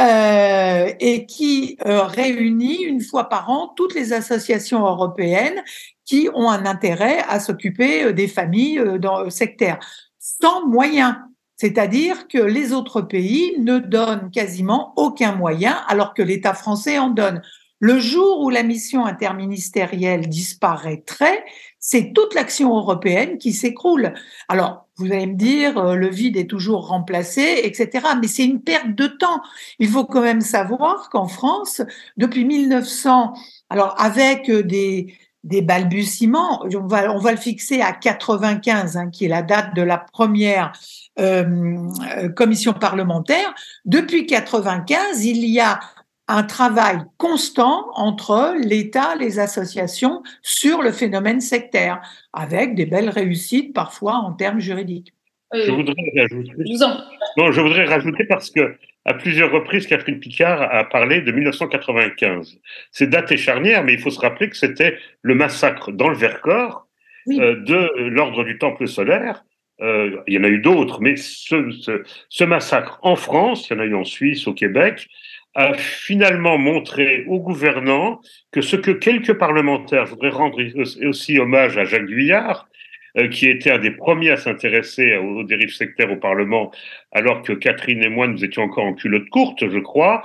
euh, 0.00 0.92
et 1.00 1.26
qui 1.26 1.78
euh, 1.86 2.02
réunit 2.02 2.82
une 2.82 3.00
fois 3.00 3.28
par 3.28 3.48
an 3.50 3.72
toutes 3.76 3.94
les 3.94 4.12
associations 4.12 4.84
européennes 4.84 5.62
qui 6.04 6.28
ont 6.34 6.50
un 6.50 6.66
intérêt 6.66 7.18
à 7.28 7.40
s'occuper 7.40 8.12
des 8.12 8.28
familles 8.28 8.82
dans, 8.98 9.28
sectaires. 9.30 9.78
sans 10.18 10.66
moyens. 10.66 11.16
C'est-à-dire 11.56 12.28
que 12.28 12.38
les 12.38 12.72
autres 12.72 13.00
pays 13.00 13.54
ne 13.58 13.78
donnent 13.78 14.30
quasiment 14.30 14.92
aucun 14.96 15.32
moyen 15.32 15.76
alors 15.88 16.12
que 16.12 16.22
l'État 16.22 16.52
français 16.52 16.98
en 16.98 17.08
donne. 17.08 17.40
Le 17.78 17.98
jour 17.98 18.40
où 18.40 18.50
la 18.50 18.62
mission 18.62 19.04
interministérielle 19.04 20.28
disparaîtrait, 20.28 21.44
c'est 21.78 22.12
toute 22.14 22.34
l'action 22.34 22.74
européenne 22.76 23.38
qui 23.38 23.52
s'écroule. 23.52 24.14
Alors, 24.48 24.85
vous 24.98 25.12
allez 25.12 25.26
me 25.26 25.34
dire, 25.34 25.78
euh, 25.78 25.94
le 25.94 26.08
vide 26.08 26.36
est 26.36 26.48
toujours 26.48 26.88
remplacé, 26.88 27.60
etc. 27.64 28.06
Mais 28.20 28.28
c'est 28.28 28.44
une 28.44 28.62
perte 28.62 28.94
de 28.94 29.06
temps. 29.06 29.42
Il 29.78 29.88
faut 29.88 30.04
quand 30.04 30.22
même 30.22 30.40
savoir 30.40 31.10
qu'en 31.10 31.28
France, 31.28 31.82
depuis 32.16 32.44
1900, 32.44 33.34
alors 33.68 33.94
avec 34.00 34.50
des, 34.50 35.14
des 35.44 35.62
balbutiements, 35.62 36.64
on 36.74 36.86
va, 36.86 37.12
on 37.12 37.18
va 37.18 37.30
le 37.30 37.36
fixer 37.36 37.80
à 37.80 37.92
95, 37.92 38.96
hein, 38.96 39.10
qui 39.10 39.26
est 39.26 39.28
la 39.28 39.42
date 39.42 39.74
de 39.76 39.82
la 39.82 39.98
première 39.98 40.72
euh, 41.18 41.44
euh 42.16 42.28
commission 42.30 42.72
parlementaire. 42.72 43.54
Depuis 43.84 44.26
95, 44.26 45.24
il 45.24 45.44
y 45.46 45.60
a 45.60 45.78
un 46.28 46.42
travail 46.42 46.98
constant 47.18 47.86
entre 47.94 48.56
l'État, 48.60 49.14
les 49.14 49.38
associations 49.38 50.22
sur 50.42 50.82
le 50.82 50.92
phénomène 50.92 51.40
sectaire, 51.40 52.00
avec 52.32 52.74
des 52.74 52.86
belles 52.86 53.10
réussites 53.10 53.72
parfois 53.72 54.14
en 54.14 54.32
termes 54.32 54.60
juridiques. 54.60 55.12
Euh, 55.54 55.62
je 55.64 55.70
voudrais 55.70 55.94
rajouter. 56.16 56.52
Non, 57.36 57.52
je 57.52 57.60
voudrais 57.60 57.84
rajouter 57.84 58.24
parce 58.24 58.50
que 58.50 58.76
à 59.04 59.14
plusieurs 59.14 59.52
reprises, 59.52 59.86
Catherine 59.86 60.18
Picard 60.18 60.62
a 60.62 60.82
parlé 60.82 61.20
de 61.20 61.30
1995. 61.30 62.58
C'est 62.90 63.08
date 63.08 63.30
est 63.30 63.36
charnière, 63.36 63.84
mais 63.84 63.92
il 63.92 64.00
faut 64.00 64.10
se 64.10 64.18
rappeler 64.18 64.50
que 64.50 64.56
c'était 64.56 64.98
le 65.22 65.36
massacre 65.36 65.92
dans 65.92 66.08
le 66.08 66.16
Vercors 66.16 66.88
euh, 67.28 67.54
de 67.60 68.08
l'ordre 68.08 68.42
du 68.42 68.58
Temple 68.58 68.88
solaire. 68.88 69.44
Euh, 69.80 70.22
il 70.26 70.34
y 70.34 70.38
en 70.38 70.44
a 70.44 70.48
eu 70.48 70.58
d'autres, 70.58 71.00
mais 71.00 71.16
ce, 71.16 71.70
ce, 71.70 72.02
ce, 72.28 72.44
massacre 72.44 72.98
en 73.02 73.14
France, 73.14 73.68
il 73.68 73.74
y 73.74 73.76
en 73.76 73.80
a 73.80 73.84
eu 73.84 73.94
en 73.94 74.04
Suisse, 74.04 74.46
au 74.48 74.54
Québec, 74.54 75.06
a 75.56 75.72
finalement 75.74 76.58
montré 76.58 77.24
aux 77.26 77.40
gouvernants 77.40 78.20
que 78.52 78.60
ce 78.60 78.76
que 78.76 78.90
quelques 78.90 79.32
parlementaires, 79.32 80.04
je 80.04 80.10
voudrais 80.10 80.28
rendre 80.28 80.58
aussi 81.06 81.38
hommage 81.38 81.78
à 81.78 81.84
Jacques 81.84 82.04
Guyard, 82.04 82.68
euh, 83.16 83.28
qui 83.28 83.48
était 83.48 83.70
un 83.70 83.78
des 83.78 83.90
premiers 83.90 84.30
à 84.30 84.36
s'intéresser 84.36 85.16
aux, 85.16 85.42
dérives 85.44 85.72
sectaires 85.72 86.12
au 86.12 86.16
Parlement, 86.16 86.70
alors 87.10 87.40
que 87.40 87.54
Catherine 87.54 88.02
et 88.02 88.10
moi, 88.10 88.28
nous 88.28 88.44
étions 88.44 88.62
encore 88.64 88.84
en 88.84 88.92
culotte 88.92 89.30
courte, 89.30 89.66
je 89.66 89.78
crois. 89.78 90.22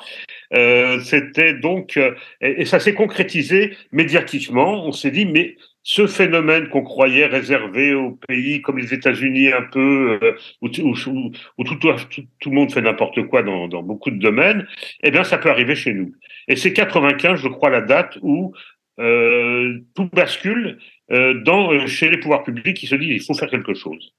Euh, 0.53 0.99
C'était 0.99 1.53
donc, 1.53 1.95
euh, 1.95 2.13
et 2.41 2.65
ça 2.65 2.81
s'est 2.81 2.93
concrétisé 2.93 3.77
médiatiquement. 3.93 4.85
On 4.85 4.91
s'est 4.91 5.11
dit, 5.11 5.25
mais 5.25 5.55
ce 5.83 6.05
phénomène 6.05 6.69
qu'on 6.69 6.83
croyait 6.83 7.25
réservé 7.25 7.93
aux 7.93 8.11
pays 8.27 8.61
comme 8.61 8.77
les 8.77 8.93
États-Unis 8.93 9.51
un 9.51 9.63
peu, 9.63 10.19
euh, 10.21 10.37
où, 10.61 10.69
tout, 10.69 10.83
le 10.83 12.51
monde 12.51 12.71
fait 12.71 12.81
n'importe 12.81 13.23
quoi 13.27 13.41
dans, 13.41 13.67
beaucoup 13.83 14.11
de 14.11 14.19
domaines, 14.19 14.67
eh 15.03 15.11
bien, 15.11 15.23
ça 15.23 15.37
peut 15.37 15.49
arriver 15.49 15.75
chez 15.75 15.93
nous. 15.93 16.13
Et 16.47 16.55
c'est 16.55 16.73
95, 16.73 17.39
je 17.39 17.47
crois, 17.47 17.69
la 17.69 17.81
date 17.81 18.17
où 18.21 18.53
euh, 18.99 19.79
tout 19.95 20.09
bascule 20.13 20.77
euh, 21.11 21.87
chez 21.87 22.09
les 22.09 22.17
pouvoirs 22.17 22.43
publics 22.43 22.77
qui 22.77 22.87
se 22.87 22.95
disent 22.95 23.09
il 23.09 23.21
faut 23.21 23.33
faire 23.33 23.49
quelque 23.49 23.73
chose. 23.73 24.13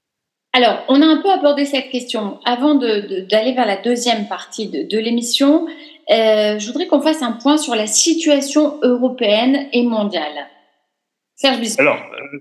Alors, 0.55 0.83
on 0.87 1.01
a 1.01 1.05
un 1.05 1.21
peu 1.21 1.31
abordé 1.31 1.65
cette 1.65 1.89
question. 1.89 2.39
Avant 2.45 2.75
d'aller 2.75 3.53
vers 3.53 3.65
la 3.65 3.77
deuxième 3.77 4.27
partie 4.27 4.67
de, 4.67 4.99
l'émission, 4.99 5.65
je 6.09 6.67
voudrais 6.67 6.85
qu'on 6.85 7.01
fasse 7.01 7.23
un 7.23 7.31
point 7.31 7.57
sur 7.57 7.73
la 7.73 7.87
situation 7.87 8.77
européenne 8.83 9.67
et 9.73 9.81
mondiale. 9.81 10.47
Alors, 11.77 12.11
euh, 12.13 12.37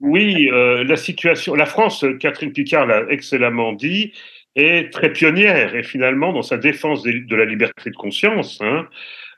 oui, 0.00 0.50
euh, 0.52 0.84
la 0.84 0.96
situation, 0.96 1.54
la 1.54 1.66
France, 1.66 2.04
Catherine 2.20 2.52
Picard 2.52 2.86
l'a 2.86 3.04
excellemment 3.08 3.72
dit, 3.72 4.12
est 4.54 4.92
très 4.92 5.12
pionnière 5.12 5.74
et 5.74 5.82
finalement 5.82 6.32
dans 6.32 6.42
sa 6.42 6.58
défense 6.58 7.02
de, 7.02 7.34
la 7.34 7.44
liberté 7.44 7.90
de 7.90 7.96
conscience, 7.96 8.60
hein, 8.60 8.86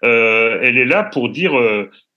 euh, 0.05 0.59
elle 0.63 0.77
est 0.77 0.85
là 0.85 1.05
pour 1.05 1.31
dire, 1.31 1.53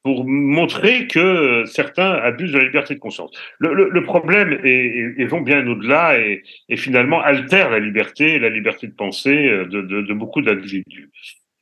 pour 0.03 0.25
montrer 0.25 1.07
que 1.07 1.63
certains 1.65 2.11
abusent 2.11 2.51
de 2.51 2.57
la 2.57 2.65
liberté 2.65 2.95
de 2.95 2.99
conscience. 2.99 3.31
Le, 3.59 4.03
problème 4.03 4.59
est, 4.63 5.15
et 5.17 5.25
vont 5.25 5.41
bien 5.41 5.65
au-delà 5.65 6.19
et, 6.19 6.43
finalement 6.75 7.21
altèrent 7.21 7.69
la 7.69 7.79
liberté, 7.79 8.39
la 8.39 8.49
liberté 8.49 8.87
de 8.87 8.93
penser 8.93 9.35
de, 9.35 9.81
de, 9.81 10.01
de 10.01 10.13
beaucoup 10.13 10.41
d'individus. 10.41 11.09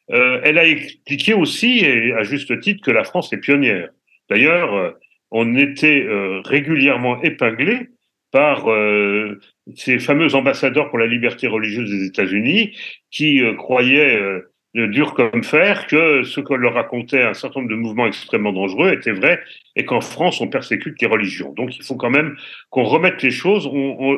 Elle 0.10 0.58
a 0.58 0.66
expliqué 0.66 1.34
aussi, 1.34 1.80
et 1.80 2.14
à 2.14 2.24
juste 2.24 2.60
titre, 2.62 2.82
que 2.84 2.92
la 2.92 3.04
France 3.04 3.32
est 3.34 3.38
pionnière. 3.38 3.90
D'ailleurs, 4.30 4.96
on 5.32 5.56
était 5.56 6.04
euh, 6.04 6.42
régulièrement 6.44 7.22
épinglé 7.22 7.90
par 8.32 8.70
euh, 8.70 9.40
ces 9.76 10.00
fameux 10.00 10.36
ambassadeurs 10.36 10.90
pour 10.90 11.00
la 11.00 11.08
liberté 11.08 11.48
religieuse 11.48 11.90
des 11.90 12.06
États-Unis 12.06 12.76
qui 13.12 13.42
euh, 13.42 13.54
croyaient 13.54 14.16
euh, 14.16 14.52
dur 14.76 15.14
comme 15.14 15.44
fer 15.44 15.88
que 15.88 16.24
ce 16.24 16.40
que 16.40 16.54
leur 16.54 16.76
racontait 16.76 17.24
un 17.24 17.34
certain 17.34 17.62
nombre 17.62 17.72
de 17.72 17.78
mouvements 17.78 18.06
extrêmement 18.06 18.54
dangereux 18.54 18.92
était 18.92 19.12
vrai 19.12 19.42
et 19.76 19.86
qu'en 19.86 20.02
France 20.02 20.40
on 20.42 20.48
persécute 20.48 21.02
les 21.02 21.08
religions. 21.08 21.54
Donc 21.54 21.76
il 21.78 21.84
faut 21.84 21.96
quand 21.96 22.12
même 22.12 22.36
qu'on 22.70 22.84
remette 22.84 23.24
les 23.24 23.32
choses. 23.32 23.66
On, 23.66 23.96
on, 24.00 24.18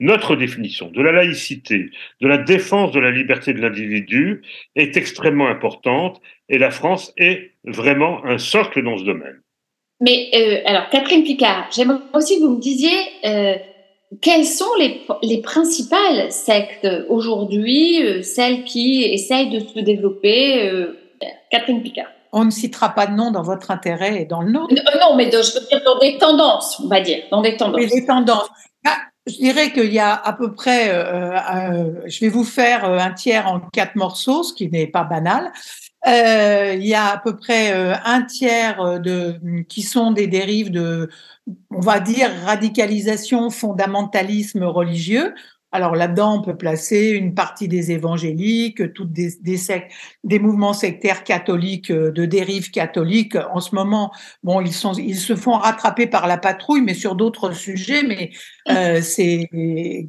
notre 0.00 0.34
définition 0.34 0.90
de 0.90 1.02
la 1.02 1.12
laïcité, 1.12 1.90
de 2.20 2.26
la 2.26 2.38
défense 2.38 2.90
de 2.92 2.98
la 2.98 3.10
liberté 3.10 3.52
de 3.52 3.60
l'individu 3.60 4.42
est 4.74 4.96
extrêmement 4.96 5.48
importante 5.48 6.20
et 6.48 6.58
la 6.58 6.70
France 6.70 7.12
est 7.18 7.52
vraiment 7.64 8.24
un 8.24 8.38
socle 8.38 8.82
dans 8.82 8.96
ce 8.96 9.04
domaine. 9.04 9.40
Mais 10.00 10.30
euh, 10.34 10.62
alors, 10.64 10.88
Catherine 10.90 11.22
Picard, 11.22 11.66
j'aimerais 11.70 11.98
aussi 12.14 12.38
que 12.38 12.44
vous 12.44 12.56
me 12.56 12.60
disiez 12.60 12.96
euh, 13.26 13.54
quelles 14.22 14.46
sont 14.46 14.74
les, 14.78 15.02
les 15.22 15.42
principales 15.42 16.32
sectes 16.32 16.88
aujourd'hui, 17.08 18.02
euh, 18.02 18.22
celles 18.22 18.64
qui 18.64 19.04
essayent 19.04 19.50
de 19.50 19.60
se 19.60 19.78
développer. 19.80 20.68
Euh, 20.68 20.96
Catherine 21.50 21.82
Picard? 21.82 22.06
On 22.32 22.44
ne 22.44 22.50
citera 22.50 22.90
pas 22.90 23.06
de 23.06 23.12
nom 23.12 23.30
dans 23.30 23.42
votre 23.42 23.70
intérêt 23.70 24.22
et 24.22 24.24
dans 24.24 24.40
le 24.40 24.52
nôtre. 24.52 24.72
Euh, 24.72 24.98
non, 25.00 25.16
mais 25.16 25.26
de, 25.26 25.42
je 25.42 25.52
veux 25.52 25.66
dire 25.66 25.82
dans 25.84 25.98
des 25.98 26.16
tendances, 26.16 26.80
on 26.82 26.88
va 26.88 27.00
dire, 27.00 27.24
dans 27.30 27.42
des 27.42 27.56
tendances. 27.56 27.80
Mais 27.80 27.86
des 27.86 28.06
tendances. 28.06 28.48
Ah, 28.86 28.96
je 29.26 29.34
dirais 29.34 29.70
qu'il 29.72 29.92
y 29.92 29.98
a 29.98 30.14
à 30.14 30.32
peu 30.32 30.54
près, 30.54 30.88
je 32.06 32.20
vais 32.20 32.28
vous 32.28 32.44
faire 32.44 32.84
un 32.84 33.10
tiers 33.12 33.46
en 33.48 33.60
quatre 33.72 33.96
morceaux, 33.96 34.44
ce 34.44 34.54
qui 34.54 34.70
n'est 34.70 34.86
pas 34.86 35.04
banal. 35.04 35.52
Euh, 36.06 36.74
il 36.74 36.86
y 36.86 36.94
a 36.94 37.10
à 37.10 37.18
peu 37.18 37.36
près 37.36 37.72
euh, 37.72 37.94
un 38.04 38.22
tiers 38.22 38.80
euh, 38.80 38.98
de, 38.98 39.38
qui 39.68 39.82
sont 39.82 40.12
des 40.12 40.26
dérives 40.26 40.70
de, 40.70 41.10
on 41.70 41.80
va 41.80 42.00
dire, 42.00 42.30
radicalisation, 42.44 43.50
fondamentalisme 43.50 44.64
religieux. 44.64 45.34
Alors 45.72 45.94
là-dedans, 45.94 46.38
on 46.38 46.42
peut 46.42 46.56
placer 46.56 47.10
une 47.10 47.34
partie 47.34 47.68
des 47.68 47.92
évangéliques, 47.92 48.92
toutes 48.92 49.12
des, 49.12 49.34
des, 49.40 49.58
des 50.24 50.38
mouvements 50.40 50.72
sectaires 50.72 51.22
catholiques, 51.22 51.92
de 51.92 52.24
dérive 52.24 52.72
catholique. 52.72 53.36
En 53.52 53.60
ce 53.60 53.76
moment, 53.76 54.10
bon, 54.42 54.60
ils 54.60 54.72
sont, 54.72 54.94
ils 54.94 55.16
se 55.16 55.36
font 55.36 55.52
rattraper 55.52 56.08
par 56.08 56.26
la 56.26 56.38
patrouille, 56.38 56.80
mais 56.80 56.94
sur 56.94 57.14
d'autres 57.14 57.52
sujets, 57.52 58.02
mais 58.02 58.30
euh, 58.68 59.00
c'est 59.02 59.48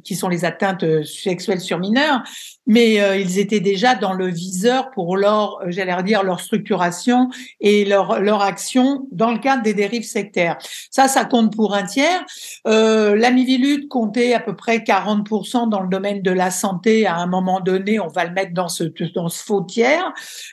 qui 0.02 0.16
sont 0.16 0.28
les 0.28 0.44
atteintes 0.44 1.04
sexuelles 1.04 1.60
sur 1.60 1.78
mineurs 1.78 2.24
mais 2.66 3.00
euh, 3.00 3.16
ils 3.16 3.38
étaient 3.38 3.60
déjà 3.60 3.94
dans 3.94 4.12
le 4.12 4.28
viseur 4.28 4.90
pour 4.90 5.16
leur, 5.16 5.60
euh, 5.62 5.66
j'allais 5.68 6.00
dire, 6.02 6.22
leur 6.22 6.40
structuration 6.40 7.28
et 7.60 7.84
leur, 7.84 8.20
leur 8.20 8.42
action 8.42 9.06
dans 9.10 9.32
le 9.32 9.38
cadre 9.38 9.62
des 9.62 9.74
dérives 9.74 10.04
sectaires. 10.04 10.58
Ça, 10.90 11.08
ça 11.08 11.24
compte 11.24 11.54
pour 11.54 11.74
un 11.74 11.84
tiers. 11.84 12.24
Euh, 12.66 13.16
la 13.16 13.30
Mivilude 13.30 13.88
comptait 13.88 14.34
à 14.34 14.40
peu 14.40 14.54
près 14.54 14.78
40% 14.78 15.68
dans 15.68 15.80
le 15.80 15.88
domaine 15.88 16.22
de 16.22 16.30
la 16.30 16.50
santé. 16.50 17.06
À 17.06 17.16
un 17.16 17.26
moment 17.26 17.60
donné, 17.60 17.98
on 18.00 18.08
va 18.08 18.24
le 18.24 18.32
mettre 18.32 18.52
dans 18.52 18.68
ce, 18.68 18.84
dans 19.14 19.28
ce 19.28 19.42
faux 19.42 19.62
tiers. 19.62 20.12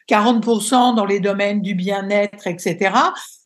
40% 0.10 0.96
dans 0.96 1.06
les 1.06 1.20
domaines 1.20 1.62
du 1.62 1.76
bien-être, 1.76 2.48
etc. 2.48 2.92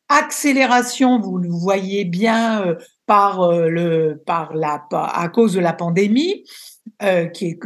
Accélération, 0.10 1.20
vous 1.20 1.38
le 1.38 1.50
voyez 1.50 2.06
bien 2.06 2.66
euh, 2.66 2.76
par 3.06 3.42
euh, 3.42 3.68
le, 3.70 4.22
par 4.26 4.54
la, 4.54 4.86
à 4.92 5.28
cause 5.30 5.54
de 5.54 5.60
la 5.60 5.74
pandémie, 5.74 6.44
euh, 7.02 7.26
qui 7.28 7.48
est 7.48 7.60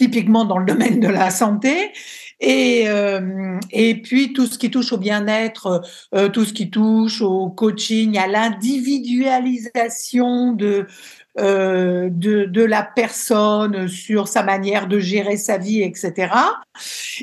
typiquement 0.00 0.46
dans 0.46 0.56
le 0.56 0.64
domaine 0.64 0.98
de 0.98 1.08
la 1.08 1.28
santé, 1.30 1.92
et, 2.40 2.84
euh, 2.88 3.58
et 3.70 4.00
puis 4.00 4.32
tout 4.32 4.46
ce 4.46 4.56
qui 4.56 4.70
touche 4.70 4.94
au 4.94 4.96
bien-être, 4.96 5.82
euh, 6.14 6.30
tout 6.30 6.46
ce 6.46 6.54
qui 6.54 6.70
touche 6.70 7.20
au 7.20 7.50
coaching, 7.50 8.16
à 8.16 8.26
l'individualisation 8.26 10.54
de, 10.54 10.86
euh, 11.40 12.08
de, 12.10 12.44
de, 12.44 12.62
la 12.62 12.82
personne 12.82 13.88
sur 13.88 14.28
sa 14.28 14.42
manière 14.42 14.86
de 14.86 14.98
gérer 14.98 15.36
sa 15.36 15.58
vie, 15.58 15.82
etc. 15.82 16.28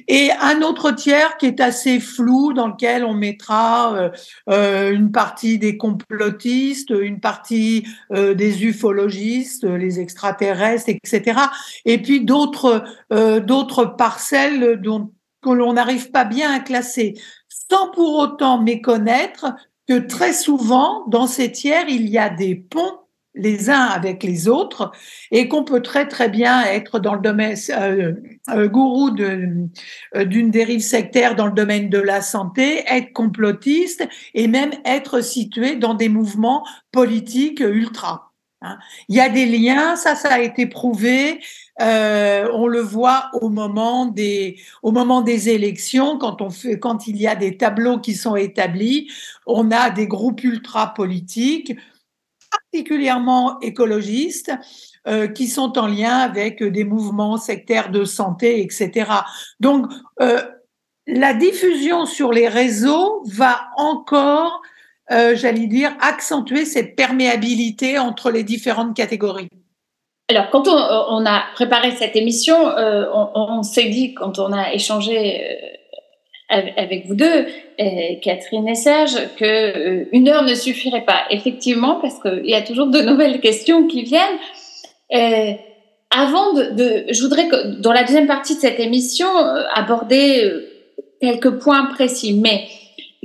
Et 0.07 0.29
un 0.41 0.61
autre 0.61 0.91
tiers 0.91 1.37
qui 1.37 1.45
est 1.45 1.59
assez 1.59 1.99
flou, 1.99 2.53
dans 2.53 2.67
lequel 2.67 3.03
on 3.05 3.13
mettra 3.13 3.95
euh, 3.95 4.09
euh 4.49 4.91
une 4.91 5.11
partie 5.11 5.59
des 5.59 5.77
complotistes, 5.77 6.89
une 6.89 7.19
partie 7.19 7.85
euh, 8.13 8.33
des 8.33 8.65
ufologistes, 8.65 9.63
les 9.63 9.99
extraterrestres, 9.99 10.89
etc. 10.89 11.39
Et 11.85 12.01
puis 12.01 12.23
d'autres 12.23 12.83
euh, 13.13 13.39
d'autres 13.39 13.85
parcelles 13.85 14.81
dont 14.81 15.11
que 15.41 15.49
l'on 15.49 15.73
n'arrive 15.73 16.11
pas 16.11 16.25
bien 16.25 16.51
à 16.51 16.59
classer, 16.59 17.13
sans 17.69 17.91
pour 17.91 18.15
autant 18.17 18.61
méconnaître 18.61 19.53
que 19.87 19.99
très 19.99 20.33
souvent, 20.33 21.05
dans 21.07 21.27
ces 21.27 21.51
tiers, 21.51 21.85
il 21.87 22.09
y 22.09 22.17
a 22.17 22.29
des 22.29 22.55
ponts 22.55 22.99
les 23.37 23.69
uns 23.69 23.85
avec 23.85 24.23
les 24.23 24.47
autres 24.47 24.91
et 25.31 25.47
qu'on 25.47 25.63
peut 25.63 25.81
très 25.81 26.07
très 26.07 26.29
bien 26.29 26.63
être 26.65 26.99
dans 26.99 27.13
le 27.13 27.21
domaine 27.21 27.55
euh, 27.69 28.13
euh, 28.49 28.67
gourou 28.67 29.11
d'une 29.11 30.51
dérive 30.51 30.81
sectaire 30.81 31.35
dans 31.35 31.47
le 31.47 31.53
domaine 31.53 31.89
de 31.89 31.99
la 31.99 32.21
santé, 32.21 32.83
être 32.87 33.13
complotiste 33.13 34.07
et 34.33 34.47
même 34.47 34.71
être 34.85 35.21
situé 35.21 35.75
dans 35.75 35.93
des 35.93 36.09
mouvements 36.09 36.65
politiques 36.91 37.61
ultra. 37.61 38.27
Hein. 38.61 38.77
Il 39.07 39.15
y 39.15 39.19
a 39.19 39.29
des 39.29 39.45
liens, 39.45 39.95
ça, 39.95 40.15
ça 40.15 40.33
a 40.33 40.39
été 40.39 40.65
prouvé. 40.65 41.39
Euh, 41.79 42.49
on 42.53 42.65
le 42.65 42.79
voit 42.79 43.29
au 43.33 43.49
moment 43.49 44.07
des 44.07 44.59
au 44.81 44.91
moment 44.91 45.21
des 45.21 45.49
élections 45.49 46.17
quand 46.17 46.41
on 46.41 46.49
fait 46.49 46.79
quand 46.79 47.05
il 47.05 47.17
y 47.17 47.27
a 47.27 47.35
des 47.35 47.55
tableaux 47.55 47.99
qui 47.99 48.15
sont 48.15 48.35
établis, 48.35 49.11
on 49.45 49.69
a 49.69 49.91
des 49.91 50.07
groupes 50.07 50.43
ultra 50.43 50.95
politiques 50.95 51.75
particulièrement 52.71 53.59
écologistes 53.61 54.51
euh, 55.07 55.27
qui 55.27 55.47
sont 55.47 55.77
en 55.77 55.87
lien 55.87 56.17
avec 56.17 56.61
des 56.61 56.83
mouvements 56.83 57.37
sectaires 57.37 57.91
de 57.91 58.03
santé, 58.03 58.61
etc. 58.61 59.09
Donc 59.59 59.85
euh, 60.21 60.41
la 61.05 61.33
diffusion 61.33 62.05
sur 62.05 62.31
les 62.31 62.47
réseaux 62.47 63.23
va 63.25 63.67
encore 63.77 64.61
euh, 65.09 65.35
j'allais 65.35 65.67
dire, 65.67 65.95
accentuer 66.01 66.65
cette 66.65 66.97
perméabilité 66.97 67.97
entre 67.97 68.29
les 68.31 68.43
différentes 68.43 68.95
catégories 68.95 69.49
alors, 70.29 70.49
quand 70.49 70.67
on, 70.67 71.25
a 71.25 71.45
préparé 71.53 71.91
cette 71.91 72.17
émission, 72.17 72.53
on, 72.53 73.63
s'est 73.63 73.87
dit, 73.87 74.13
quand 74.13 74.39
on 74.39 74.51
a 74.51 74.73
échangé 74.73 75.41
avec 76.49 77.07
vous 77.07 77.15
deux, 77.15 77.47
Catherine 78.21 78.67
et 78.67 78.75
Serge, 78.75 79.15
que 79.37 80.07
une 80.11 80.27
heure 80.29 80.43
ne 80.43 80.55
suffirait 80.55 81.05
pas? 81.05 81.23
Effectivement, 81.29 81.99
parce 82.01 82.19
qu'il 82.19 82.45
y 82.45 82.55
a 82.55 82.61
toujours 82.61 82.87
de 82.87 83.01
nouvelles 83.01 83.39
questions 83.39 83.87
qui 83.87 84.03
viennent. 84.03 84.39
avant 86.09 86.53
de, 86.53 87.05
je 87.11 87.21
voudrais 87.21 87.47
que 87.47 87.79
dans 87.79 87.93
la 87.93 88.03
deuxième 88.03 88.27
partie 88.27 88.55
de 88.55 88.59
cette 88.59 88.79
émission 88.79 89.27
aborder 89.73 90.51
quelques 91.21 91.59
points 91.59 91.85
précis, 91.85 92.33
mais 92.33 92.67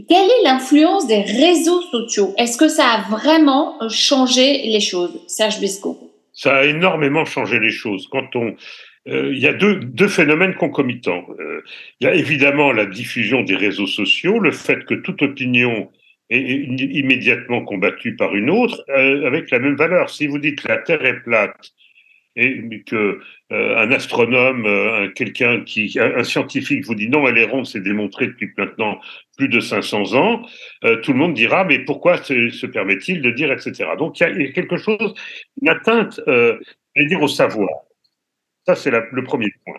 quelle 0.08 0.26
est 0.26 0.44
l'influence 0.44 1.06
des 1.06 1.20
réseaux 1.20 1.82
sociaux? 1.82 2.34
Est-ce 2.38 2.56
que 2.56 2.68
ça 2.68 2.86
a 2.86 3.10
vraiment 3.10 3.76
changé 3.88 4.62
les 4.64 4.80
choses, 4.80 5.20
Serge 5.26 5.60
Bisco 5.60 5.98
Ça 6.32 6.56
a 6.56 6.64
énormément 6.64 7.24
changé 7.24 7.58
les 7.58 7.70
choses. 7.70 8.08
Quand 8.10 8.34
on, 8.34 8.46
euh, 8.46 8.52
il 9.06 9.38
y 9.38 9.46
a 9.46 9.52
deux, 9.52 9.76
deux 9.76 10.08
phénomènes 10.08 10.54
concomitants. 10.54 11.26
Euh, 11.40 11.62
il 12.00 12.06
y 12.06 12.10
a 12.10 12.14
évidemment 12.14 12.72
la 12.72 12.86
diffusion 12.86 13.42
des 13.42 13.56
réseaux 13.56 13.86
sociaux, 13.86 14.38
le 14.38 14.52
fait 14.52 14.84
que 14.84 14.94
toute 14.94 15.22
opinion 15.22 15.90
est 16.30 16.40
immédiatement 16.40 17.62
combattue 17.64 18.16
par 18.16 18.34
une 18.34 18.50
autre 18.50 18.84
euh, 18.90 19.26
avec 19.26 19.50
la 19.50 19.58
même 19.58 19.76
valeur. 19.76 20.10
Si 20.10 20.26
vous 20.26 20.38
dites 20.38 20.62
que 20.62 20.68
la 20.68 20.78
Terre 20.78 21.04
est 21.04 21.20
plate 21.20 21.72
et 22.36 22.82
que 22.86 23.20
euh, 23.52 23.78
un 23.78 23.92
astronome, 23.92 24.64
euh, 24.64 25.10
quelqu'un 25.10 25.62
qui, 25.64 25.98
un, 26.00 26.24
scientifique 26.24 26.86
vous 26.86 26.94
dit 26.94 27.08
non, 27.08 27.28
elle 27.28 27.36
est 27.36 27.44
ronde, 27.44 27.66
c'est 27.66 27.82
démontré 27.82 28.28
depuis 28.28 28.50
maintenant 28.56 29.00
plus 29.36 29.48
de 29.48 29.60
500 29.60 30.14
ans, 30.14 30.42
euh, 30.84 30.96
tout 31.02 31.12
le 31.12 31.18
monde 31.18 31.34
dira 31.34 31.64
mais 31.64 31.80
pourquoi 31.80 32.16
se, 32.22 32.48
se 32.50 32.66
permet-il 32.66 33.20
de 33.20 33.30
dire 33.30 33.52
etc. 33.52 33.90
Donc 33.98 34.18
il 34.20 34.40
y, 34.40 34.48
a 34.48 34.52
quelque 34.52 34.78
chose, 34.78 35.14
une 35.60 35.68
atteinte, 35.68 36.20
euh, 36.28 36.58
dire 36.96 37.20
au 37.20 37.28
savoir. 37.28 37.68
Ça 38.66 38.74
c'est 38.74 38.90
le 38.90 39.24
premier 39.24 39.50
point. 39.64 39.78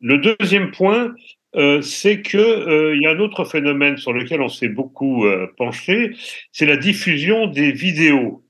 Le 0.00 0.18
deuxième 0.18 0.70
point, 0.70 1.14
euh, 1.56 1.82
c'est 1.82 2.22
que 2.22 2.94
il 2.94 3.02
y 3.02 3.06
a 3.06 3.10
un 3.10 3.18
autre 3.18 3.44
phénomène 3.44 3.96
sur 3.96 4.12
lequel 4.12 4.40
on 4.40 4.48
s'est 4.48 4.68
beaucoup 4.68 5.26
penché, 5.56 6.16
c'est 6.52 6.66
la 6.66 6.76
diffusion 6.76 7.46
des 7.46 7.72
vidéos 7.72 8.44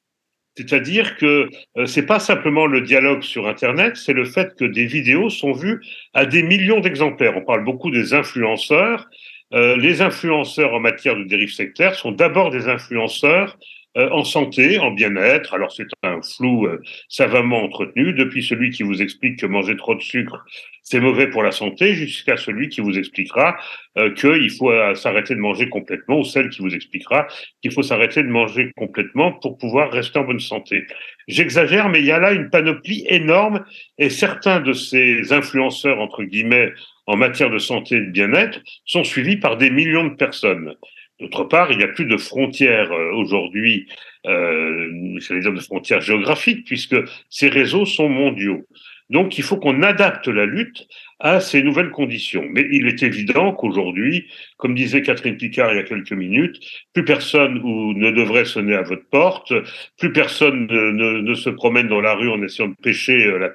c'est-à-dire 0.57 1.17
que 1.17 1.49
euh, 1.79 1.87
c'est 1.87 2.05
pas 2.05 2.19
simplement 2.19 2.67
le 2.67 2.81
dialogue 2.81 3.23
sur 3.23 3.47
Internet, 3.47 3.97
c'est 3.97 4.13
le 4.13 4.25
fait 4.25 4.55
que 4.57 4.65
des 4.65 4.85
vidéos 4.85 5.31
sont 5.31 5.53
vues 5.53 5.81
à 6.13 6.27
des 6.27 6.43
millions 6.43 6.81
d'exemplaires. 6.81 7.37
On 7.37 7.45
parle 7.45 7.65
beaucoup 7.65 7.91
des 7.91 8.15
influenceurs. 8.15 9.09
Euh, 9.55 9.77
les 9.77 10.03
influenceurs 10.03 10.75
en 10.75 10.81
matière 10.81 11.17
de 11.17 11.25
dérive 11.25 11.53
sectaire 11.53 11.95
sont 11.95 12.13
d'abord 12.13 12.51
des 12.51 12.69
influenceurs 12.69 13.59
euh, 13.97 14.09
en 14.11 14.25
santé, 14.25 14.79
en 14.79 14.91
bien-être. 14.91 15.55
Alors 15.55 15.73
c'est 15.73 15.87
un 16.03 16.21
flou 16.23 16.67
euh, 16.67 16.81
savamment 17.09 17.63
entretenu, 17.63 18.13
depuis 18.13 18.43
celui 18.43 18.71
qui 18.71 18.83
vous 18.83 19.03
explique 19.03 19.41
que 19.41 19.47
manger 19.47 19.77
trop 19.77 19.95
de 19.95 20.03
sucre 20.03 20.45
c'est 20.83 20.99
mauvais 20.99 21.29
pour 21.29 21.45
la 21.45 21.53
santé, 21.53 21.95
jusqu'à 21.95 22.37
celui 22.37 22.69
qui 22.69 22.81
vous 22.81 22.99
expliquera 22.99 23.57
euh, 23.97 24.13
qu'il 24.13 24.51
faut 24.51 24.73
s'arrêter 24.97 25.37
de 25.37 25.41
manger 25.41 25.69
complètement, 25.69 26.19
ou 26.19 26.25
celle 26.25 26.49
qui 26.49 26.63
vous 26.63 26.75
expliquera 26.75 27.29
qu'il 27.63 27.73
faut 27.73 27.83
s'arrêter 27.83 28.25
de 28.25 28.29
manger 28.29 28.73
complètement 28.77 29.33
pour 29.33 29.57
pouvoir 29.57 29.93
rester 29.93 30.19
en 30.19 30.25
bonne 30.25 30.41
santé. 30.41 30.87
J'exagère, 31.29 31.91
mais 31.91 32.01
il 32.01 32.07
y 32.07 32.11
a 32.11 32.19
là 32.19 32.33
une 32.33 32.51
panoplie 32.51 33.05
énorme, 33.09 33.65
et 33.99 34.11
certains 34.11 34.59
de 34.59 34.73
ces 34.73 35.33
influenceurs 35.33 36.01
entre 36.01 36.25
guillemets 36.25 36.73
en 37.07 37.17
matière 37.17 37.51
de 37.51 37.59
santé 37.59 37.97
et 37.97 38.01
de 38.01 38.11
bien-être 38.11 38.61
sont 38.85 39.05
suivis 39.05 39.37
par 39.37 39.57
des 39.57 39.71
millions 39.71 40.07
de 40.07 40.15
personnes. 40.15 40.75
D'autre 41.21 41.45
part, 41.45 41.71
il 41.71 41.79
n'y 41.79 41.85
a 41.85 41.89
plus 41.89 42.07
de 42.07 42.17
frontières 42.17 42.93
euh, 42.93 43.13
aujourd'hui, 43.13 43.87
euh, 44.27 45.19
c'est 45.21 45.39
dire 45.39 45.53
de 45.53 45.61
frontières 45.61 46.01
géographiques, 46.01 46.67
puisque 46.67 46.97
ces 47.29 47.49
réseaux 47.49 47.85
sont 47.85 48.09
mondiaux. 48.09 48.67
Donc, 49.11 49.39
il 49.39 49.45
faut 49.45 49.57
qu'on 49.57 49.83
adapte 49.83 50.29
la 50.29 50.47
lutte 50.47 50.87
à 51.19 51.41
ces 51.41 51.63
nouvelles 51.63 51.91
conditions. 51.91 52.45
Mais 52.49 52.67
il 52.71 52.87
est 52.87 53.03
évident 53.03 53.53
qu'aujourd'hui, 53.53 54.29
comme 54.57 54.75
disait 54.75 55.03
Catherine 55.03 55.37
Picard 55.37 55.73
il 55.73 55.77
y 55.77 55.81
a 55.81 55.83
quelques 55.83 56.13
minutes, 56.13 56.61
plus 56.93 57.05
personne 57.05 57.61
ne 57.61 58.11
devrait 58.13 58.45
sonner 58.45 58.75
à 58.75 58.83
votre 58.83 59.09
porte, 59.11 59.53
plus 59.99 60.13
personne 60.13 60.67
ne, 60.67 61.35
se 61.35 61.51
promène 61.51 61.89
dans 61.89 62.01
la 62.01 62.15
rue 62.15 62.31
en 62.31 62.41
essayant 62.41 62.69
de 62.69 62.77
pêcher 62.81 63.27
euh, 63.27 63.39
la 63.39 63.53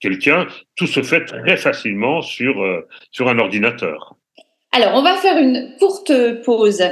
quelqu'un. 0.00 0.46
Tout 0.76 0.86
se 0.86 1.02
fait 1.02 1.24
très 1.24 1.56
facilement 1.56 2.22
sur, 2.22 2.62
euh, 2.62 2.86
sur 3.10 3.28
un 3.28 3.38
ordinateur. 3.40 4.16
Alors, 4.76 4.94
on 4.96 5.02
va 5.02 5.14
faire 5.14 5.38
une 5.38 5.68
courte 5.78 6.12
pause 6.44 6.82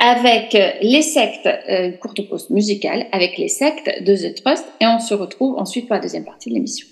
avec 0.00 0.58
les 0.82 1.02
sectes, 1.02 1.46
euh, 1.46 1.92
courte 1.92 2.28
pause 2.28 2.50
musicale 2.50 3.06
avec 3.12 3.38
les 3.38 3.46
sectes 3.46 4.02
de 4.02 4.16
The 4.16 4.42
Trust 4.42 4.64
et 4.80 4.86
on 4.88 4.98
se 4.98 5.14
retrouve 5.14 5.56
ensuite 5.56 5.86
pour 5.86 5.94
la 5.94 6.00
deuxième 6.00 6.24
partie 6.24 6.48
de 6.48 6.54
l'émission. 6.54 6.88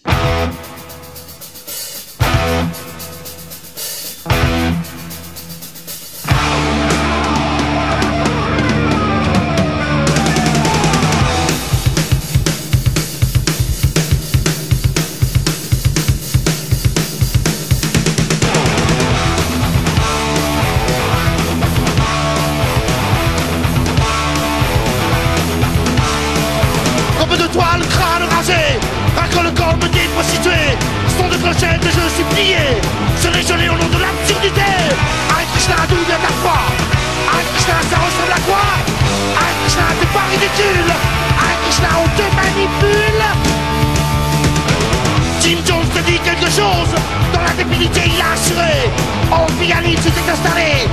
j'aide 31.59 31.85
et 31.85 31.92
je 31.92 32.05
suis 32.14 32.25
plié. 32.35 32.62
Serré, 33.21 33.42
gelé 33.42 33.69
au 33.69 33.77
nom 33.77 33.88
de 33.88 33.99
l'absurdité. 33.99 34.71
Arrête 35.31 35.51
Krishna, 35.55 35.77
d'où 35.88 35.97
vient 36.07 36.21
ta 36.21 36.33
foi 36.42 36.59
Arrête 37.31 37.51
Krishna, 37.55 37.77
ça 37.90 37.97
ressemble 37.97 38.35
à 38.35 38.42
quoi 38.49 38.64
Arrête 39.37 39.61
Krishna, 39.64 39.87
t'es 40.01 40.11
pas 40.16 40.27
ridicule. 40.33 40.90
Arrête 41.40 41.62
Krishna, 41.64 41.90
on 42.03 42.09
te 42.16 42.27
manipule. 42.37 43.23
Jim 45.40 45.61
Jones 45.64 45.88
te 45.95 46.01
dit 46.11 46.19
quelque 46.21 46.51
chose. 46.51 46.92
Dans 47.33 47.42
la 47.42 47.53
débilité, 47.57 48.03
il 48.07 48.21
a 48.21 48.33
assuré. 48.35 48.90
En 49.31 49.47
Pialine, 49.59 50.01
tu 50.03 50.11
t'es 50.11 50.31
installé. 50.31 50.88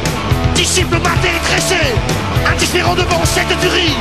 Disciple 0.56 0.98
maté 1.00 1.30
et 1.34 1.44
tréché. 1.48 1.84
Indifférent 2.46 2.96
devant 2.96 3.26
cette 3.26 3.54
tuerie. 3.60 3.98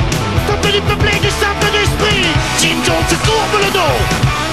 Peuple 0.46 0.72
du 0.72 0.80
peuplé 0.82 1.12
du 1.20 1.30
simple 1.30 1.68
d'esprit. 1.72 2.26
Jim 2.60 2.78
Jones 2.84 3.08
se 3.08 3.16
courbe 3.26 3.56
le 3.64 3.70
dos. 3.72 3.96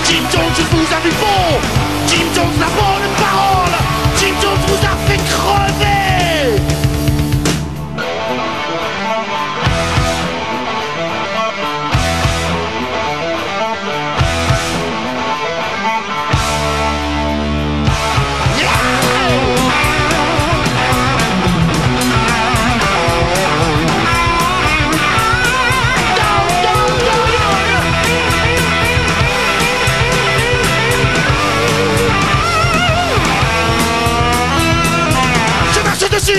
Jim 0.05 0.23
Jones 0.31 0.65
vous 0.71 0.87
a 0.95 0.99
du 1.01 1.11
bon 1.19 1.88
Jim 2.09 2.25
Jones 2.33 2.57
n'a 2.59 2.65
pas 2.65 2.97
de 3.03 3.09
parole. 3.21 3.75
Jim 4.17 4.33
Jones 4.41 4.57
vous 4.67 4.83
a 4.83 4.95
fait 5.07 5.17
crever. 5.17 6.08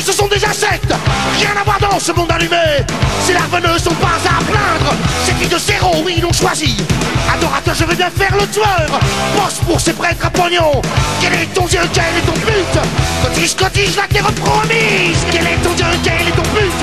Les 0.06 0.44
insectes 0.44 0.94
Rien 1.38 1.50
à 1.60 1.64
voir 1.64 1.78
dans 1.78 1.98
ce 1.98 2.12
monde 2.12 2.30
allumé. 2.32 2.56
Ces 3.24 3.34
larves 3.34 3.60
ne 3.60 3.78
sont 3.78 3.94
pas 3.94 4.16
à 4.24 4.42
plaindre 4.42 4.94
C'est 5.24 5.38
qui 5.38 5.46
de 5.46 5.58
zéro, 5.58 6.02
oui, 6.04 6.14
ils 6.16 6.22
l'ont 6.22 6.32
choisi. 6.32 6.76
Adorateur, 7.32 7.74
je 7.74 7.84
veux 7.84 7.94
bien 7.94 8.10
faire 8.10 8.34
le 8.34 8.46
tueur. 8.46 8.88
Pense 9.36 9.58
pour 9.66 9.80
ces 9.80 9.92
prêtres 9.92 10.26
à 10.26 10.30
pognon. 10.30 10.80
Quel 11.20 11.34
est 11.34 11.46
ton 11.54 11.66
dieu, 11.66 11.80
quel 11.92 12.16
est 12.16 12.26
ton 12.26 12.32
but? 12.32 12.80
Cotise, 13.22 13.54
cotise, 13.54 13.96
la 13.96 14.06
terre 14.06 14.32
promise. 14.32 15.18
Quel 15.30 15.46
est 15.46 15.62
ton 15.62 15.72
dieu, 15.74 15.86
quel 16.02 16.28
est 16.28 16.36
ton 16.36 16.48
but? 16.54 16.80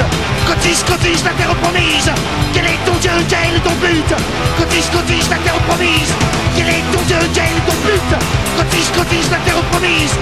Cotise, 0.48 0.84
cotise, 0.84 1.24
la 1.24 1.32
terre 1.32 1.56
promise. 1.56 2.12
Quel 2.54 2.66
est 2.66 2.80
ton 2.86 2.98
dieu, 3.02 3.12
quel 3.30 3.56
est 3.56 3.64
ton 3.64 3.76
but? 3.82 4.16
Cotise, 4.60 4.90
cotise, 4.92 5.30
la 5.30 5.38
terre 5.38 5.60
promise 5.68 6.47
Quel 6.58 6.70
est 6.70 6.84
ton 6.92 7.02
dieu, 7.04 7.18
quel 7.34 7.44
est 7.46 7.66
ton 7.68 7.78
but 7.86 8.18
Cotise, 8.58 8.92
cotise, 8.98 9.30
la 9.32 9.38
terre 9.46 9.62
promise. 9.72 10.14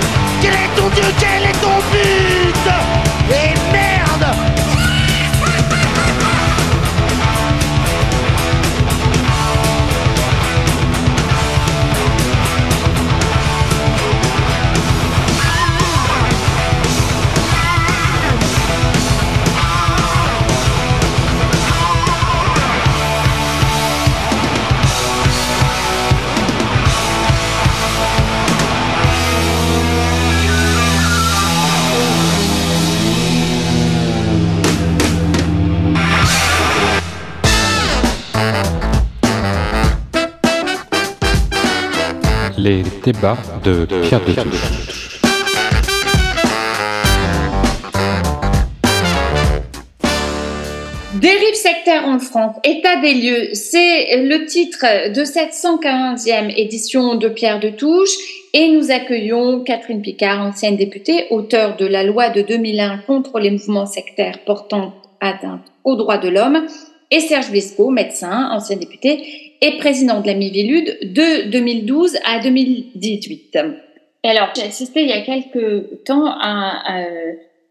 Quel 0.41 0.51
est 0.51 0.75
ton 0.75 0.89
dieu, 0.89 1.05
quel 1.17 1.43
est 1.43 1.61
ton 1.61 1.77
but 1.91 3.33
Et 3.33 3.53
merde 3.71 4.04
De 43.21 43.85
Pierre 44.07 44.19
de 44.19 44.33
Touche. 44.33 45.21
Dérive 51.21 51.53
sectaire 51.53 52.05
en 52.05 52.19
France, 52.19 52.57
état 52.65 52.97
des 52.97 53.13
lieux, 53.13 53.53
c'est 53.53 54.21
le 54.23 54.45
titre 54.45 55.11
de 55.13 55.23
cette 55.23 55.53
115e 55.53 56.53
édition 56.57 57.15
de 57.15 57.29
Pierre 57.29 57.61
de 57.61 57.69
Touche 57.69 58.11
et 58.53 58.69
nous 58.69 58.91
accueillons 58.91 59.61
Catherine 59.61 60.01
Picard, 60.01 60.41
ancienne 60.41 60.75
députée, 60.75 61.27
auteure 61.29 61.77
de 61.77 61.85
la 61.85 62.03
loi 62.03 62.29
de 62.29 62.41
2001 62.41 62.97
contre 63.07 63.39
les 63.39 63.51
mouvements 63.51 63.85
sectaires 63.85 64.39
portant 64.45 64.93
atteinte 65.21 65.61
aux 65.85 65.95
droits 65.95 66.17
de 66.17 66.29
l'homme 66.29 66.65
et 67.11 67.19
Serge 67.19 67.51
Besco, 67.51 67.89
médecin, 67.89 68.49
ancien 68.51 68.77
député 68.77 69.55
et 69.61 69.77
président 69.77 70.21
de 70.21 70.27
la 70.27 70.33
Mivilude 70.33 71.13
de 71.13 71.49
2012 71.49 72.17
à 72.25 72.39
2018. 72.39 73.57
Alors, 74.23 74.49
j'ai 74.55 74.63
assisté 74.63 75.01
il 75.01 75.09
y 75.09 75.13
a 75.13 75.21
quelques 75.21 76.03
temps 76.03 76.25
à, 76.25 77.05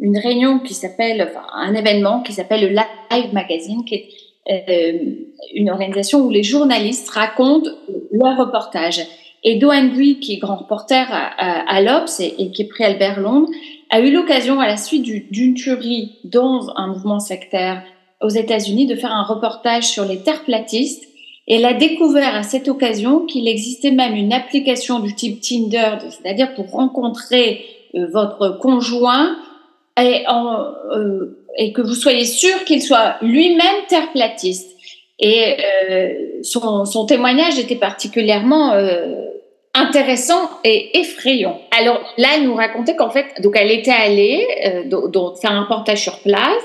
une 0.01 0.19
réunion 0.19 0.59
qui 0.61 0.75
s'appelle, 0.75 1.23
enfin, 1.23 1.47
un 1.55 1.75
événement 1.75 2.23
qui 2.23 2.33
s'appelle 2.33 2.63
le 2.63 2.69
Live 2.69 3.33
Magazine, 3.33 3.85
qui 3.85 3.95
est 3.95 4.09
euh, 4.51 4.99
une 5.55 5.71
organisation 5.71 6.21
où 6.21 6.31
les 6.31 6.43
journalistes 6.43 7.09
racontent 7.11 7.71
leurs 8.13 8.37
reportages. 8.37 9.03
Et 9.43 9.57
Dohan 9.57 9.89
Bui, 9.89 10.21
qui 10.21 10.35
est 10.35 10.39
grand 10.39 10.57
reporter 10.57 11.07
à, 11.11 11.69
à, 11.69 11.81
l'Obs 11.81 12.21
et, 12.21 12.35
et, 12.39 12.51
qui 12.51 12.63
est 12.63 12.69
prix 12.69 12.85
Albert 12.85 13.21
Londres, 13.21 13.49
a 13.91 14.01
eu 14.01 14.11
l'occasion, 14.11 14.61
à 14.61 14.67
la 14.67 14.77
suite 14.77 15.03
d'une 15.31 15.55
tuerie 15.55 16.19
dans 16.25 16.73
un 16.77 16.89
mouvement 16.89 17.21
sectaire 17.21 17.83
aux 18.25 18.31
États-Unis, 18.31 18.87
de 18.87 18.97
faire 18.97 19.13
un 19.13 19.23
reportage 19.23 19.85
sur 19.85 20.05
les 20.05 20.19
terres 20.19 20.45
platistes. 20.45 21.05
Et 21.47 21.57
elle 21.57 21.67
a 21.67 21.75
découvert 21.75 22.35
à 22.35 22.43
cette 22.43 22.69
occasion 22.69 23.27
qu'il 23.27 23.47
existait 23.49 23.91
même 23.91 24.15
une 24.15 24.33
application 24.33 24.99
du 25.01 25.15
type 25.15 25.43
Tinder, 25.43 25.99
c'est-à-dire 26.09 26.55
pour 26.55 26.71
rencontrer 26.71 27.67
euh, 27.95 28.07
votre 28.11 28.59
conjoint 28.59 29.37
euh, 29.99 31.27
et, 31.59 31.73
que 31.75 31.83
vous 31.83 31.95
soyez 31.95 32.25
sûr 32.25 32.65
qu'il 32.65 32.83
soit 32.83 33.17
lui-même 33.21 33.85
terre-platiste. 33.89 34.71
Et 35.21 35.57
euh, 35.91 36.15
son, 36.43 37.07
témoignage 37.07 37.59
était 37.59 37.77
particulièrement 37.77 38.73
intéressant 39.75 40.51
et 40.65 40.99
effrayant. 40.99 41.61
Alors 41.79 42.01
là, 42.17 42.29
elle 42.37 42.45
nous 42.45 42.55
racontait 42.55 42.97
qu'en 42.97 43.11
fait, 43.11 43.27
donc 43.43 43.55
elle 43.55 43.71
était 43.71 43.93
allée 43.93 44.45
faire 45.41 45.53
un 45.53 45.61
reportage 45.63 46.03
sur 46.03 46.19
place. 46.21 46.63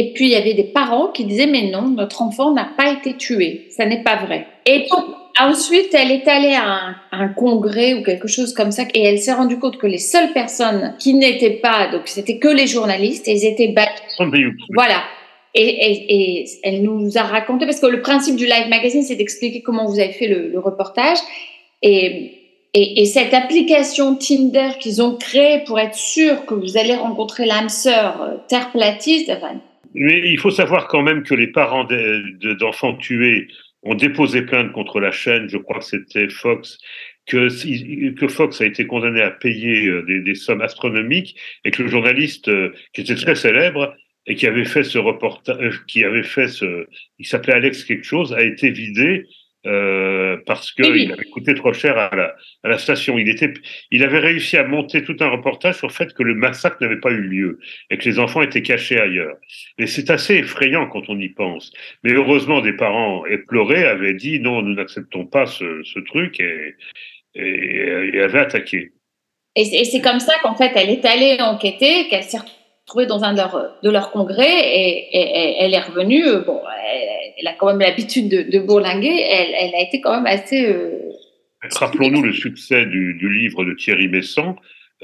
Et 0.00 0.14
puis 0.14 0.28
il 0.28 0.30
y 0.30 0.36
avait 0.36 0.54
des 0.54 0.64
parents 0.64 1.08
qui 1.08 1.26
disaient 1.26 1.46
mais 1.46 1.70
non, 1.70 1.82
notre 1.82 2.22
enfant 2.22 2.52
n'a 2.52 2.70
pas 2.74 2.90
été 2.90 3.18
tué, 3.18 3.66
ça 3.68 3.84
n'est 3.84 4.02
pas 4.02 4.16
vrai. 4.16 4.46
Et 4.64 4.86
donc 4.90 5.04
Ensuite, 5.38 5.94
elle 5.94 6.10
est 6.10 6.26
allée 6.28 6.54
à 6.54 6.64
un, 6.64 6.96
un, 7.12 7.28
congrès 7.28 7.94
ou 7.94 8.02
quelque 8.02 8.28
chose 8.28 8.52
comme 8.52 8.70
ça 8.70 8.82
et 8.92 9.04
elle 9.04 9.18
s'est 9.18 9.32
rendue 9.32 9.58
compte 9.58 9.78
que 9.78 9.86
les 9.86 9.98
seules 9.98 10.32
personnes 10.32 10.94
qui 10.98 11.14
n'étaient 11.14 11.58
pas, 11.62 11.88
donc 11.90 12.02
c'était 12.06 12.38
que 12.38 12.48
les 12.48 12.66
journalistes, 12.66 13.28
et 13.28 13.32
ils 13.32 13.46
étaient 13.46 13.68
battus. 13.68 14.02
Voilà. 14.74 15.02
Et, 15.54 15.62
et, 15.62 16.40
et, 16.40 16.46
elle 16.62 16.82
nous 16.82 17.16
a 17.16 17.22
raconté, 17.22 17.64
parce 17.64 17.80
que 17.80 17.86
le 17.86 18.02
principe 18.02 18.36
du 18.36 18.44
Live 18.44 18.68
Magazine, 18.68 19.02
c'est 19.02 19.16
d'expliquer 19.16 19.62
comment 19.62 19.86
vous 19.86 19.98
avez 19.98 20.12
fait 20.12 20.26
le, 20.26 20.48
le 20.48 20.58
reportage. 20.58 21.18
Et, 21.80 22.32
et, 22.74 23.06
cette 23.06 23.32
application 23.32 24.16
Tinder 24.16 24.72
qu'ils 24.78 25.00
ont 25.00 25.16
créée 25.16 25.60
pour 25.64 25.80
être 25.80 25.94
sûr 25.94 26.44
que 26.44 26.54
vous 26.54 26.76
allez 26.76 26.94
rencontrer 26.94 27.46
l'âme 27.46 27.68
sœur 27.68 28.20
euh, 28.22 28.36
terre 28.48 28.70
platiste. 28.72 29.30
Enfin... 29.30 29.60
Mais 29.94 30.30
il 30.30 30.38
faut 30.38 30.50
savoir 30.50 30.88
quand 30.88 31.02
même 31.02 31.22
que 31.22 31.34
les 31.34 31.48
parents 31.48 31.86
d'enfants 32.58 32.96
tués 32.96 33.48
ont 33.82 33.94
déposé 33.94 34.42
plainte 34.42 34.72
contre 34.72 35.00
la 35.00 35.10
chaîne, 35.10 35.48
je 35.48 35.56
crois 35.56 35.78
que 35.78 35.84
c'était 35.84 36.28
Fox, 36.28 36.78
que, 37.26 37.48
Fox 38.28 38.60
a 38.60 38.66
été 38.66 38.86
condamné 38.86 39.22
à 39.22 39.30
payer 39.30 39.86
euh, 39.86 40.02
des, 40.02 40.20
des 40.20 40.34
sommes 40.34 40.60
astronomiques 40.60 41.36
et 41.64 41.70
que 41.70 41.82
le 41.82 41.88
journaliste, 41.88 42.48
euh, 42.48 42.74
qui 42.92 43.02
était 43.02 43.14
très 43.14 43.34
célèbre 43.34 43.94
et 44.26 44.34
qui 44.34 44.46
avait 44.46 44.64
fait 44.64 44.84
ce 44.84 44.98
reportage, 44.98 45.56
euh, 45.60 45.72
qui 45.86 46.04
avait 46.04 46.22
fait 46.24 46.48
ce, 46.48 46.86
il 47.18 47.26
s'appelait 47.26 47.54
Alex 47.54 47.84
quelque 47.84 48.04
chose, 48.04 48.32
a 48.32 48.42
été 48.42 48.70
vidé 48.70 49.26
euh, 49.66 50.38
parce 50.46 50.72
qu'il 50.72 50.90
oui. 50.90 51.12
avait 51.12 51.24
coûté 51.26 51.54
trop 51.54 51.72
cher 51.72 51.98
à 51.98 52.14
la, 52.14 52.34
à 52.64 52.68
la, 52.68 52.78
station. 52.78 53.18
Il, 53.18 53.28
était, 53.28 53.52
il 53.90 54.02
avait 54.02 54.18
réussi 54.18 54.56
à 54.56 54.64
monter 54.64 55.04
tout 55.04 55.16
un 55.20 55.28
reportage 55.28 55.76
sur 55.76 55.88
le 55.88 55.92
fait 55.92 56.14
que 56.14 56.22
le 56.22 56.34
massacre 56.34 56.78
n'avait 56.80 57.00
pas 57.00 57.10
eu 57.10 57.20
lieu 57.20 57.58
et 57.90 57.98
que 57.98 58.08
les 58.08 58.18
enfants 58.18 58.40
étaient 58.40 58.62
cachés 58.62 58.98
ailleurs. 58.98 59.36
Et 59.76 59.86
c'est 59.86 60.10
assez 60.10 60.36
effrayant 60.36 60.86
quand 60.86 61.08
on 61.08 61.18
y 61.18 61.28
pense. 61.28 61.72
Mais 62.04 62.12
heureusement, 62.12 62.60
des 62.62 62.72
parents 62.72 63.26
éplorés 63.26 63.84
avaient 63.84 64.14
dit 64.14 64.40
non, 64.40 64.62
nous 64.62 64.74
n'acceptons 64.74 65.26
pas 65.26 65.46
ce, 65.46 65.82
ce 65.84 65.98
truc 66.00 66.40
et, 66.40 66.76
et, 67.34 68.14
et, 68.14 68.20
avaient 68.20 68.40
attaqué. 68.40 68.92
Et 69.56 69.84
c'est 69.84 70.00
comme 70.00 70.20
ça 70.20 70.34
qu'en 70.42 70.54
fait, 70.54 70.72
elle 70.76 70.90
est 70.90 71.04
allée 71.04 71.36
enquêter, 71.40 72.08
qu'elle 72.08 72.22
s'est 72.22 72.38
retrouvée 72.38 72.59
dans 73.06 73.24
un 73.24 73.32
de 73.32 73.38
leurs 73.38 73.78
de 73.82 73.90
leur 73.90 74.10
congrès 74.10 74.48
et, 74.48 75.56
elle 75.60 75.74
est 75.74 75.80
revenue. 75.80 76.24
Bon, 76.46 76.60
elle, 77.38 77.46
a 77.46 77.52
quand 77.54 77.66
même 77.66 77.80
l'habitude 77.80 78.28
de, 78.28 78.42
de 78.50 78.58
bourlinguer, 78.58 79.08
elle, 79.08 79.74
a 79.74 79.80
été 79.80 80.00
quand 80.00 80.14
même 80.14 80.26
assez. 80.26 80.66
Euh... 80.66 80.98
Rappelons-nous 81.62 82.22
le 82.22 82.32
succès 82.32 82.86
du, 82.86 83.14
livre 83.32 83.64
de 83.64 83.74
Thierry 83.74 84.08
Messan, 84.08 84.56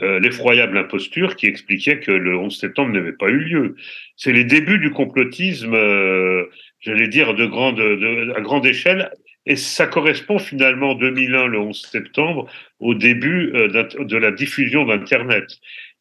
euh, 0.03 0.19
L'effroyable 0.21 0.77
imposture, 0.79 1.37
qui 1.37 1.47
expliquait 1.47 2.01
que 2.01 2.13
le 2.13 2.37
11 2.37 2.59
septembre 2.59 2.93
n'avait 2.93 3.13
pas 3.13 3.29
eu 3.29 3.39
lieu. 3.39 3.77
C'est 4.17 4.33
les 4.33 4.45
débuts 4.45 4.79
du 4.79 4.91
complotisme, 4.91 5.75
euh, 5.75 6.45
j'allais 6.81 7.09
dire, 7.09 7.35
de 7.35 7.47
grande, 7.47 7.77
de, 7.77 8.35
à 8.37 8.41
grande 8.41 8.67
échelle. 8.67 9.11
Et 9.47 9.57
ça 9.57 9.87
correspond 9.87 10.39
finalement, 10.39 10.95
2001, 10.95 11.47
le 11.47 11.61
11 11.61 11.81
septembre, 11.81 12.51
au 12.81 12.95
début 12.95 13.53
euh, 13.55 13.69
de 13.69 14.17
la 14.17 14.33
diffusion 14.33 14.85
d'Internet. 14.85 15.47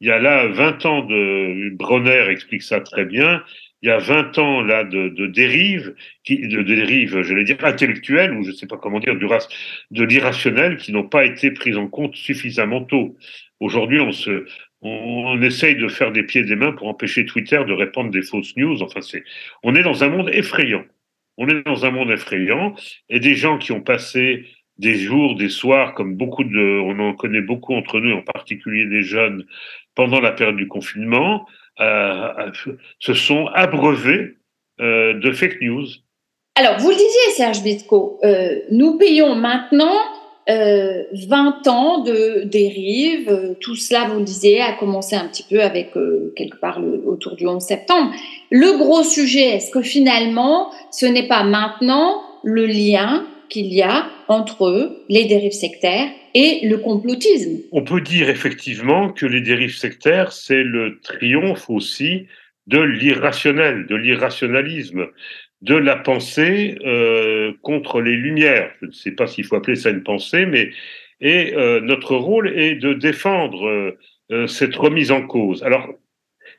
Il 0.01 0.07
y 0.07 0.11
a 0.11 0.19
là 0.19 0.47
20 0.47 0.85
ans 0.85 1.01
de 1.03 1.69
Bronner 1.75 2.27
explique 2.29 2.63
ça 2.63 2.81
très 2.81 3.05
bien 3.05 3.43
il 3.85 3.89
y 3.89 3.91
a 3.91 3.99
20 3.99 4.39
ans 4.39 4.61
là 4.61 4.83
de, 4.83 5.09
de 5.09 5.27
dérive, 5.27 5.93
qui, 6.23 6.39
de, 6.39 6.63
de 6.63 6.75
dérive, 6.75 7.21
je 7.21 7.33
vais 7.35 7.43
dire 7.43 7.63
intellectuelle 7.63 8.33
ou 8.33 8.43
je 8.43 8.49
ne 8.49 8.55
sais 8.55 8.65
pas 8.65 8.77
comment 8.77 8.99
dire, 8.99 9.15
du 9.15 9.27
de 9.91 10.03
l'irrationnel 10.03 10.77
qui 10.77 10.91
n'ont 10.91 11.07
pas 11.07 11.23
été 11.23 11.51
prises 11.51 11.77
en 11.77 11.87
compte 11.87 12.15
suffisamment 12.15 12.81
tôt. 12.81 13.15
Aujourd'hui, 13.59 13.99
on 13.99 14.11
se, 14.11 14.47
on, 14.81 15.39
essaye 15.43 15.75
de 15.75 15.87
faire 15.87 16.11
des 16.11 16.23
pieds 16.23 16.41
et 16.41 16.45
des 16.45 16.55
mains 16.55 16.71
pour 16.71 16.87
empêcher 16.87 17.27
Twitter 17.27 17.61
de 17.63 17.73
répandre 17.73 18.09
des 18.09 18.23
fausses 18.23 18.57
news. 18.57 18.81
Enfin, 18.81 19.01
c'est, 19.01 19.23
on 19.61 19.75
est 19.75 19.83
dans 19.83 20.03
un 20.03 20.09
monde 20.09 20.31
effrayant. 20.33 20.83
On 21.37 21.47
est 21.47 21.61
dans 21.63 21.85
un 21.85 21.91
monde 21.91 22.09
effrayant 22.09 22.75
et 23.09 23.19
des 23.19 23.35
gens 23.35 23.59
qui 23.59 23.71
ont 23.71 23.81
passé 23.81 24.47
des 24.79 24.95
jours, 24.95 25.35
des 25.35 25.49
soirs, 25.49 25.93
comme 25.93 26.15
beaucoup 26.15 26.43
de, 26.43 26.79
on 26.83 26.97
en 26.99 27.13
connaît 27.13 27.41
beaucoup 27.41 27.75
entre 27.75 27.99
nous, 27.99 28.13
en 28.13 28.23
particulier 28.23 28.85
des 28.87 29.03
jeunes, 29.03 29.45
pendant 29.95 30.19
la 30.19 30.31
période 30.31 30.57
du 30.57 30.67
confinement, 30.67 31.45
euh, 31.79 32.51
se 32.99 33.13
sont 33.13 33.47
abreuvés 33.53 34.37
euh, 34.79 35.13
de 35.13 35.31
fake 35.31 35.61
news. 35.61 35.85
Alors, 36.55 36.77
vous 36.79 36.89
le 36.89 36.95
disiez, 36.95 37.31
Serge 37.35 37.59
euh, 38.23 38.59
nous 38.71 38.97
payons 38.97 39.35
maintenant 39.35 39.97
euh, 40.47 41.03
20 41.27 41.67
ans 41.67 41.99
de 42.03 42.43
dérive. 42.43 43.29
Euh, 43.29 43.53
tout 43.59 43.75
cela, 43.75 44.07
vous 44.07 44.19
le 44.19 44.25
disiez, 44.25 44.61
a 44.61 44.73
commencé 44.73 45.15
un 45.15 45.27
petit 45.27 45.43
peu 45.43 45.61
avec 45.61 45.97
euh, 45.97 46.33
quelque 46.35 46.57
part 46.57 46.79
autour 47.05 47.35
du 47.35 47.47
11 47.47 47.61
septembre. 47.61 48.11
Le 48.51 48.77
gros 48.77 49.03
sujet, 49.03 49.55
est-ce 49.55 49.71
que 49.71 49.81
finalement, 49.81 50.69
ce 50.91 51.05
n'est 51.05 51.27
pas 51.27 51.43
maintenant 51.43 52.21
le 52.43 52.65
lien 52.65 53.25
qu'il 53.49 53.73
y 53.73 53.81
a 53.81 54.05
entre 54.27 55.03
les 55.09 55.25
dérives 55.25 55.51
sectaires 55.51 56.09
et 56.33 56.67
le 56.67 56.77
complotisme 56.77 57.59
On 57.71 57.83
peut 57.83 58.01
dire 58.01 58.29
effectivement 58.29 59.09
que 59.09 59.25
les 59.25 59.41
dérives 59.41 59.75
sectaires, 59.75 60.31
c'est 60.31 60.63
le 60.63 60.99
triomphe 61.01 61.69
aussi 61.69 62.27
de 62.67 62.79
l'irrationnel, 62.79 63.85
de 63.87 63.95
l'irrationalisme, 63.95 65.07
de 65.61 65.75
la 65.75 65.95
pensée 65.95 66.77
euh, 66.85 67.53
contre 67.61 68.01
les 68.01 68.15
lumières. 68.15 68.71
Je 68.81 68.87
ne 68.87 68.91
sais 68.91 69.11
pas 69.11 69.27
s'il 69.27 69.45
faut 69.45 69.55
appeler 69.55 69.75
ça 69.75 69.89
une 69.89 70.03
pensée, 70.03 70.45
mais 70.45 70.71
et 71.21 71.53
euh, 71.55 71.79
notre 71.79 72.15
rôle 72.15 72.49
est 72.59 72.75
de 72.75 72.93
défendre 72.93 73.67
euh 73.67 74.47
cette 74.47 74.75
remise 74.75 75.11
en 75.11 75.21
cause. 75.21 75.61
Alors, 75.61 75.87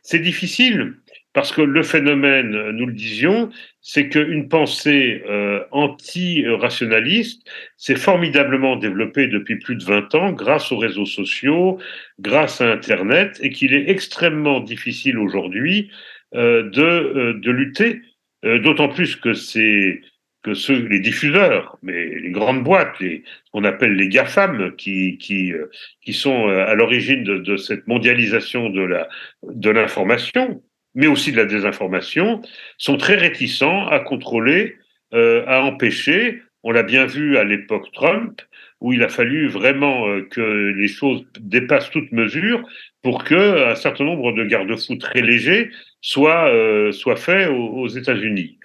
c'est 0.03 0.21
difficile 0.21 0.95
parce 1.37 1.53
que 1.53 1.61
le 1.61 1.83
phénomène, 1.83 2.71
nous 2.71 2.87
le 2.87 2.95
disions, 2.95 3.51
c'est 3.83 4.09
qu'une 4.09 4.49
pensée 4.49 5.23
euh, 5.29 5.63
anti-rationaliste 5.71 7.47
s'est 7.77 7.97
formidablement 7.97 8.77
développée 8.77 9.27
depuis 9.27 9.57
plus 9.57 9.77
de 9.77 9.85
20 9.85 10.15
ans 10.15 10.33
grâce 10.33 10.73
aux 10.73 10.79
réseaux 10.79 11.05
sociaux, 11.05 11.77
grâce 12.21 12.63
à 12.63 12.73
Internet, 12.73 13.39
et 13.43 13.51
qu'il 13.51 13.75
est 13.75 13.91
extrêmement 13.91 14.61
difficile 14.61 15.19
aujourd'hui 15.19 15.91
euh, 16.35 16.71
de, 16.71 16.83
euh, 16.83 17.35
de 17.35 17.51
lutter, 17.51 18.01
euh, 18.47 18.59
d'autant 18.59 18.89
plus 18.89 19.15
que 19.15 19.35
c'est 19.35 20.01
que 20.47 20.55
ceux, 20.55 20.87
les 20.87 21.01
diffuseurs, 21.01 21.77
mais 21.83 22.07
les 22.07 22.31
grandes 22.31 22.63
boîtes, 22.63 23.01
les, 23.01 23.25
qu'on 23.53 23.65
appelle 23.65 23.95
les 23.97 24.09
GAFAM, 24.09 24.77
qui, 24.77 25.19
qui, 25.19 25.53
euh, 25.53 25.67
qui 26.03 26.13
sont 26.13 26.49
euh, 26.49 26.65
à 26.65 26.75
l'origine 26.75 27.25
de, 27.25 27.39
de 27.39 27.57
cette 27.57 27.89
mondialisation 27.89 28.71
de 28.71 28.81
la, 28.81 29.09
de 29.43 29.71
l'information, 29.71 30.63
mais 30.97 31.07
aussi 31.07 31.31
de 31.31 31.37
la 31.37 31.45
désinformation, 31.45 32.43
sont 32.79 32.97
très 32.97 33.15
réticents 33.15 33.87
à 33.87 34.01
contrôler, 34.01 34.77
euh, 35.15 35.45
à 35.47 35.61
empêcher. 35.61 36.43
On 36.65 36.73
l'a 36.73 36.83
bien 36.83 37.05
vu 37.05 37.37
à 37.37 37.45
l'époque 37.45 37.93
Trump, 37.93 38.41
où 38.81 38.93
il 38.93 39.03
a 39.03 39.09
fallu 39.09 39.47
vraiment 39.47 40.09
euh, 40.09 40.23
que 40.23 40.73
les 40.75 40.89
choses 40.89 41.25
dépassent 41.39 41.91
toute 41.91 42.11
mesure 42.13 42.67
pour 43.03 43.25
que 43.25 43.71
un 43.71 43.75
certain 43.75 44.05
nombre 44.05 44.33
de 44.33 44.45
garde-fous 44.45 44.97
très 44.97 45.21
légers 45.21 45.71
soient, 46.01 46.49
euh, 46.49 46.91
soient 46.93 47.17
faits 47.17 47.51
aux, 47.51 47.89
États-Unis. 47.89 48.59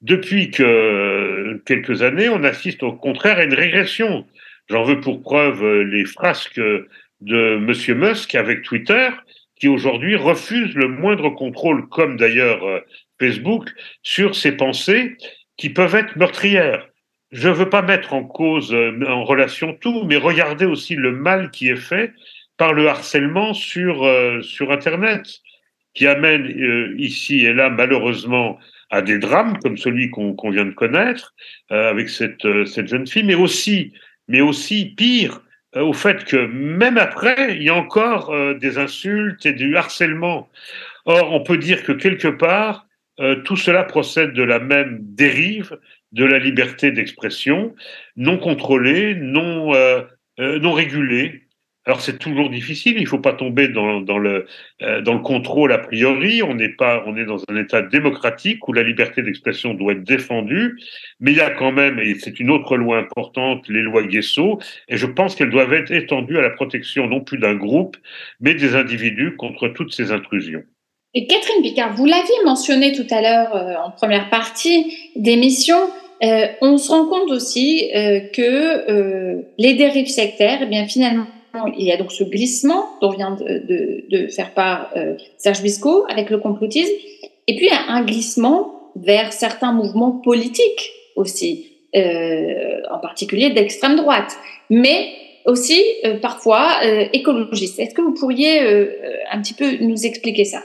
Depuis 0.00 0.50
que 0.50 1.60
quelques 1.66 2.02
années, 2.02 2.28
on 2.30 2.42
assiste 2.42 2.82
au 2.82 2.92
contraire 2.92 3.38
à 3.38 3.44
une 3.44 3.54
régression. 3.54 4.26
J'en 4.68 4.82
veux 4.82 5.00
pour 5.00 5.20
preuve 5.20 5.82
les 5.82 6.04
frasques 6.04 6.60
de 7.20 7.56
Monsieur 7.56 7.94
Musk 7.94 8.34
avec 8.34 8.62
Twitter, 8.62 9.08
qui 9.58 9.68
aujourd'hui 9.68 10.16
refuse 10.16 10.74
le 10.74 10.88
moindre 10.88 11.30
contrôle, 11.30 11.88
comme 11.88 12.16
d'ailleurs 12.16 12.64
euh, 12.64 12.80
Facebook, 13.18 13.70
sur 14.02 14.34
ses 14.34 14.52
pensées 14.52 15.16
qui 15.56 15.70
peuvent 15.70 15.94
être 15.94 16.16
meurtrières. 16.16 16.88
Je 17.32 17.48
ne 17.48 17.54
veux 17.54 17.70
pas 17.70 17.82
mettre 17.82 18.12
en 18.12 18.22
cause, 18.22 18.72
euh, 18.72 18.92
en 19.08 19.24
relation 19.24 19.74
tout, 19.74 20.04
mais 20.04 20.16
regardez 20.16 20.66
aussi 20.66 20.94
le 20.94 21.12
mal 21.12 21.50
qui 21.50 21.68
est 21.68 21.76
fait 21.76 22.12
par 22.56 22.72
le 22.72 22.88
harcèlement 22.88 23.54
sur, 23.54 24.04
euh, 24.04 24.42
sur 24.42 24.70
Internet, 24.70 25.40
qui 25.94 26.06
amène 26.06 26.94
ici 26.98 27.46
et 27.46 27.54
là, 27.54 27.70
malheureusement, 27.70 28.58
à 28.90 29.00
des 29.00 29.18
drames 29.18 29.58
comme 29.62 29.78
celui 29.78 30.10
qu'on 30.10 30.50
vient 30.50 30.66
de 30.66 30.72
connaître 30.72 31.34
avec 31.70 32.10
cette, 32.10 32.46
cette 32.66 32.88
jeune 32.88 33.06
fille, 33.06 33.22
mais 33.22 33.34
aussi, 33.34 33.94
mais 34.28 34.42
aussi 34.42 34.92
pire, 34.94 35.40
au 35.82 35.92
fait 35.92 36.24
que 36.24 36.46
même 36.46 36.98
après, 36.98 37.56
il 37.56 37.62
y 37.62 37.68
a 37.68 37.74
encore 37.74 38.30
euh, 38.30 38.54
des 38.54 38.78
insultes 38.78 39.46
et 39.46 39.52
du 39.52 39.76
harcèlement. 39.76 40.48
Or, 41.04 41.32
on 41.32 41.42
peut 41.42 41.58
dire 41.58 41.84
que 41.84 41.92
quelque 41.92 42.28
part, 42.28 42.86
euh, 43.20 43.36
tout 43.42 43.56
cela 43.56 43.84
procède 43.84 44.32
de 44.32 44.42
la 44.42 44.58
même 44.58 44.98
dérive 45.00 45.78
de 46.12 46.24
la 46.24 46.38
liberté 46.38 46.90
d'expression, 46.90 47.74
non 48.16 48.38
contrôlée, 48.38 49.14
non, 49.14 49.74
euh, 49.74 50.02
euh, 50.38 50.58
non 50.58 50.72
régulée. 50.72 51.45
Alors 51.86 52.00
c'est 52.00 52.18
toujours 52.18 52.50
difficile, 52.50 52.96
il 52.96 53.04
ne 53.04 53.08
faut 53.08 53.20
pas 53.20 53.32
tomber 53.32 53.68
dans, 53.68 54.00
le, 54.18 54.46
euh, 54.82 55.00
dans 55.02 55.14
le 55.14 55.20
contrôle 55.20 55.72
a 55.72 55.78
priori, 55.78 56.42
on 56.42 56.54
n'est 56.54 56.74
pas, 56.74 57.04
on 57.06 57.16
est 57.16 57.24
dans 57.24 57.40
un 57.48 57.56
état 57.56 57.80
démocratique 57.80 58.66
où 58.66 58.72
la 58.72 58.82
liberté 58.82 59.22
d'expression 59.22 59.72
doit 59.72 59.92
être 59.92 60.02
défendue, 60.02 60.80
mais 61.20 61.30
il 61.30 61.38
y 61.38 61.40
a 61.40 61.50
quand 61.50 61.70
même, 61.70 62.00
et 62.00 62.16
c'est 62.16 62.40
une 62.40 62.50
autre 62.50 62.76
loi 62.76 62.98
importante, 62.98 63.68
les 63.68 63.82
lois 63.82 64.02
Guesso, 64.02 64.58
et 64.88 64.96
je 64.96 65.06
pense 65.06 65.36
qu'elles 65.36 65.50
doivent 65.50 65.74
être 65.74 65.92
étendues 65.92 66.38
à 66.38 66.42
la 66.42 66.50
protection 66.50 67.06
non 67.06 67.20
plus 67.20 67.38
d'un 67.38 67.54
groupe, 67.54 67.96
mais 68.40 68.54
des 68.54 68.74
individus 68.74 69.36
contre 69.36 69.68
toutes 69.68 69.94
ces 69.94 70.10
intrusions. 70.10 70.64
Et 71.14 71.26
Catherine 71.26 71.62
Picard, 71.62 71.94
vous 71.94 72.04
l'aviez 72.04 72.44
mentionné 72.44 72.92
tout 72.92 73.06
à 73.10 73.22
l'heure 73.22 73.56
euh, 73.56 73.74
en 73.82 73.90
première 73.90 74.28
partie 74.28 74.92
d'émission, 75.14 75.76
euh, 76.22 76.46
on 76.60 76.78
se 76.78 76.90
rend 76.90 77.06
compte 77.06 77.30
aussi 77.30 77.90
euh, 77.94 78.20
que 78.34 79.42
les 79.56 79.74
dérives 79.74 80.08
sectaires, 80.08 80.58
eh 80.62 80.66
bien 80.66 80.86
finalement, 80.86 81.26
il 81.76 81.84
y 81.84 81.92
a 81.92 81.96
donc 81.96 82.12
ce 82.12 82.24
glissement 82.24 82.86
dont 83.00 83.10
vient 83.10 83.36
de, 83.36 84.28
faire 84.28 84.52
part 84.54 84.90
euh, 84.96 85.14
Serge 85.38 85.62
Bisco 85.62 86.04
avec 86.08 86.30
le 86.30 86.38
complotisme, 86.38 86.92
et 87.46 87.56
puis 87.56 87.68
un 87.70 88.02
glissement 88.04 88.92
vers 88.96 89.32
certains 89.32 89.72
mouvements 89.72 90.12
politiques 90.12 90.92
aussi, 91.16 91.72
euh, 91.94 92.80
en 92.90 92.98
particulier 92.98 93.50
d'extrême 93.50 93.96
droite, 93.96 94.36
mais 94.70 95.08
aussi 95.44 95.80
euh, 96.04 96.18
parfois 96.18 96.82
écologistes. 97.12 97.78
Est-ce 97.78 97.94
que 97.94 98.02
vous 98.02 98.14
pourriez 98.14 98.60
un 99.30 99.40
petit 99.40 99.54
peu 99.54 99.76
nous 99.80 100.06
expliquer 100.06 100.44
ça? 100.44 100.62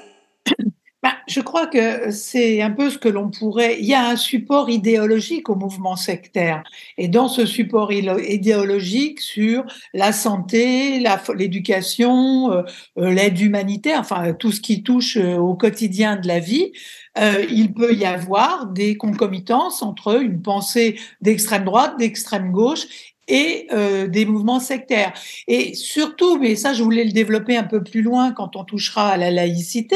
Je 1.32 1.40
crois 1.40 1.68
que 1.68 2.12
c'est 2.12 2.62
un 2.62 2.72
peu 2.72 2.90
ce 2.90 2.98
que 2.98 3.08
l'on 3.08 3.30
pourrait. 3.30 3.78
Il 3.80 3.86
y 3.86 3.94
a 3.94 4.10
un 4.10 4.18
support 4.18 4.70
idéologique 4.70 5.50
au 5.50 5.56
mouvement 5.56 5.96
sectaire. 5.96 6.64
Et 6.98 7.08
dans 7.08 7.30
ce 7.30 7.46
support 7.46 7.92
idéologique 7.94 9.22
sur 9.22 9.64
la 9.94 10.12
santé, 10.12 11.02
l'éducation, 11.36 12.52
euh, 12.52 12.64
l'aide 12.98 13.40
humanitaire, 13.40 14.00
enfin 14.02 14.34
tout 14.34 14.52
ce 14.52 14.60
qui 14.60 14.84
touche 14.84 15.16
euh, 15.16 15.38
au 15.38 15.56
quotidien 15.56 16.18
de 16.18 16.28
la 16.28 16.40
vie, 16.40 16.74
euh, 17.18 17.46
il 17.50 17.74
peut 17.74 17.94
y 17.94 18.06
avoir 18.06 18.68
des 18.68 18.98
concomitances 18.98 19.82
entre 19.82 20.22
une 20.22 20.42
pensée 20.42 21.00
d'extrême 21.22 21.66
droite, 21.66 21.98
d'extrême 21.98 22.52
gauche 22.52 23.11
et 23.28 23.68
euh, 23.72 24.08
des 24.08 24.26
mouvements 24.26 24.60
sectaires. 24.60 25.14
Et 25.48 25.74
surtout, 25.74 26.38
mais 26.38 26.56
ça 26.56 26.74
je 26.74 26.84
voulais 26.84 27.04
le 27.04 27.12
développer 27.12 27.56
un 27.58 27.64
peu 27.64 27.84
plus 27.84 28.02
loin 28.02 28.32
quand 28.32 28.56
on 28.56 28.64
touchera 28.64 29.10
à 29.10 29.18
la 29.18 29.32
laïcité, 29.32 29.96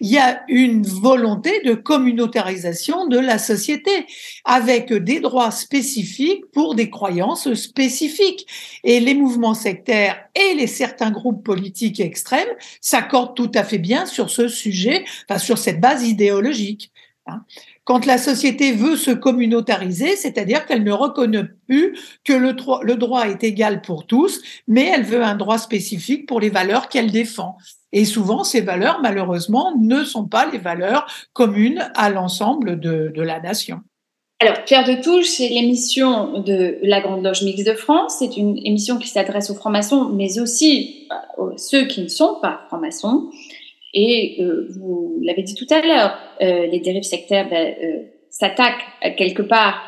il 0.00 0.10
y 0.10 0.18
a 0.18 0.42
une 0.48 0.86
volonté 0.86 1.60
de 1.64 1.74
communautarisation 1.74 3.06
de 3.06 3.18
la 3.18 3.38
société 3.38 4.06
avec 4.44 4.92
des 4.92 5.20
droits 5.20 5.50
spécifiques 5.50 6.44
pour 6.52 6.74
des 6.74 6.90
croyances 6.90 7.52
spécifiques. 7.54 8.46
Et 8.84 9.00
les 9.00 9.14
mouvements 9.14 9.54
sectaires 9.54 10.28
et 10.34 10.54
les 10.54 10.66
certains 10.66 11.10
groupes 11.10 11.44
politiques 11.44 12.00
extrêmes 12.00 12.48
s'accordent 12.80 13.36
tout 13.36 13.50
à 13.54 13.64
fait 13.64 13.78
bien 13.78 14.06
sur 14.06 14.30
ce 14.30 14.48
sujet, 14.48 15.04
enfin 15.28 15.38
sur 15.38 15.58
cette 15.58 15.80
base 15.80 16.06
idéologique. 16.06 16.90
Hein 17.26 17.44
quand 17.84 18.06
la 18.06 18.18
société 18.18 18.72
veut 18.72 18.96
se 18.96 19.10
communautariser, 19.10 20.16
c'est-à-dire 20.16 20.66
qu'elle 20.66 20.84
ne 20.84 20.92
reconnaît 20.92 21.44
plus 21.66 21.98
que 22.24 22.32
le, 22.32 22.96
droit 22.96 23.28
est 23.28 23.44
égal 23.44 23.82
pour 23.82 24.06
tous, 24.06 24.40
mais 24.66 24.90
elle 24.92 25.04
veut 25.04 25.22
un 25.22 25.36
droit 25.36 25.58
spécifique 25.58 26.26
pour 26.26 26.40
les 26.40 26.50
valeurs 26.50 26.88
qu'elle 26.88 27.10
défend. 27.10 27.56
Et 27.92 28.04
souvent, 28.04 28.42
ces 28.42 28.62
valeurs, 28.62 29.00
malheureusement, 29.02 29.74
ne 29.78 30.02
sont 30.02 30.26
pas 30.26 30.50
les 30.50 30.58
valeurs 30.58 31.06
communes 31.32 31.90
à 31.94 32.10
l'ensemble 32.10 32.80
de, 32.80 33.12
de, 33.14 33.22
la 33.22 33.38
nation. 33.38 33.80
Alors, 34.40 34.64
Pierre 34.64 34.84
de 34.84 35.00
Touche, 35.00 35.26
c'est 35.26 35.48
l'émission 35.48 36.40
de 36.40 36.78
la 36.82 37.00
Grande 37.00 37.22
Loge 37.22 37.42
Mixte 37.42 37.66
de 37.66 37.74
France. 37.74 38.16
C'est 38.18 38.36
une 38.36 38.58
émission 38.66 38.98
qui 38.98 39.08
s'adresse 39.08 39.50
aux 39.50 39.54
francs-maçons, 39.54 40.08
mais 40.08 40.40
aussi 40.40 41.06
à 41.10 41.22
ceux 41.56 41.86
qui 41.86 42.02
ne 42.02 42.08
sont 42.08 42.38
pas 42.40 42.62
francs-maçons. 42.68 43.30
Et 43.94 44.36
euh, 44.40 44.66
vous 44.76 45.20
l'avez 45.22 45.42
dit 45.42 45.54
tout 45.54 45.72
à 45.72 45.80
l'heure, 45.80 46.18
euh, 46.42 46.66
les 46.66 46.80
dérives 46.80 47.04
sectaires 47.04 47.48
ben, 47.48 47.74
euh, 47.82 48.02
s'attaquent 48.28 48.84
quelque 49.16 49.42
part 49.42 49.80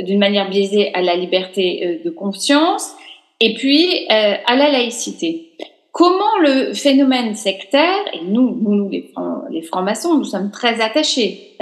d'une 0.00 0.18
manière 0.18 0.48
biaisée 0.50 0.94
à 0.94 1.00
la 1.00 1.16
liberté 1.16 2.00
de 2.02 2.10
conscience 2.10 2.94
et 3.40 3.52
puis 3.54 4.06
à 4.08 4.56
la 4.56 4.70
laïcité. 4.70 5.50
Comment 5.92 6.38
le 6.40 6.72
phénomène 6.72 7.34
sectaire, 7.34 8.04
et 8.14 8.24
nous, 8.24 8.58
nous, 8.58 8.88
les, 8.88 9.12
les 9.50 9.60
francs-maçons, 9.60 10.16
nous 10.16 10.24
sommes 10.24 10.50
très 10.50 10.80
attachés 10.80 11.58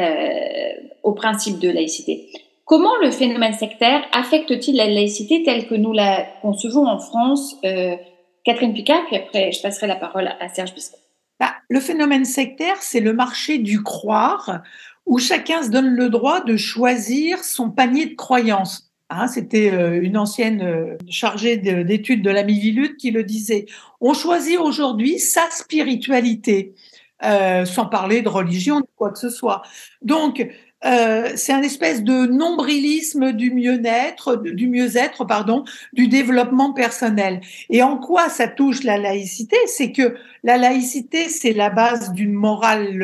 au 1.02 1.12
principe 1.12 1.58
de 1.58 1.68
laïcité. 1.68 2.28
Comment 2.64 2.96
le 3.02 3.10
phénomène 3.10 3.52
sectaire 3.52 4.04
affecte-t-il 4.12 4.76
la 4.76 4.86
laïcité 4.86 5.42
telle 5.42 5.66
que 5.66 5.74
nous 5.74 5.92
la 5.92 6.24
concevons 6.40 6.86
en 6.86 6.98
France 7.00 7.56
Catherine 8.44 8.74
Picard, 8.74 9.06
puis 9.08 9.16
après 9.16 9.50
je 9.50 9.60
passerai 9.60 9.88
la 9.88 9.96
parole 9.96 10.30
à 10.38 10.48
Serge 10.48 10.72
Biscot. 10.72 11.03
Bah, 11.40 11.54
le 11.68 11.80
phénomène 11.80 12.24
sectaire, 12.24 12.76
c'est 12.80 13.00
le 13.00 13.12
marché 13.12 13.58
du 13.58 13.82
croire 13.82 14.62
où 15.06 15.18
chacun 15.18 15.62
se 15.62 15.70
donne 15.70 15.94
le 15.94 16.08
droit 16.08 16.42
de 16.42 16.56
choisir 16.56 17.44
son 17.44 17.70
panier 17.70 18.06
de 18.06 18.14
croyances. 18.14 18.90
Hein, 19.10 19.28
C'était 19.28 19.68
une 19.98 20.16
ancienne 20.16 20.96
chargée 21.08 21.58
d'études 21.58 22.22
de 22.22 22.30
la 22.30 22.42
Mivilude 22.42 22.96
qui 22.96 23.10
le 23.10 23.22
disait. 23.22 23.66
On 24.00 24.14
choisit 24.14 24.58
aujourd'hui 24.58 25.18
sa 25.18 25.42
spiritualité. 25.50 26.74
Euh, 27.24 27.64
sans 27.64 27.86
parler 27.86 28.20
de 28.20 28.28
religion, 28.28 28.80
de 28.80 28.86
quoi 28.96 29.10
que 29.10 29.18
ce 29.18 29.30
soit. 29.30 29.62
Donc, 30.02 30.46
euh, 30.84 31.32
c'est 31.36 31.52
un 31.52 31.62
espèce 31.62 32.02
de 32.02 32.26
nombrilisme 32.26 33.32
du 33.32 33.50
mieux-être, 33.50 34.36
du 34.36 34.68
mieux-être, 34.68 35.24
pardon, 35.24 35.64
du 35.92 36.08
développement 36.08 36.72
personnel. 36.72 37.40
Et 37.70 37.82
en 37.82 37.96
quoi 37.96 38.28
ça 38.28 38.48
touche 38.48 38.82
la 38.82 38.98
laïcité? 38.98 39.56
C'est 39.66 39.92
que 39.92 40.16
la 40.42 40.58
laïcité, 40.58 41.28
c'est 41.28 41.54
la 41.54 41.70
base 41.70 42.12
d'une 42.12 42.34
morale, 42.34 43.02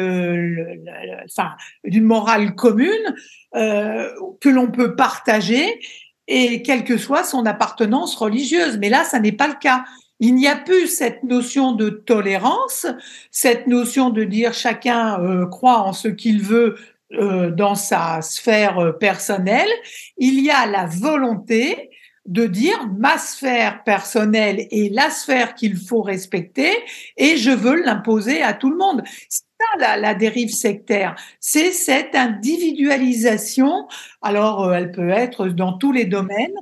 enfin, 1.25 1.53
d'une 1.85 2.05
morale 2.05 2.55
commune 2.55 3.15
euh, 3.57 4.09
que 4.41 4.49
l'on 4.49 4.71
peut 4.71 4.95
partager 4.95 5.81
et 6.29 6.63
quelle 6.63 6.85
que 6.85 6.99
soit 6.99 7.25
son 7.25 7.47
appartenance 7.47 8.15
religieuse. 8.15 8.79
Mais 8.79 8.89
là, 8.89 9.05
ça 9.05 9.19
n'est 9.19 9.33
pas 9.33 9.49
le 9.49 9.55
cas. 9.61 9.85
Il 10.21 10.35
n'y 10.35 10.47
a 10.47 10.55
plus 10.55 10.87
cette 10.87 11.25
notion 11.25 11.73
de 11.73 11.89
tolérance, 11.89 12.87
cette 13.31 13.67
notion 13.67 14.11
de 14.11 14.23
dire 14.23 14.53
chacun 14.53 15.19
euh, 15.21 15.47
croit 15.47 15.81
en 15.81 15.95
ce 15.95 16.09
qu'il 16.09 16.43
veut 16.43 16.77
euh, 17.13 17.51
dans 17.51 17.75
sa 17.75 18.23
sphère 18.23 18.79
euh, 18.79 18.93
personnelle. 18.93 19.69
Il 20.17 20.39
y 20.45 20.51
a 20.51 20.67
la 20.67 20.87
volonté 20.87 21.91
de 22.25 22.47
dire 22.47 22.89
ma 22.97 23.19
sphère 23.19 23.83
personnelle 23.83 24.69
est 24.71 24.95
la 24.95 25.11
sphère 25.11 25.57
qu'il 25.57 25.77
faut 25.77 26.03
respecter 26.03 26.71
et 27.17 27.37
je 27.37 27.51
veux 27.51 27.83
l'imposer 27.83 28.43
à 28.43 28.53
tout 28.53 28.71
le 28.71 28.77
monde. 28.77 29.03
C'est 29.29 29.43
ça 29.59 29.79
la, 29.81 29.97
la, 29.97 30.15
dérive 30.15 30.51
sectaire, 30.51 31.17
c'est 31.41 31.73
cette 31.73 32.15
individualisation. 32.15 33.89
Alors, 34.23 34.73
elle 34.73 34.93
peut 34.93 35.11
être 35.11 35.49
dans 35.49 35.73
tous 35.73 35.91
les 35.91 36.05
domaines. 36.05 36.55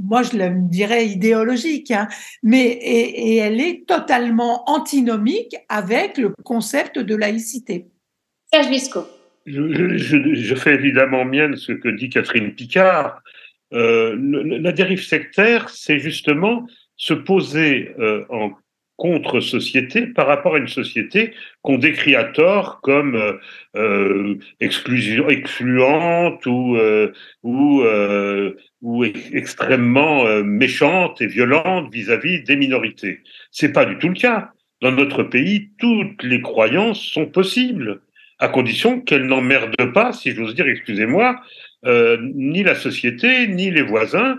Moi 0.00 0.22
je 0.22 0.38
le 0.38 0.68
dirais 0.70 1.06
idéologique, 1.06 1.90
hein, 1.90 2.08
mais 2.42 2.66
et, 2.66 3.36
elle 3.36 3.60
est 3.60 3.86
totalement 3.86 4.70
antinomique 4.70 5.56
avec 5.68 6.16
le 6.16 6.32
concept 6.44 6.98
de 6.98 7.14
laïcité. 7.14 7.88
Serge 8.50 8.70
Bisco. 8.70 9.00
Je, 9.48 10.34
je, 10.34 10.54
fais 10.54 10.74
évidemment 10.74 11.24
mienne 11.24 11.56
ce 11.56 11.72
que 11.72 11.88
dit 11.88 12.10
Catherine 12.10 12.54
Picard. 12.54 13.22
Euh, 13.72 14.16
la 14.60 14.72
dérive 14.72 15.02
sectaire, 15.02 15.68
c'est 15.68 15.98
justement 15.98 16.66
se 16.96 17.14
poser 17.14 17.94
euh, 17.98 18.24
en 18.28 18.52
contre-société 18.98 20.08
par 20.08 20.26
rapport 20.26 20.56
à 20.56 20.58
une 20.58 20.68
société 20.68 21.32
qu'on 21.62 21.78
décrit 21.78 22.16
à 22.16 22.24
tort 22.24 22.80
comme 22.82 23.14
euh, 23.14 23.34
euh 23.76 24.34
exclusion, 24.60 25.28
excluante 25.28 26.44
ou, 26.46 26.76
euh, 26.76 27.12
ou, 27.44 27.82
euh, 27.82 28.56
ou 28.82 29.04
extrêmement 29.04 30.26
euh, 30.26 30.42
méchante 30.42 31.22
et 31.22 31.28
violente 31.28 31.92
vis-à-vis 31.92 32.42
des 32.42 32.56
minorités. 32.56 33.20
C'est 33.52 33.72
pas 33.72 33.84
du 33.86 33.96
tout 33.98 34.08
le 34.08 34.14
cas. 34.14 34.50
Dans 34.80 34.92
notre 34.92 35.22
pays, 35.22 35.70
toutes 35.78 36.22
les 36.22 36.40
croyances 36.40 37.00
sont 37.00 37.26
possibles, 37.26 38.00
à 38.38 38.48
condition 38.48 39.00
qu'elles 39.00 39.26
n'emmerdent 39.26 39.92
pas, 39.92 40.12
si 40.12 40.32
j'ose 40.32 40.54
dire, 40.54 40.68
excusez-moi, 40.68 41.40
ni 41.84 42.62
la 42.62 42.74
société, 42.74 43.46
ni 43.46 43.70
les 43.70 43.82
voisins, 43.82 44.38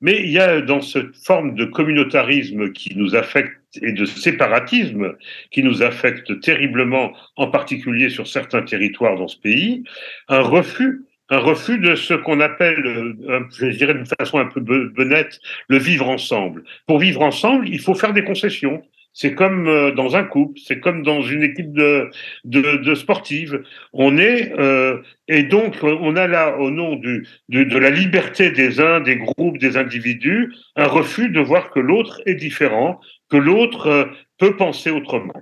mais 0.00 0.20
il 0.20 0.30
y 0.30 0.38
a 0.38 0.60
dans 0.60 0.82
cette 0.82 1.16
forme 1.16 1.54
de 1.54 1.64
communautarisme 1.64 2.72
qui 2.72 2.94
nous 2.96 3.14
affecte 3.16 3.58
et 3.82 3.92
de 3.92 4.04
séparatisme 4.04 5.14
qui 5.50 5.62
nous 5.62 5.82
affecte 5.82 6.40
terriblement, 6.40 7.12
en 7.36 7.48
particulier 7.48 8.10
sur 8.10 8.26
certains 8.28 8.62
territoires 8.62 9.16
dans 9.16 9.28
ce 9.28 9.38
pays, 9.38 9.82
un 10.28 10.40
refus 10.40 11.04
un 11.30 11.38
refus 11.38 11.78
de 11.78 11.94
ce 11.94 12.12
qu'on 12.12 12.40
appelle, 12.40 12.84
euh, 12.86 13.40
je 13.56 13.66
dirais 13.66 13.94
d'une 13.94 14.06
façon 14.06 14.38
un 14.38 14.44
peu 14.44 14.60
benette, 14.60 15.40
le 15.68 15.78
vivre 15.78 16.08
ensemble. 16.08 16.64
Pour 16.86 16.98
vivre 16.98 17.22
ensemble, 17.22 17.66
il 17.68 17.80
faut 17.80 17.94
faire 17.94 18.12
des 18.12 18.24
concessions. 18.24 18.82
C'est 19.16 19.34
comme 19.34 19.68
euh, 19.68 19.92
dans 19.92 20.16
un 20.16 20.24
couple, 20.24 20.58
c'est 20.58 20.80
comme 20.80 21.04
dans 21.04 21.22
une 21.22 21.44
équipe 21.44 21.72
de, 21.72 22.10
de, 22.42 22.82
de 22.82 22.94
sportive. 22.96 23.62
On 23.92 24.18
est 24.18 24.52
euh, 24.58 24.98
et 25.28 25.44
donc 25.44 25.76
on 25.84 26.16
a 26.16 26.26
là, 26.26 26.58
au 26.58 26.70
nom 26.70 26.96
de, 26.96 27.22
la 27.48 27.90
liberté 27.90 28.50
des 28.50 28.80
uns, 28.80 29.00
des 29.00 29.16
groupes, 29.16 29.58
des 29.58 29.76
individus, 29.76 30.52
un 30.74 30.88
refus 30.88 31.30
de 31.30 31.40
voir 31.40 31.70
que 31.70 31.78
l'autre 31.78 32.22
est 32.26 32.34
différent, 32.34 32.98
que 33.30 33.36
l'autre 33.36 33.86
euh, 33.86 34.04
peut 34.38 34.56
penser 34.56 34.90
autrement. 34.90 35.32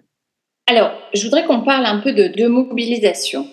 Alors, 0.67 0.93
je 1.15 1.25
voudrais 1.25 1.47
qu'on 1.47 1.63
parle 1.63 1.87
un 1.87 2.01
peu 2.01 2.13
de, 2.13 2.47
mobilisation. 2.47 3.47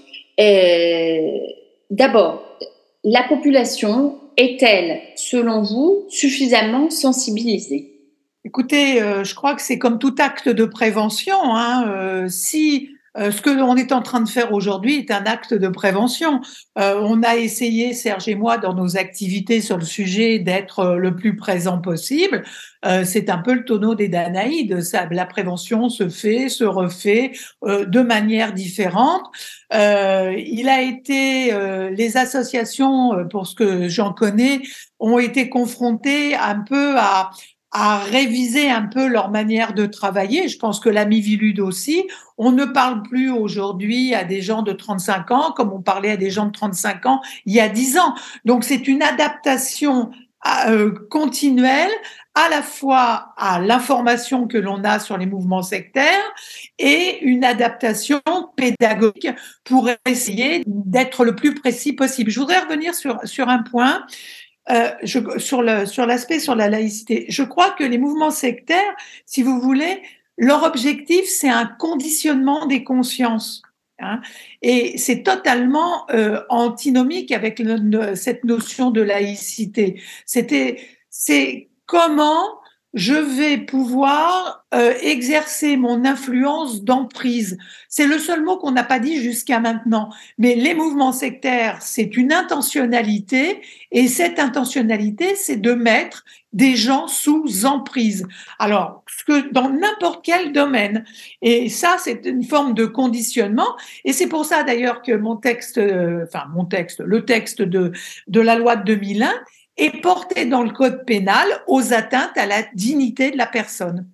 D'abord, 1.89 2.57
la 3.05 3.23
population 3.23 4.19
est-elle, 4.35 4.99
selon 5.15 5.61
vous, 5.61 6.05
suffisamment 6.09 6.89
sensibilisée? 6.89 7.98
Écoutez, 8.45 9.01
euh, 9.01 9.25
je 9.25 9.35
crois 9.35 9.53
que 9.53 9.61
c'est 9.61 9.77
comme 9.77 9.99
tout 9.99 10.15
acte 10.17 10.47
de 10.47 10.63
prévention. 10.63 11.55
Hein, 11.55 11.85
euh, 11.89 12.29
si 12.29 12.89
euh, 13.17 13.31
ce 13.31 13.41
que 13.41 13.49
l'on 13.49 13.75
est 13.75 13.91
en 13.91 14.01
train 14.01 14.21
de 14.21 14.29
faire 14.29 14.53
aujourd'hui 14.53 14.95
est 14.99 15.11
un 15.11 15.25
acte 15.25 15.53
de 15.53 15.67
prévention. 15.67 16.39
On 16.77 17.21
a 17.23 17.35
essayé, 17.35 17.93
Serge 17.93 18.29
et 18.29 18.35
moi, 18.35 18.57
dans 18.57 18.73
nos 18.73 18.95
activités 18.95 19.59
sur 19.59 19.77
le 19.77 19.83
sujet, 19.83 20.39
d'être 20.39 20.95
le 20.95 21.15
plus 21.15 21.35
présent 21.35 21.79
possible. 21.79 22.43
C'est 23.03 23.29
un 23.29 23.39
peu 23.39 23.55
le 23.55 23.65
tonneau 23.65 23.95
des 23.95 24.07
Danaïdes. 24.07 24.79
La 25.11 25.25
prévention 25.25 25.89
se 25.89 26.07
fait, 26.07 26.47
se 26.47 26.63
refait 26.63 27.31
de 27.65 28.01
manière 28.01 28.53
différente. 28.53 29.25
il 29.73 30.69
a 30.69 30.81
été, 30.81 31.51
les 31.91 32.15
associations, 32.15 33.27
pour 33.29 33.47
ce 33.47 33.55
que 33.55 33.89
j'en 33.89 34.13
connais, 34.13 34.61
ont 34.99 35.19
été 35.19 35.49
confrontées 35.49 36.35
un 36.35 36.59
peu 36.61 36.95
à 36.97 37.31
à 37.71 37.99
réviser 37.99 38.69
un 38.69 38.87
peu 38.87 39.07
leur 39.07 39.29
manière 39.29 39.73
de 39.73 39.85
travailler. 39.85 40.47
Je 40.47 40.57
pense 40.57 40.79
que 40.79 40.89
l'ami 40.89 41.21
Vilude 41.21 41.59
aussi. 41.59 42.07
On 42.37 42.51
ne 42.51 42.65
parle 42.65 43.03
plus 43.03 43.29
aujourd'hui 43.29 44.15
à 44.15 44.23
des 44.23 44.41
gens 44.41 44.63
de 44.63 44.71
35 44.71 45.31
ans 45.31 45.51
comme 45.51 45.71
on 45.71 45.81
parlait 45.81 46.11
à 46.11 46.17
des 46.17 46.31
gens 46.31 46.47
de 46.47 46.51
35 46.51 47.05
ans 47.05 47.21
il 47.45 47.53
y 47.53 47.59
a 47.59 47.69
10 47.69 47.99
ans. 47.99 48.15
Donc 48.45 48.63
c'est 48.63 48.87
une 48.87 49.03
adaptation 49.03 50.09
euh, 50.67 50.93
continuelle 51.09 51.91
à 52.33 52.47
la 52.47 52.61
fois 52.61 53.33
à 53.35 53.59
l'information 53.59 54.47
que 54.47 54.57
l'on 54.57 54.85
a 54.85 54.99
sur 54.99 55.17
les 55.17 55.25
mouvements 55.25 55.63
sectaires 55.63 56.33
et 56.77 57.19
une 57.23 57.43
adaptation 57.43 58.21
pédagogique 58.55 59.27
pour 59.65 59.89
essayer 60.05 60.63
d'être 60.65 61.25
le 61.25 61.35
plus 61.35 61.53
précis 61.53 61.91
possible. 61.91 62.31
Je 62.31 62.39
voudrais 62.39 62.59
revenir 62.59 62.95
sur, 62.95 63.19
sur 63.25 63.49
un 63.49 63.63
point 63.63 64.05
euh, 64.71 64.91
je, 65.03 65.19
sur 65.39 65.61
le 65.61 65.85
sur 65.85 66.05
l'aspect 66.05 66.39
sur 66.39 66.55
la 66.55 66.69
laïcité. 66.69 67.25
Je 67.29 67.43
crois 67.43 67.71
que 67.71 67.83
les 67.83 67.97
mouvements 67.97 68.31
sectaires, 68.31 68.95
si 69.25 69.41
vous 69.41 69.59
voulez, 69.59 70.01
leur 70.37 70.63
objectif 70.63 71.25
c'est 71.25 71.49
un 71.49 71.65
conditionnement 71.65 72.65
des 72.65 72.83
consciences. 72.83 73.63
Hein, 74.01 74.21
et 74.61 74.97
c'est 74.97 75.23
totalement 75.23 76.09
euh, 76.11 76.41
antinomique 76.47 77.33
avec 77.33 77.59
le, 77.59 78.15
cette 78.15 78.45
notion 78.45 78.91
de 78.91 79.01
laïcité. 79.01 80.01
C'était 80.25 80.79
c'est 81.09 81.69
comment 81.85 82.58
je 82.93 83.13
vais 83.13 83.57
pouvoir 83.57 84.65
euh, 84.73 84.93
exercer 85.01 85.77
mon 85.77 86.05
influence 86.05 86.83
d'emprise. 86.83 87.57
C'est 87.87 88.07
le 88.07 88.17
seul 88.17 88.43
mot 88.43 88.57
qu'on 88.57 88.71
n'a 88.71 88.83
pas 88.83 88.99
dit 88.99 89.21
jusqu'à 89.21 89.59
maintenant. 89.59 90.09
Mais 90.37 90.55
les 90.55 90.73
mouvements 90.73 91.11
sectaires, 91.11 91.77
c'est 91.81 92.17
une 92.17 92.33
intentionnalité 92.33 93.61
et 93.91 94.07
cette 94.07 94.39
intentionnalité, 94.39 95.35
c'est 95.35 95.57
de 95.57 95.73
mettre 95.73 96.25
des 96.51 96.75
gens 96.75 97.07
sous 97.07 97.65
emprise. 97.65 98.27
Alors, 98.57 99.03
que 99.29 99.51
dans 99.51 99.69
n'importe 99.69 100.25
quel 100.25 100.51
domaine. 100.51 101.05
Et 101.43 101.69
ça, 101.69 101.97
c'est 101.99 102.25
une 102.25 102.43
forme 102.43 102.73
de 102.73 102.85
conditionnement. 102.85 103.77
Et 104.05 104.13
c'est 104.13 104.27
pour 104.27 104.45
ça 104.45 104.63
d'ailleurs 104.63 105.03
que 105.03 105.11
mon 105.11 105.35
texte, 105.35 105.77
euh, 105.77 106.25
enfin 106.27 106.45
mon 106.53 106.65
texte, 106.65 107.01
le 107.01 107.25
texte 107.25 107.61
de, 107.61 107.91
de 108.27 108.41
la 108.41 108.55
loi 108.55 108.75
de 108.75 108.83
2001 108.83 109.31
est 109.79 110.01
porté 110.01 110.45
dans 110.45 110.63
le 110.63 110.71
code 110.71 111.05
pénal 111.05 111.47
aux 111.67 111.93
atteintes 111.93 112.37
à 112.37 112.45
la 112.45 112.63
dignité 112.73 113.31
de 113.31 113.37
la 113.37 113.47
personne. 113.47 114.07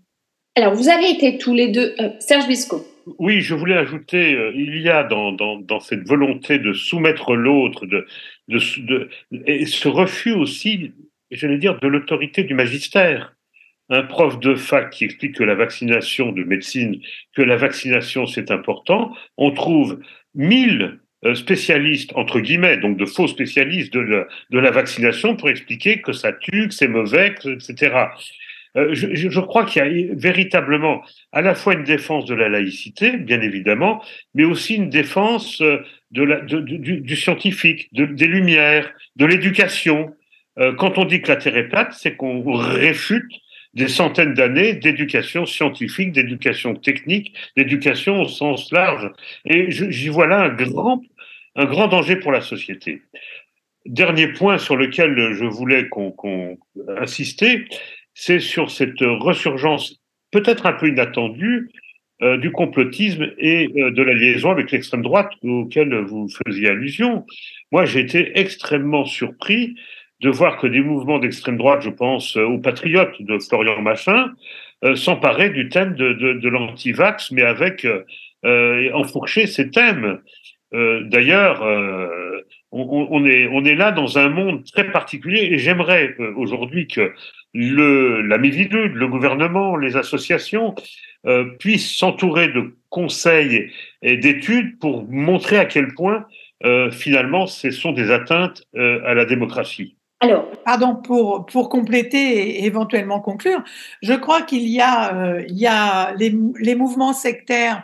Alors, 0.56 0.74
vous 0.74 0.90
avez 0.90 1.10
été 1.12 1.38
tous 1.38 1.54
les 1.54 1.68
deux, 1.68 1.96
euh, 2.00 2.10
Serge 2.20 2.48
Bisco. 2.48 2.86
Oui, 3.20 3.42
je 3.42 3.54
voulais 3.54 3.76
ajouter, 3.76 4.34
euh, 4.34 4.52
il 4.56 4.82
y 4.82 4.90
a 4.90 5.04
dans, 5.04 5.32
dans, 5.32 5.58
dans, 5.58 5.80
cette 5.80 6.08
volonté 6.08 6.60
de 6.60 6.74
soumettre 6.74 7.36
l'autre, 7.36 7.86
de, 7.86 8.08
de, 8.48 8.60
de, 8.80 9.10
et 9.46 9.66
ce 9.66 9.88
refus 9.88 10.32
aussi, 10.32 10.92
j'allais 11.30 11.58
dire, 11.58 11.80
de 11.80 11.88
l'autorité 11.88 12.44
du 12.44 12.54
magistère. 12.54 13.36
Un 13.90 14.02
prof 14.02 14.40
de 14.40 14.56
fac 14.56 14.90
qui 14.90 15.04
explique 15.04 15.36
que 15.36 15.44
la 15.44 15.54
vaccination 15.54 16.32
de 16.32 16.44
médecine, 16.44 17.00
que 17.36 17.44
la 17.44 17.56
vaccination 17.56 18.26
c'est 18.26 18.50
important, 18.50 19.14
on 19.38 19.52
trouve 19.52 20.00
mille 20.34 21.00
spécialistes, 21.34 22.12
entre 22.16 22.40
guillemets, 22.40 22.78
donc 22.78 22.98
de 22.98 23.06
faux 23.06 23.28
spécialistes 23.28 23.94
de 23.94 24.28
de 24.52 24.60
la 24.60 24.72
vaccination 24.72 25.36
pour 25.36 25.50
expliquer 25.50 26.02
que 26.02 26.14
ça 26.14 26.32
tue, 26.32 26.68
que 26.68 26.74
c'est 26.74 26.88
mauvais, 26.88 27.34
etc. 27.46 28.10
Euh, 28.78 28.90
je, 28.94 29.40
crois 29.40 29.66
qu'il 29.66 29.86
y 29.86 30.10
a 30.12 30.16
véritablement 30.16 31.02
à 31.32 31.42
la 31.42 31.56
fois 31.56 31.74
une 31.74 31.84
défense 31.84 32.26
de 32.26 32.36
la 32.36 32.50
laïcité, 32.50 33.12
bien 33.18 33.40
évidemment, 33.42 34.04
mais 34.34 34.44
aussi 34.44 34.76
une 34.76 34.90
défense 34.90 35.62
euh, 35.62 35.78
de 36.12 36.24
la, 36.24 36.42
du, 36.42 37.16
scientifique, 37.16 37.90
des 37.94 38.28
lumières, 38.28 38.92
de 39.16 39.26
l'éducation. 39.26 40.14
Euh, 40.60 40.74
quand 40.74 40.98
on 40.98 41.06
dit 41.06 41.22
que 41.22 41.30
la 41.30 41.38
Terre 41.38 41.58
est 41.58 41.70
plate, 41.70 41.94
c'est 41.94 42.16
qu'on 42.16 42.42
réfute 42.52 43.32
des 43.74 43.88
centaines 43.88 44.34
d'années 44.34 44.74
d'éducation 44.74 45.46
scientifique, 45.46 46.12
d'éducation 46.12 46.76
technique, 46.76 47.34
d'éducation 47.58 48.22
au 48.22 48.28
sens 48.28 48.72
large. 48.72 49.10
Et 49.46 49.70
j'y 49.70 50.10
vois 50.10 50.28
là 50.28 50.44
un 50.44 50.50
grand, 50.50 51.02
un 51.56 51.66
grand 51.66 51.88
danger 51.88 52.18
pour 52.18 52.32
la 52.32 52.42
société. 52.42 53.02
Dernier 53.86 54.30
point 54.30 54.58
sur 54.58 54.76
lequel 54.76 55.34
je 55.34 55.46
voulais 55.46 55.88
qu'on 55.90 56.58
insister, 56.98 57.66
c'est 58.14 58.40
sur 58.40 58.72
cette 58.72 59.02
resurgence 59.02 60.02
peut-être 60.32 60.66
un 60.66 60.74
peu 60.74 60.88
inattendue 60.88 61.70
euh, 62.22 62.38
du 62.38 62.50
complotisme 62.50 63.28
et 63.38 63.70
euh, 63.76 63.92
de 63.92 64.02
la 64.02 64.14
liaison 64.14 64.50
avec 64.50 64.72
l'extrême 64.72 65.02
droite 65.02 65.32
auquel 65.44 65.94
vous 65.96 66.30
faisiez 66.30 66.70
allusion. 66.70 67.26
Moi, 67.74 67.84
j'ai 67.84 68.00
été 68.00 68.40
extrêmement 68.40 69.04
surpris 69.04 69.76
de 70.22 70.30
voir 70.30 70.58
que 70.58 70.68
des 70.68 70.80
mouvements 70.80 71.20
d'extrême 71.20 71.58
droite, 71.58 71.82
je 71.82 71.90
pense 71.90 72.38
euh, 72.38 72.46
aux 72.46 72.58
patriotes 72.58 73.22
de 73.22 73.38
Florian 73.40 73.82
Machin, 73.82 74.32
s'emparaient 74.96 75.50
du 75.50 75.68
thème 75.68 75.96
de, 75.96 76.14
de, 76.14 76.34
de 76.34 76.50
l'anti-vax, 76.50 77.32
mais 77.32 77.42
avec 77.42 77.88
enfourcher 78.94 79.48
ces 79.48 79.72
thèmes. 79.72 80.20
D'ailleurs, 80.72 81.64
on, 82.72 83.08
on, 83.10 83.26
est, 83.26 83.48
on 83.48 83.64
est 83.64 83.76
là 83.76 83.92
dans 83.92 84.18
un 84.18 84.30
monde 84.30 84.64
très 84.66 84.92
particulier 84.92 85.50
et 85.52 85.60
j'aimerais 85.60 86.16
aujourd'hui 86.36 86.88
que 86.88 87.14
le, 87.56 88.22
la 88.22 88.38
Mivilude, 88.38 88.94
le 88.94 89.08
gouvernement, 89.08 89.78
les 89.78 89.96
associations 89.96 90.76
euh, 91.26 91.46
puissent 91.58 91.96
s'entourer 91.96 92.50
de 92.50 92.76
conseils 92.90 93.72
et 94.02 94.18
d'études 94.18 94.78
pour 94.78 95.10
montrer 95.10 95.58
à 95.58 95.66
quel 95.66 95.94
point 95.94 96.26
euh, 96.66 96.92
finalement 96.92 97.48
ce 97.48 97.72
sont 97.72 97.94
des 97.94 98.12
atteintes 98.12 98.64
euh, 98.76 99.00
à 99.06 99.14
la 99.14 99.26
démocratie. 99.26 99.96
Alors, 100.20 100.52
pardon, 100.66 100.96
pour, 100.96 101.46
pour 101.46 101.70
compléter 101.70 102.18
et 102.18 102.66
éventuellement 102.66 103.22
conclure, 103.22 103.64
je 104.02 104.14
crois 104.14 104.42
qu'il 104.42 104.68
y 104.68 104.82
a, 104.82 105.40
il 105.48 105.58
y 105.58 105.68
a 105.68 106.14
les, 106.16 106.34
les 106.60 106.76
mouvements 106.76 107.14
sectaires 107.14 107.84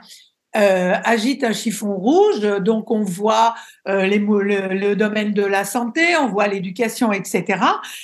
euh, 0.55 0.93
agite 1.03 1.43
un 1.43 1.53
chiffon 1.53 1.95
rouge. 1.95 2.41
Donc, 2.61 2.91
on 2.91 3.03
voit 3.03 3.55
euh, 3.87 4.05
les, 4.05 4.19
le, 4.19 4.73
le, 4.73 4.95
domaine 4.95 5.33
de 5.33 5.43
la 5.43 5.63
santé, 5.63 6.17
on 6.17 6.27
voit 6.27 6.47
l'éducation, 6.47 7.11
etc. 7.13 7.59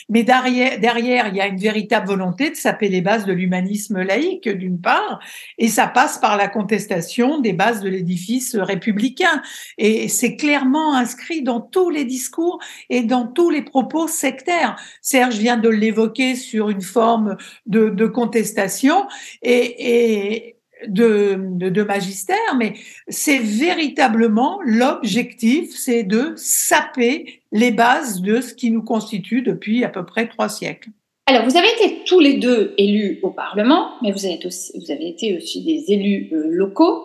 Mais 0.10 0.24
derrière, 0.24 0.80
derrière, 0.80 1.28
il 1.28 1.36
y 1.36 1.42
a 1.42 1.48
une 1.48 1.60
véritable 1.60 2.08
volonté 2.08 2.50
de 2.50 2.56
saper 2.56 2.90
les 2.90 3.02
bases 3.02 3.26
de 3.26 3.34
l'humanisme 3.34 4.02
laïque, 4.02 4.48
d'une 4.48 4.80
part, 4.80 5.20
et 5.58 5.68
ça 5.68 5.88
passe 5.88 6.18
par 6.20 6.38
la 6.38 6.48
contestation 6.48 7.40
des 7.40 7.54
bases 7.54 7.82
de 7.82 7.90
l'édifice 7.90 8.56
républicain. 8.56 9.42
Et 9.78 10.08
c'est 10.08 10.36
clairement 10.36 10.96
inscrit 10.96 11.42
dans 11.42 11.60
tous 11.60 11.90
les 11.90 12.06
discours 12.06 12.60
et 12.90 13.04
dans 13.04 13.28
tous 13.28 13.50
les 13.50 13.62
propos 13.62 14.08
sectaires. 14.08 14.78
Serge 15.02 15.38
vient 15.38 15.58
de 15.58 15.70
l'évoquer 15.70 16.36
sur 16.36 16.70
une 16.70 16.82
forme 16.82 17.38
de, 17.66 17.90
de 17.90 18.08
contestation 18.08 19.06
et, 19.42 20.36
et 20.36 20.57
de, 20.88 21.38
de, 21.40 21.84
magistère, 21.84 22.56
mais 22.58 22.74
c'est 23.08 23.40
véritablement 23.40 24.60
l'objectif, 24.66 25.76
c'est 25.76 26.04
de 26.04 26.34
saper 26.36 27.42
les 27.52 27.72
bases 27.72 28.22
de 28.22 28.42
ce 28.42 28.54
qui 28.54 28.72
nous 28.72 28.84
constitue 28.84 29.42
depuis 29.42 29.84
à 29.84 29.90
peu 29.90 30.06
près 30.06 30.28
trois 30.28 30.50
siècles. 30.50 30.90
Alors, 31.26 31.44
vous 31.44 31.58
avez 31.58 31.68
été 31.68 32.04
tous 32.06 32.20
les 32.20 32.36
deux 32.36 32.74
élus 32.78 33.20
au 33.22 33.32
Parlement, 33.32 33.90
mais 34.02 34.12
vous 34.12 34.26
avez, 34.26 34.40
aussi, 34.46 34.72
avez 34.90 35.10
été 35.10 35.36
aussi 35.36 35.64
des 35.64 35.92
élus 35.92 36.30
euh, 36.32 36.48
locaux. 36.50 37.04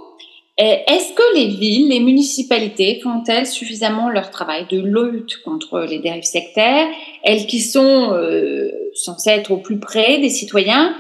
Est-ce 0.59 1.15
que 1.15 1.37
les 1.37 1.49
villes, 1.49 1.89
les 1.89 1.99
municipalités 1.99 3.01
font-elles 3.03 3.47
suffisamment 3.47 4.11
leur 4.11 4.31
travail 4.31 4.67
de 4.71 4.81
lutte 4.81 5.43
contre 5.45 5.81
les 5.81 5.99
dérives 5.99 6.23
sectaires, 6.25 6.87
elles 7.25 7.47
qui 7.47 7.61
sont 7.61 8.13
euh, 8.13 8.71
censées 8.95 9.31
être 9.31 9.51
au 9.51 9.57
plus 9.57 9.81
près 9.81 10.19
des 10.19 10.29
citoyens? 10.29 10.95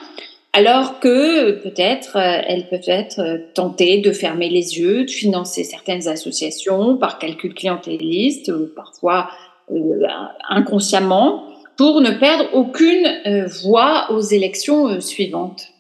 Alors 0.53 1.00
que 1.00 1.62
peut-être 1.62 2.16
euh, 2.16 2.42
elles 2.46 2.68
peuvent 2.68 2.88
être 2.88 3.20
euh, 3.20 3.38
tentées 3.55 4.00
de 4.00 4.12
fermer 4.12 4.50
les 4.50 4.78
yeux, 4.78 5.05
de 5.05 5.11
financer 5.11 5.64
certaines 5.64 6.09
associations 6.09 6.96
par 6.98 7.18
calcul 7.18 7.55
clientéliste, 7.55 8.53
parfois 8.74 9.30
euh, 9.70 10.07
inconsciemment, 10.48 11.48
pour 11.78 12.03
ne 12.03 12.11
perdre 12.11 12.50
aucune 12.53 13.46
voix 13.62 14.12
aux 14.12 14.20
élections 14.20 15.00
suivantes. 15.00 15.72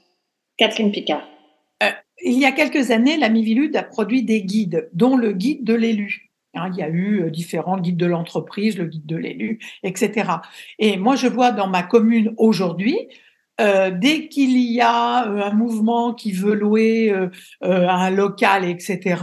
Catherine 0.56 0.90
Picard. 0.90 1.22
il 2.24 2.38
y 2.38 2.46
a 2.46 2.52
quelques 2.52 2.90
années, 2.90 3.18
la 3.18 3.28
Mivilude 3.28 3.76
a 3.76 3.82
produit 3.82 4.22
des 4.22 4.42
guides, 4.42 4.88
dont 4.94 5.16
le 5.16 5.32
guide 5.32 5.64
de 5.64 5.74
l'élu. 5.74 6.30
Hein, 6.54 6.70
il 6.72 6.78
y 6.78 6.82
a 6.82 6.88
eu 6.88 7.30
différents 7.30 7.78
guides 7.78 7.98
de 7.98 8.06
l'entreprise, 8.06 8.78
le 8.78 8.86
guide 8.86 9.06
de 9.06 9.16
l'élu, 9.16 9.58
etc. 9.82 10.30
Et 10.78 10.96
moi, 10.96 11.14
je 11.14 11.28
vois 11.28 11.52
dans 11.52 11.68
ma 11.68 11.82
commune 11.82 12.32
aujourd'hui 12.38 12.96
euh, 13.60 13.90
dès 13.92 14.28
qu'il 14.28 14.58
y 14.58 14.80
a 14.80 15.28
euh, 15.28 15.42
un 15.42 15.52
mouvement 15.52 16.14
qui 16.14 16.32
veut 16.32 16.54
louer 16.54 17.12
euh, 17.12 17.28
un 17.60 18.10
local, 18.10 18.64
etc., 18.64 19.22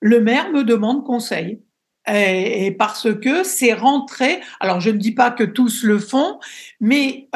le 0.00 0.20
maire 0.20 0.50
me 0.50 0.64
demande 0.64 1.04
conseil. 1.04 1.62
Et, 2.10 2.70
parce 2.78 3.14
que 3.20 3.44
c'est 3.44 3.74
rentré. 3.74 4.40
Alors, 4.60 4.80
je 4.80 4.88
ne 4.88 4.96
dis 4.96 5.12
pas 5.12 5.30
que 5.30 5.44
tous 5.44 5.84
le 5.84 5.98
font, 5.98 6.40
mais 6.80 7.28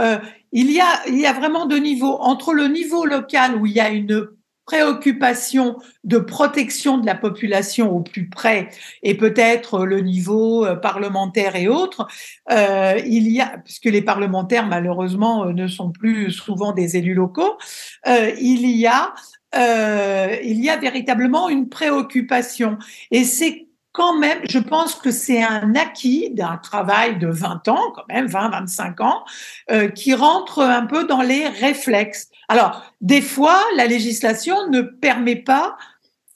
il 0.50 0.72
y 0.72 0.80
a 0.80 1.06
il 1.06 1.18
y 1.18 1.26
a 1.26 1.34
vraiment 1.34 1.66
deux 1.66 1.78
niveaux 1.78 2.16
entre 2.20 2.54
le 2.54 2.68
niveau 2.68 3.04
local 3.04 3.56
où 3.56 3.66
il 3.66 3.72
y 3.72 3.80
a 3.80 3.90
une 3.90 4.28
préoccupation 4.72 5.76
de 6.02 6.16
protection 6.16 6.96
de 6.96 7.04
la 7.04 7.14
population 7.14 7.94
au 7.94 8.00
plus 8.00 8.30
près 8.30 8.70
et 9.02 9.14
peut-être 9.18 9.84
le 9.84 10.00
niveau 10.00 10.64
euh, 10.64 10.76
parlementaire 10.76 11.56
et 11.56 11.68
autres, 11.68 12.06
euh, 12.50 12.98
il 13.04 13.30
y 13.30 13.42
a, 13.42 13.58
puisque 13.62 13.84
les 13.84 14.00
parlementaires 14.00 14.66
malheureusement 14.66 15.44
euh, 15.44 15.52
ne 15.52 15.68
sont 15.68 15.90
plus 15.90 16.30
souvent 16.30 16.72
des 16.72 16.96
élus 16.96 17.12
locaux, 17.12 17.58
il 18.06 18.66
y 18.66 18.86
a 18.86 19.12
il 19.54 20.64
y 20.64 20.70
a 20.70 20.78
véritablement 20.78 21.50
une 21.50 21.68
préoccupation. 21.68 22.78
Et 23.10 23.24
c'est 23.24 23.66
quand 23.92 24.18
même, 24.18 24.40
je 24.48 24.58
pense 24.58 24.94
que 24.94 25.10
c'est 25.10 25.42
un 25.42 25.74
acquis 25.74 26.30
d'un 26.30 26.56
travail 26.56 27.18
de 27.18 27.28
20 27.28 27.68
ans, 27.68 27.92
quand 27.94 28.04
même, 28.08 28.26
20, 28.26 28.48
25 28.50 29.00
ans, 29.02 29.24
euh, 29.70 29.88
qui 29.88 30.14
rentre 30.14 30.60
un 30.60 30.86
peu 30.86 31.04
dans 31.04 31.20
les 31.20 31.46
réflexes. 31.48 32.28
Alors, 32.48 32.82
des 33.00 33.20
fois, 33.20 33.60
la 33.76 33.86
législation 33.86 34.68
ne 34.70 34.80
permet 34.80 35.36
pas 35.36 35.76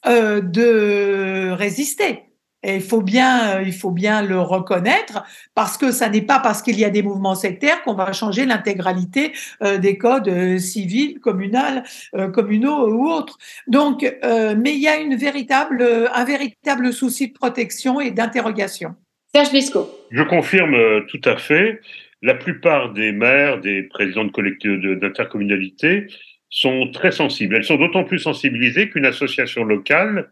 euh, 0.05 0.41
de 0.41 1.51
résister. 1.51 2.26
Et 2.67 2.75
il 2.75 2.81
faut 2.81 3.01
bien, 3.01 3.61
il 3.61 3.71
faut 3.71 3.91
bien 3.91 4.21
le 4.21 4.41
reconnaître 4.41 5.23
parce 5.55 5.77
que 5.77 5.91
ça 5.91 6.09
n'est 6.09 6.21
pas 6.21 6.39
parce 6.39 6.61
qu'il 6.61 6.77
y 6.77 6.83
a 6.83 6.89
des 6.89 7.01
mouvements 7.01 7.33
sectaires 7.33 7.81
qu'on 7.83 7.93
va 7.93 8.11
changer 8.11 8.45
l'intégralité 8.45 9.31
euh, 9.63 9.77
des 9.77 9.97
codes 9.97 10.27
euh, 10.27 10.57
civils, 10.57 11.21
communaux, 11.21 11.81
euh, 12.15 12.27
communaux 12.27 12.89
ou 12.89 13.09
autres. 13.09 13.37
Donc, 13.67 14.01
mais 14.21 14.73
il 14.73 14.81
y 14.81 14.89
a 14.89 14.97
une 14.97 15.15
véritable, 15.15 16.09
un 16.13 16.25
véritable 16.25 16.91
souci 16.91 17.29
de 17.29 17.33
protection 17.33 18.01
et 18.01 18.11
d'interrogation. 18.11 18.95
Serge 19.33 19.51
Bisco. 19.53 19.89
Je 20.11 20.23
confirme 20.23 21.05
tout 21.07 21.21
à 21.23 21.37
fait. 21.37 21.79
La 22.21 22.33
plupart 22.33 22.91
des 22.91 23.13
maires, 23.13 23.61
des 23.61 23.83
présidents 23.83 24.25
de 24.25 24.31
collectivités 24.31 24.95
d'intercommunalité 24.97 26.07
sont 26.49 26.89
très 26.91 27.11
sensibles. 27.11 27.55
Elles 27.55 27.63
sont 27.63 27.77
d'autant 27.77 28.03
plus 28.03 28.19
sensibilisées 28.19 28.89
qu'une 28.89 29.05
association 29.05 29.63
locale 29.63 30.29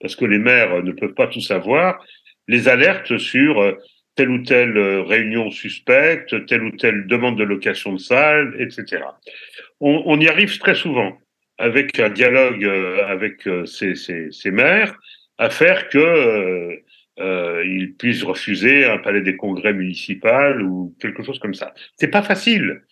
parce 0.00 0.16
que 0.16 0.24
les 0.24 0.38
maires 0.38 0.82
ne 0.82 0.92
peuvent 0.92 1.14
pas 1.14 1.26
tout 1.26 1.40
savoir, 1.40 2.04
les 2.46 2.68
alertes 2.68 3.18
sur 3.18 3.60
euh, 3.60 3.74
telle 4.18 4.30
ou 4.30 4.42
telle 4.42 4.76
euh, 4.76 5.02
réunion 5.02 5.48
suspecte, 5.52 6.44
telle 6.46 6.64
ou 6.64 6.72
telle 6.72 7.06
demande 7.06 7.38
de 7.38 7.44
location 7.44 7.92
de 7.92 7.98
salle, 7.98 8.56
etc. 8.58 9.04
On, 9.78 10.18
y 10.18 10.26
arrive 10.26 10.58
très 10.58 10.74
souvent 10.74 11.16
avec 11.56 12.00
un 12.00 12.10
dialogue 12.10 12.64
euh, 12.64 13.06
avec 13.06 13.48
ces, 13.64 14.50
maires 14.50 14.98
à 15.38 15.50
faire 15.50 15.88
que 15.88 16.80
euh, 17.20 17.64
ils 17.64 17.94
puissent 17.94 18.24
refuser 18.24 18.86
un 18.86 18.98
palais 18.98 19.20
des 19.20 19.36
congrès 19.36 19.72
municipal 19.72 20.62
ou 20.62 20.96
quelque 21.00 21.22
chose 21.22 21.38
comme 21.38 21.54
ça. 21.54 21.72
C'est 21.94 22.10
pas 22.10 22.22
facile, 22.22 22.82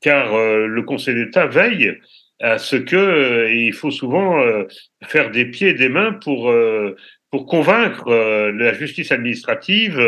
car 0.00 0.36
le 0.36 0.82
Conseil 0.82 1.14
d'État 1.14 1.46
veille 1.46 1.96
à 2.42 2.58
ce 2.58 2.76
que 2.76 2.96
euh, 2.96 3.54
il 3.54 3.72
faut 3.72 3.90
souvent 3.90 4.42
euh, 4.42 4.64
faire 5.04 5.30
des 5.30 5.46
pieds 5.46 5.68
et 5.68 5.74
des 5.74 5.88
mains 5.88 6.12
pour 6.12 6.50
euh, 6.50 6.96
pour 7.30 7.46
convaincre 7.46 8.12
la 8.52 8.74
justice 8.74 9.10
administrative 9.10 9.98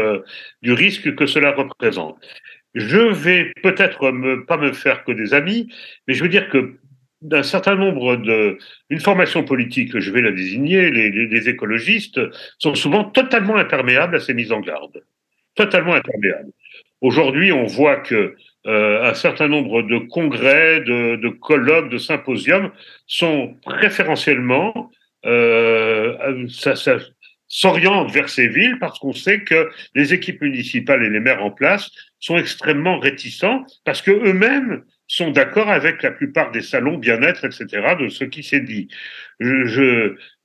du 0.60 0.74
risque 0.74 1.14
que 1.14 1.24
cela 1.24 1.52
représente. 1.52 2.18
Je 2.74 2.98
vais 2.98 3.50
peut-être 3.62 4.12
me, 4.12 4.44
pas 4.44 4.58
me 4.58 4.72
faire 4.72 5.04
que 5.04 5.12
des 5.12 5.32
amis, 5.32 5.72
mais 6.06 6.12
je 6.12 6.22
veux 6.22 6.28
dire 6.28 6.50
que 6.50 6.74
d'un 7.22 7.42
certain 7.42 7.76
nombre 7.76 8.16
de 8.16 8.58
une 8.90 9.00
formation 9.00 9.42
politique, 9.42 9.98
je 9.98 10.10
vais 10.10 10.20
la 10.20 10.32
désigner, 10.32 10.90
les, 10.90 11.48
écologistes 11.48 12.20
sont 12.58 12.74
souvent 12.74 13.04
totalement 13.04 13.56
imperméables 13.56 14.16
à 14.16 14.20
ces 14.20 14.34
mises 14.34 14.52
en 14.52 14.60
garde, 14.60 15.02
totalement 15.54 15.94
imperméables. 15.94 16.50
Aujourd'hui, 17.00 17.52
on 17.52 17.64
voit 17.64 17.96
que 17.96 18.36
euh, 18.66 19.02
un 19.02 19.14
certain 19.14 19.48
nombre 19.48 19.82
de 19.82 19.98
congrès, 19.98 20.80
de, 20.80 21.28
colloques, 21.28 21.90
de 21.90 21.98
symposiums 21.98 22.70
sont 23.06 23.56
préférentiellement, 23.62 24.90
euh, 25.26 26.46
ça, 26.48 26.74
ça, 26.74 26.96
s'orientent 27.48 28.10
vers 28.10 28.28
ces 28.28 28.48
villes 28.48 28.78
parce 28.80 28.98
qu'on 28.98 29.12
sait 29.12 29.44
que 29.44 29.70
les 29.94 30.12
équipes 30.12 30.40
municipales 30.42 31.04
et 31.04 31.10
les 31.10 31.20
maires 31.20 31.44
en 31.44 31.50
place 31.50 31.90
sont 32.18 32.36
extrêmement 32.36 32.98
réticents 32.98 33.64
parce 33.84 34.02
que 34.02 34.10
eux-mêmes 34.10 34.82
sont 35.06 35.30
d'accord 35.30 35.70
avec 35.70 36.02
la 36.02 36.10
plupart 36.10 36.50
des 36.50 36.62
salons 36.62 36.96
bien-être, 36.96 37.44
etc., 37.44 37.94
de 38.00 38.08
ce 38.08 38.24
qui 38.24 38.42
s'est 38.42 38.60
dit. 38.60 38.88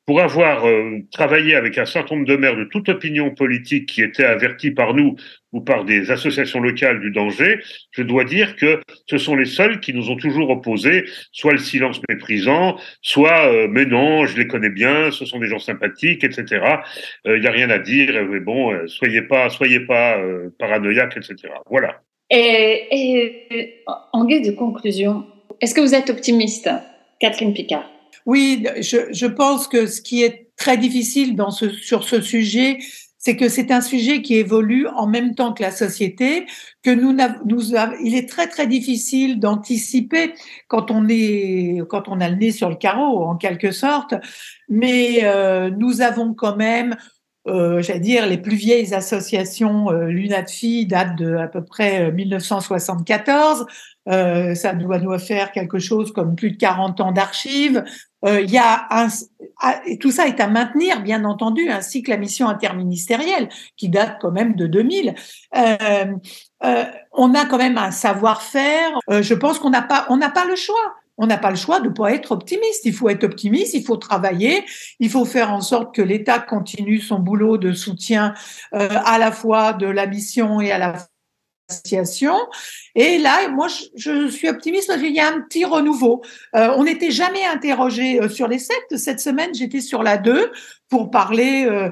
Pour 0.10 0.22
avoir 0.22 0.68
euh, 0.68 1.05
travaillé 1.12 1.53
avec 1.53 1.78
un 1.78 1.86
certain 1.86 2.16
nombre 2.16 2.28
de 2.28 2.36
maires 2.36 2.55
de 2.55 2.64
toute 2.64 2.89
opinion 2.89 3.30
politique 3.30 3.86
qui 3.86 4.01
étaient 4.01 4.26
avertis 4.26 4.72
par 4.72 4.95
nous 4.95 5.16
ou 5.51 5.62
par 5.62 5.86
des 5.86 6.10
associations 6.10 6.60
locales 6.62 6.99
du 6.99 7.12
danger, 7.12 7.60
je 7.91 8.01
dois 8.01 8.24
dire 8.24 8.55
que 8.55 8.82
ce 9.05 9.20
sont 9.20 9.36
les 9.36 9.45
seuls 9.45 9.80
qui 9.80 9.93
nous 9.93 10.10
ont 10.10 10.16
toujours 10.16 10.49
opposé 10.49 11.05
soit 11.32 11.51
le 11.51 11.60
silence 11.60 12.01
méprisant, 12.10 12.80
soit 13.03 13.53
euh, 13.53 13.68
mais 13.70 13.86
non, 13.86 14.26
je 14.26 14.36
les 14.36 14.47
connais 14.47 14.72
bien, 14.72 15.12
ce 15.12 15.26
sont 15.26 15.38
des 15.38 15.45
gens 15.45 15.60
sympathiques, 15.60 16.24
etc. 16.24 16.60
Il 17.26 17.32
euh, 17.32 17.39
n'y 17.39 17.45
a 17.45 17.51
rien 17.51 17.70
à 17.70 17.78
dire, 17.78 18.26
mais 18.32 18.39
bon, 18.39 18.76
soyez 18.88 19.22
pas, 19.22 19.51
soyez 19.51 19.82
pas 19.82 20.20
paranoïaques, 20.57 21.18
etc. 21.18 21.53
Voilà. 21.70 22.01
Et, 22.32 22.88
et 22.89 23.84
en 24.12 24.26
guise 24.26 24.41
de 24.41 24.55
conclusion, 24.55 25.28
est-ce 25.62 25.76
que 25.76 25.82
vous 25.82 25.93
êtes 25.93 26.10
optimiste, 26.10 26.68
Catherine 27.20 27.53
Picard? 27.53 27.88
Oui, 28.30 28.67
je, 28.80 29.11
je, 29.11 29.25
pense 29.25 29.67
que 29.67 29.88
ce 29.88 30.01
qui 30.01 30.21
est 30.21 30.51
très 30.55 30.77
difficile 30.77 31.36
dans 31.36 31.49
ce, 31.49 31.67
sur 31.67 32.03
ce 32.03 32.21
sujet, 32.21 32.77
c'est 33.17 33.36
que 33.36 33.49
c'est 33.49 33.71
un 33.71 33.82
sujet 33.82 34.21
qui 34.21 34.36
évolue 34.36 34.86
en 34.86 35.07
même 35.07 35.34
temps 35.34 35.51
que 35.51 35.63
la 35.63 35.71
société, 35.71 36.45
que 36.84 36.91
nous, 36.91 37.17
nous 37.45 37.75
il 38.03 38.13
est 38.13 38.30
très 38.30 38.47
très 38.47 38.67
difficile 38.67 39.39
d'anticiper 39.39 40.36
quand 40.67 40.91
on 40.91 41.07
est 41.09 41.82
quand 41.89 42.07
on 42.07 42.21
a 42.21 42.30
le 42.30 42.36
nez 42.36 42.51
sur 42.51 42.69
le 42.69 42.75
carreau 42.75 43.23
en 43.23 43.36
quelque 43.36 43.71
sorte, 43.71 44.13
mais 44.69 45.21
euh, 45.23 45.71
nous 45.71 46.01
avons 46.01 46.36
quand 46.36 46.55
même 46.55 46.97
euh, 47.50 47.82
j'allais 47.82 48.00
dire, 48.00 48.26
les 48.26 48.38
plus 48.38 48.56
vieilles 48.56 48.93
associations 48.93 49.91
euh, 49.91 50.08
Lunatfi 50.08 50.86
datent 50.86 51.18
de 51.18 51.36
à 51.36 51.47
peu 51.47 51.64
près 51.64 52.12
1974. 52.12 53.62
Euh, 53.62 53.66
euh, 54.10 54.56
ça 54.56 54.74
doit 54.74 54.97
nous 54.97 55.18
faire 55.20 55.52
quelque 55.52 55.78
chose 55.78 56.12
comme 56.12 56.36
plus 56.36 56.52
de 56.52 56.58
40 56.58 57.00
ans 57.02 57.12
d'archives. 57.12 57.84
Euh, 58.26 58.41
il 58.41 58.50
y 58.50 58.58
a 58.58 58.88
un, 58.89 59.08
ah, 59.62 59.80
tout 60.00 60.12
ça 60.12 60.28
est 60.28 60.39
à 60.39 60.47
maintenir, 60.47 61.02
bien 61.02 61.24
entendu, 61.26 61.70
ainsi 61.70 62.02
que 62.02 62.10
la 62.10 62.18
mission 62.18 62.47
interministérielle 62.47 63.50
qui 63.78 63.88
date 63.89 64.18
quand 64.20 64.32
même 64.32 64.56
de 64.56 64.68
2000. 64.68 65.14
on 67.12 67.34
a 67.34 67.45
quand 67.45 67.58
même 67.58 67.78
un 67.78 67.91
savoir-faire. 67.91 69.00
je 69.10 69.34
pense 69.34 69.60
qu'on 69.60 69.70
n'a 69.70 69.84
pas, 69.84 70.06
on 70.10 70.18
n'a 70.18 70.30
pas 70.30 70.45
le 70.45 70.56
choix 70.56 70.95
on 71.20 71.28
n'a 71.28 71.38
pas 71.38 71.51
le 71.51 71.57
choix 71.57 71.82
de 71.82 71.89
ne 71.89 71.93
pas 71.93 72.13
être 72.13 72.32
optimiste. 72.32 72.86
Il 72.86 72.93
faut 72.93 73.09
être 73.09 73.26
optimiste, 73.26 73.74
il 73.74 73.84
faut 73.84 73.97
travailler, 73.97 74.63
il 74.99 75.09
faut 75.09 75.26
faire 75.26 75.51
en 75.51 75.61
sorte 75.61 75.93
que 75.93 76.01
l'État 76.01 76.39
continue 76.39 76.99
son 76.99 77.20
boulot 77.20 77.57
de 77.57 77.74
soutien 77.74 78.34
euh, 78.74 78.88
à 78.89 79.20
la 79.20 79.32
fois 79.32 79.74
de 79.74 79.86
la 79.86 80.07
mission 80.07 80.61
et 80.61 80.72
à 80.72 80.78
la 80.78 80.95
Et 82.95 83.17
là, 83.17 83.49
moi, 83.49 83.67
je, 83.95 84.28
suis 84.30 84.49
optimiste 84.49 84.88
parce 84.88 85.01
qu'il 85.01 85.13
y 85.13 85.20
a 85.20 85.28
un 85.28 85.41
petit 85.41 85.65
renouveau. 85.65 86.22
Euh, 86.55 86.74
on 86.78 86.84
n'était 86.84 87.11
jamais 87.11 87.45
interrogé 87.45 88.22
euh, 88.22 88.30
sur 88.30 88.47
les 88.47 88.59
sectes. 88.59 88.97
Cette 88.97 89.20
semaine, 89.20 89.53
j'étais 89.53 89.82
sur 89.82 90.03
la 90.03 90.17
2 90.17 90.51
pour 90.89 91.11
parler 91.11 91.65
euh, 91.65 91.89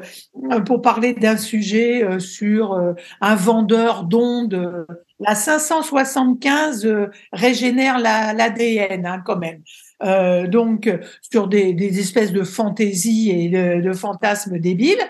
pour 0.65 0.81
parler 0.81 1.13
d'un 1.13 1.37
sujet 1.37 2.03
euh, 2.03 2.19
sur 2.19 2.73
euh, 2.73 2.93
un 3.21 3.35
vendeur 3.35 4.03
d'ondes. 4.03 4.85
La 5.19 5.35
575 5.35 6.85
euh, 6.85 7.07
régénère 7.31 7.99
l'ADN 7.99 9.03
la, 9.03 9.13
hein, 9.13 9.23
quand 9.25 9.37
même. 9.37 9.61
donc 10.49 10.89
sur 11.21 11.47
des, 11.47 11.73
des, 11.73 11.99
espèces 11.99 12.31
de 12.31 12.43
fantaisies 12.43 13.31
et 13.31 13.49
de, 13.49 13.81
de 13.81 13.93
fantasmes 13.93 14.59
débiles. 14.59 15.03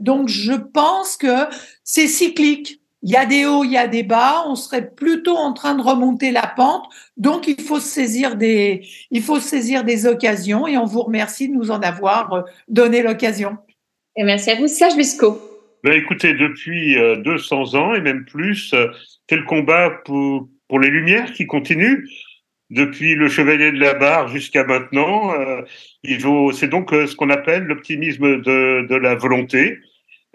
donc 0.00 0.28
je 0.28 0.52
pense 0.52 1.16
que 1.16 1.48
c'est 1.82 2.06
cyclique 2.06 2.79
il 3.02 3.10
y 3.10 3.16
a 3.16 3.24
des 3.24 3.46
hauts, 3.46 3.64
il 3.64 3.72
y 3.72 3.78
a 3.78 3.86
des 3.86 4.02
bas, 4.02 4.44
on 4.46 4.54
serait 4.54 4.90
plutôt 4.90 5.36
en 5.36 5.52
train 5.52 5.74
de 5.74 5.82
remonter 5.82 6.32
la 6.32 6.46
pente. 6.46 6.84
Donc, 7.16 7.48
il 7.48 7.60
faut 7.60 7.80
saisir 7.80 8.36
des, 8.36 8.86
il 9.10 9.22
faut 9.22 9.40
saisir 9.40 9.84
des 9.84 10.06
occasions 10.06 10.66
et 10.66 10.76
on 10.76 10.84
vous 10.84 11.02
remercie 11.02 11.48
de 11.48 11.54
nous 11.54 11.70
en 11.70 11.80
avoir 11.80 12.32
euh, 12.32 12.42
donné 12.68 13.02
l'occasion. 13.02 13.56
Et 14.16 14.24
merci 14.24 14.50
à 14.50 14.56
vous, 14.56 14.68
Serge 14.68 14.96
Visco. 14.96 15.40
Ben, 15.82 15.94
écoutez, 15.94 16.34
depuis 16.34 16.96
200 17.24 17.74
euh, 17.74 17.78
ans 17.78 17.94
et 17.94 18.02
même 18.02 18.26
plus, 18.26 18.74
euh, 18.74 18.88
quel 19.26 19.44
combat 19.44 19.90
pour, 20.04 20.48
pour 20.68 20.78
les 20.78 20.90
Lumières 20.90 21.32
qui 21.32 21.46
continue 21.46 22.06
depuis 22.68 23.14
le 23.14 23.28
Chevalier 23.28 23.72
de 23.72 23.80
la 23.80 23.94
Barre 23.94 24.28
jusqu'à 24.28 24.62
maintenant. 24.62 25.32
il 26.04 26.20
faut, 26.20 26.52
c'est 26.52 26.68
donc 26.68 26.90
ce 26.92 27.16
qu'on 27.16 27.28
appelle 27.28 27.64
l'optimisme 27.64 28.40
de, 28.42 28.86
de 28.86 28.94
la 28.94 29.16
volonté. 29.16 29.80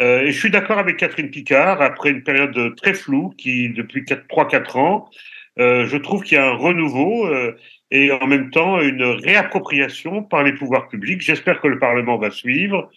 Euh, 0.01 0.21
et 0.21 0.31
je 0.31 0.39
suis 0.39 0.49
d'accord 0.49 0.77
avec 0.77 0.97
Catherine 0.97 1.29
Picard, 1.29 1.81
après 1.81 2.09
une 2.09 2.23
période 2.23 2.75
très 2.75 2.93
floue 2.93 3.29
qui, 3.37 3.69
depuis 3.69 4.03
3-4 4.03 4.77
ans, 4.77 5.09
euh, 5.57 5.85
je 5.85 5.97
trouve 5.97 6.23
qu'il 6.23 6.35
y 6.37 6.41
a 6.41 6.47
un 6.47 6.55
renouveau 6.55 7.27
euh, 7.27 7.55
et 7.91 8.11
en 8.11 8.27
même 8.27 8.49
temps 8.51 8.81
une 8.81 9.03
réappropriation 9.03 10.21
par 10.23 10.43
les 10.43 10.53
pouvoirs 10.53 10.89
publics. 10.89 11.21
J'espère 11.21 11.61
que 11.61 11.67
le 11.67 11.79
Parlement 11.79 12.17
va 12.17 12.29
suivre 12.29 12.91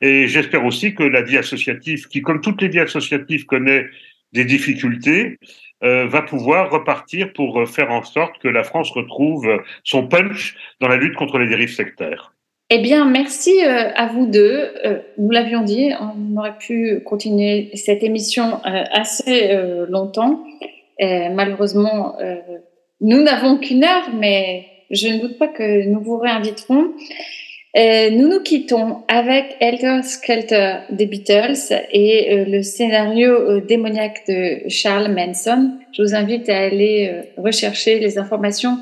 et 0.00 0.26
j'espère 0.26 0.64
aussi 0.64 0.94
que 0.94 1.04
la 1.04 1.22
vie 1.22 1.36
associative, 1.38 2.08
qui 2.08 2.22
comme 2.22 2.40
toutes 2.40 2.60
les 2.62 2.68
vies 2.68 2.80
associatives 2.80 3.46
connaît 3.46 3.88
des 4.32 4.44
difficultés, 4.44 5.38
va 5.82 6.22
pouvoir 6.22 6.70
repartir 6.70 7.32
pour 7.32 7.66
faire 7.68 7.90
en 7.90 8.02
sorte 8.02 8.38
que 8.38 8.48
la 8.48 8.64
France 8.64 8.90
retrouve 8.90 9.62
son 9.82 10.06
punch 10.08 10.54
dans 10.80 10.88
la 10.88 10.96
lutte 10.96 11.14
contre 11.14 11.38
les 11.38 11.48
dérives 11.48 11.72
sectaires. 11.72 12.29
Eh 12.72 12.78
bien, 12.78 13.04
merci 13.04 13.64
euh, 13.64 13.90
à 13.96 14.06
vous 14.06 14.26
deux. 14.26 14.70
Euh, 14.84 15.00
nous 15.18 15.30
l'avions 15.30 15.62
dit, 15.62 15.90
on 16.00 16.36
aurait 16.38 16.56
pu 16.56 17.00
continuer 17.04 17.70
cette 17.74 18.04
émission 18.04 18.60
euh, 18.64 18.84
assez 18.92 19.52
longtemps. 19.88 20.44
malheureusement, 21.00 22.16
nous 23.00 23.22
n'avons 23.22 23.56
qu'une 23.58 23.84
heure, 23.84 24.10
mais 24.14 24.66
je 24.90 25.08
ne 25.08 25.18
doute 25.18 25.38
pas 25.38 25.48
que 25.48 25.86
nous 25.88 26.00
vous 26.00 26.18
réinviterons. 26.18 26.92
nous 27.74 28.28
nous 28.28 28.42
quittons 28.42 28.98
avec 29.08 29.56
Helter 29.60 30.02
Skelter 30.02 30.74
des 30.90 31.06
Beatles 31.06 31.72
et 31.90 32.44
le 32.44 32.60
scénario 32.62 33.60
démoniaque 33.60 34.24
de 34.28 34.68
Charles 34.68 35.10
Manson. 35.10 35.72
Je 35.92 36.02
vous 36.02 36.14
invite 36.14 36.50
à 36.50 36.58
aller 36.58 37.10
rechercher 37.38 37.98
les 37.98 38.18
informations 38.18 38.76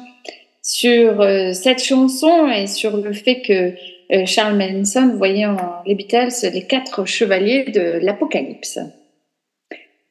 sur 0.69 1.23
euh, 1.23 1.55
cette 1.55 1.83
chanson 1.83 2.47
et 2.47 2.67
sur 2.67 2.99
le 2.99 3.15
fait 3.15 3.41
que 3.41 3.73
euh, 4.13 4.27
Charles 4.27 4.59
Manson 4.59 5.15
voyait 5.17 5.47
en 5.47 5.57
les 5.87 5.95
Beatles 5.95 6.51
les 6.53 6.67
quatre 6.67 7.07
chevaliers 7.07 7.65
de 7.65 7.99
l'Apocalypse. 8.03 8.79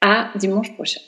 À 0.01 0.31
dimanche 0.35 0.73
prochain. 0.73 1.01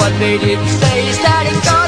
What 0.00 0.18
they 0.18 0.38
didn't 0.38 0.66
say 0.66 1.08
is 1.10 1.18
that 1.18 1.44
it 1.46 1.79